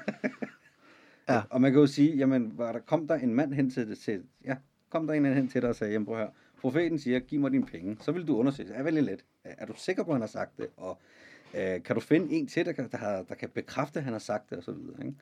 [1.30, 1.42] ja.
[1.50, 3.98] Og man kan jo sige, jamen, var der, kom der en mand hen til det,
[3.98, 4.56] til, ja,
[4.90, 6.30] kom der en hen til dig og sagde, jamen prøv her,
[6.62, 9.26] profeten siger, giv mig dine penge, så vil du undersøge, er vældig let.
[9.44, 10.68] Er du sikker på, at han har sagt det?
[10.78, 11.00] Og
[11.54, 14.14] øh, kan du finde en til, der kan, der, har, der kan bekræfte, at han
[14.14, 15.18] har sagt det, og så videre, ikke?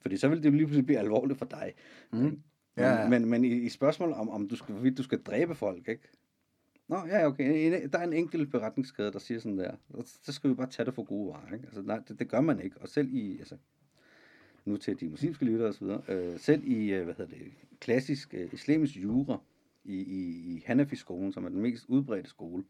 [0.00, 1.74] Fordi så vil det lige pludselig blive alvorligt for dig.
[2.12, 2.40] Mm.
[2.78, 3.08] Ja, ja.
[3.08, 6.08] Men, men i, i spørgsmålet om, om du skal, hvorvidt du skal dræbe folk, ikke?
[6.88, 7.88] Nå, ja, okay.
[7.92, 9.74] Der er en enkelt beretningsskade, der siger sådan der.
[10.04, 11.64] Så skal vi bare tage det for gode varer, ikke?
[11.66, 12.76] Altså, nej, det, det gør man ikke.
[12.80, 13.56] Og selv i, altså,
[14.64, 18.54] nu til de muslimske lyttere videre, øh, selv i, øh, hvad hedder det, klassisk øh,
[18.54, 19.38] islamisk jura,
[19.84, 22.64] i, i, i Hanafi-skolen, som er den mest udbredte skole,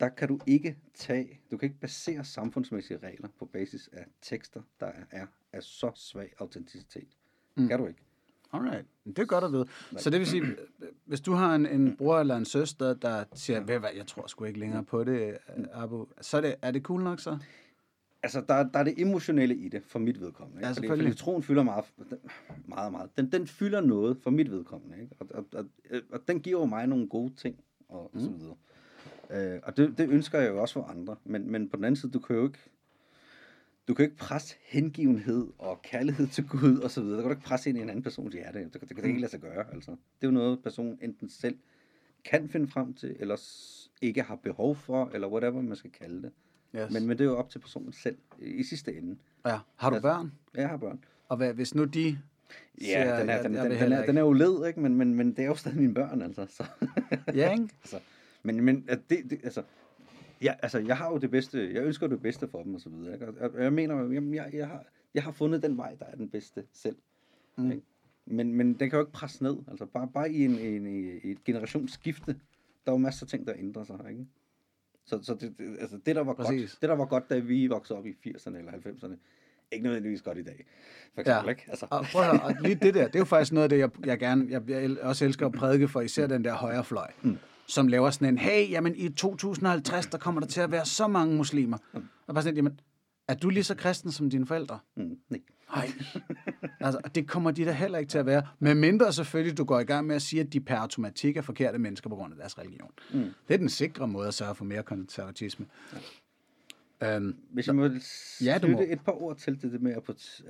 [0.00, 4.62] der kan du ikke tage, du kan ikke basere samfundsmæssige regler på basis af tekster,
[4.80, 7.08] der er af så svag autenticitet.
[7.56, 7.68] Mm.
[7.68, 8.03] Kan du ikke.
[8.54, 9.66] Alright, det er godt at vide.
[9.96, 10.42] Så det vil sige,
[11.04, 14.26] hvis du har en, en bror eller en søster, der siger, ved hvad, jeg tror
[14.26, 15.38] sgu ikke længere på det,
[15.72, 17.38] Abu, så er det, er det cool nok så?
[18.22, 20.60] Altså, der, der er det emotionelle i det, for mit vedkommende.
[20.60, 20.68] Ikke?
[20.68, 21.84] Ja, fordi, fordi troen fylder meget,
[22.66, 23.10] meget, meget.
[23.16, 25.02] Den, den fylder noget for mit vedkommende.
[25.02, 25.14] Ikke?
[25.20, 25.64] Og, og, og,
[26.12, 27.56] og den giver jo mig nogle gode ting,
[27.88, 28.20] og, mm.
[28.20, 28.56] så videre.
[29.30, 31.16] Øh, og det, det ønsker jeg jo også for andre.
[31.24, 32.58] Men, men på den anden side, du kan jo ikke
[33.88, 37.16] du kan ikke presse hengivenhed og kærlighed til Gud og så videre.
[37.16, 38.58] Du kan du ikke presse ind i en anden persons hjerte.
[38.58, 39.74] Det, det kan det ikke lade sig gøre.
[39.74, 39.90] Altså.
[39.90, 41.56] Det er jo noget, personen enten selv
[42.24, 43.36] kan finde frem til, eller
[44.02, 46.32] ikke har behov for, eller whatever man skal kalde det.
[46.76, 46.92] Yes.
[46.92, 49.16] Men, men det er jo op til personen selv i sidste ende.
[49.46, 49.58] Ja.
[49.76, 50.32] Har du altså, børn?
[50.54, 51.04] Ja, jeg har børn.
[51.28, 52.18] Og hvad, hvis nu de
[52.80, 54.80] Ja, den er, den, den, den, er, den er jo led, ikke?
[54.80, 56.46] Men, men, men det er jo stadig mine børn, altså.
[56.48, 56.64] Så.
[57.34, 57.68] ja, ikke?
[57.82, 57.98] altså,
[58.42, 59.62] men, men det, det, altså,
[60.44, 62.88] ja, altså, jeg har jo det bedste, jeg ønsker det bedste for dem og så
[62.88, 63.14] videre.
[63.14, 63.28] Ikke?
[63.28, 64.84] Og jeg, jeg mener, jamen, jeg, jeg, har,
[65.14, 66.96] jeg har fundet den vej, der er den bedste selv.
[67.56, 67.70] Mm.
[67.70, 67.82] Ikke?
[68.26, 69.56] Men, men den kan jo ikke presse ned.
[69.68, 72.32] Altså, bare, bare i, en, en, i et generationsskifte,
[72.84, 73.98] der er jo masser af ting, der ændrer sig.
[74.10, 74.26] Ikke?
[75.06, 77.66] Så, så det, det, altså, det, der var godt, det, der var godt, da vi
[77.66, 79.16] voksede op i 80'erne eller 90'erne,
[79.72, 80.66] ikke nødvendigvis godt i dag.
[81.14, 81.50] For eksempel, ja.
[81.50, 81.64] ikke?
[81.68, 81.86] Altså.
[81.90, 83.78] Og, prøv at høre, og lige det der, det er jo faktisk noget af det,
[83.78, 87.10] jeg, jeg gerne, jeg, jeg også elsker at prædike for, især den der højrefløj.
[87.22, 90.86] Mm som laver sådan en, hey, jamen i 2050, der kommer der til at være
[90.86, 91.78] så mange muslimer.
[91.94, 92.04] Mm.
[92.26, 92.80] Og bare sådan, jamen,
[93.28, 94.78] er du lige så kristen som dine forældre?
[94.96, 95.40] Mm, nej.
[95.76, 95.88] Nej.
[96.80, 98.42] Altså, det kommer de da heller ikke til at være.
[98.58, 101.42] Med mindre selvfølgelig, du går i gang med at sige, at de per automatik er
[101.42, 102.90] forkerte mennesker på grund af deres religion.
[103.12, 103.20] Mm.
[103.48, 105.66] Det er den sikre måde at sørge for mere konservatisme.
[107.00, 107.16] Ja.
[107.16, 107.88] Øhm, Hvis jeg må
[108.44, 108.80] Ja, du må.
[108.88, 109.94] et par ord til det, det med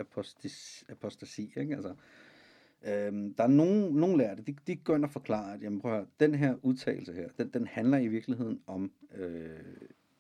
[0.01, 1.75] apostis, apostasi, ikke?
[1.75, 1.95] Altså,
[2.87, 5.93] øhm, der er nogen, nogen lærte, de, de går ind og forklarer, at jamen, prøv
[5.93, 9.49] at høre, den her udtalelse her, den, den handler i virkeligheden om, øh,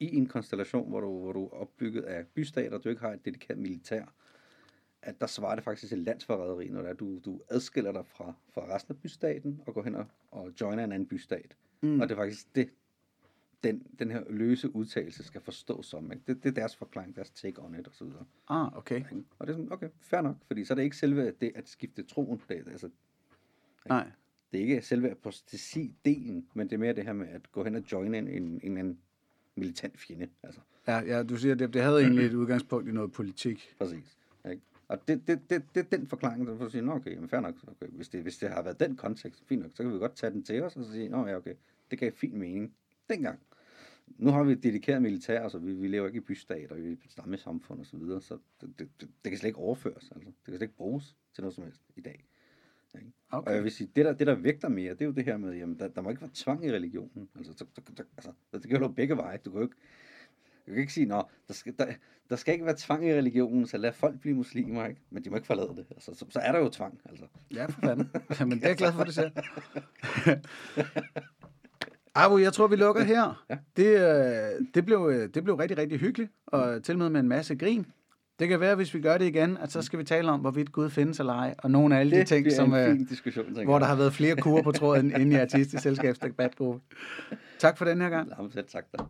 [0.00, 3.24] i en konstellation, hvor du, hvor du er opbygget af bystater, du ikke har et
[3.24, 4.04] dedikeret militær,
[5.02, 8.94] at der svarer det faktisk til landsforræderi, når du, du adskiller dig fra, fra resten
[8.94, 11.56] af bystaten og går hen og, og joiner en anden bystat.
[11.80, 12.00] Mm.
[12.00, 12.70] Og det er faktisk det,
[13.64, 16.12] den, den her løse udtalelse skal forstås som.
[16.12, 16.24] Ikke?
[16.26, 18.06] Det, det er deres forklaring, deres take on it osv.
[18.48, 19.04] ah, okay.
[19.38, 21.68] Og det er sådan, okay, fair nok, fordi så er det ikke selve det at
[21.68, 22.40] skifte troen.
[22.48, 22.90] Det, altså,
[23.88, 24.10] Nej.
[24.52, 27.74] det er ikke selve apostasi-delen, men det er mere det her med at gå hen
[27.74, 28.98] og joine en, en, en, en
[29.56, 30.28] militant fjende.
[30.42, 33.74] Altså, Ja, ja, du siger, det, det havde egentlig et udgangspunkt i noget politik.
[33.78, 34.18] præcis.
[34.50, 34.62] Ikke?
[34.88, 37.54] Og det, det, det, det er den forklaring, der får sige, okay, jamen fair nok,
[37.68, 40.16] okay, hvis, det, hvis det har været den kontekst, fint nok, så kan vi godt
[40.16, 41.54] tage den til os og så sige, nå ja, okay,
[41.90, 42.74] det gav fin mening
[43.08, 43.40] dengang.
[44.18, 46.92] Nu har vi et dedikeret militær, så vi, vi lever ikke i bystater, vi er
[46.92, 50.28] et stammesamfund og så videre, så det, det, det, kan slet ikke overføres, altså.
[50.28, 52.24] Det kan slet ikke bruges til noget som helst i dag.
[52.98, 53.12] Ikke?
[53.30, 53.50] Okay.
[53.50, 55.36] Og jeg vil sige, det der, det der vægter mere, det er jo det her
[55.36, 57.28] med, jamen, der, der må ikke være tvang i religionen.
[57.36, 59.38] Altså, der, der, der, altså, det kan jo begge veje.
[59.44, 59.76] Du kan jo ikke,
[60.66, 61.86] du kan ikke sige, nå, der skal, der,
[62.30, 65.00] der skal ikke være tvang i religionen, så lad folk blive muslimer, ikke?
[65.10, 65.86] Men de må ikke forlade det.
[65.90, 67.26] Altså, så, så er der jo tvang, altså.
[67.54, 68.10] Ja, for fanden.
[68.40, 69.30] Jamen, det er jeg glad for, at du siger.
[72.14, 73.44] Abu, jeg tror, vi lukker her.
[73.50, 73.56] Ja.
[73.76, 77.28] Det, øh, det, blev, øh, det blev rigtig, rigtig hyggeligt, og til med med en
[77.28, 77.86] masse grin.
[78.38, 80.72] Det kan være, hvis vi gør det igen, at så skal vi tale om, hvorvidt
[80.72, 83.08] Gud findes eller ej, og nogle af alle de Det ting, bliver som, en
[83.56, 86.80] øh, hvor der har været flere kurer på tråden inde i Artistisk Selskabs debatgruppe.
[87.58, 88.32] Tak for den her gang.
[88.38, 89.04] Jamen, tak da.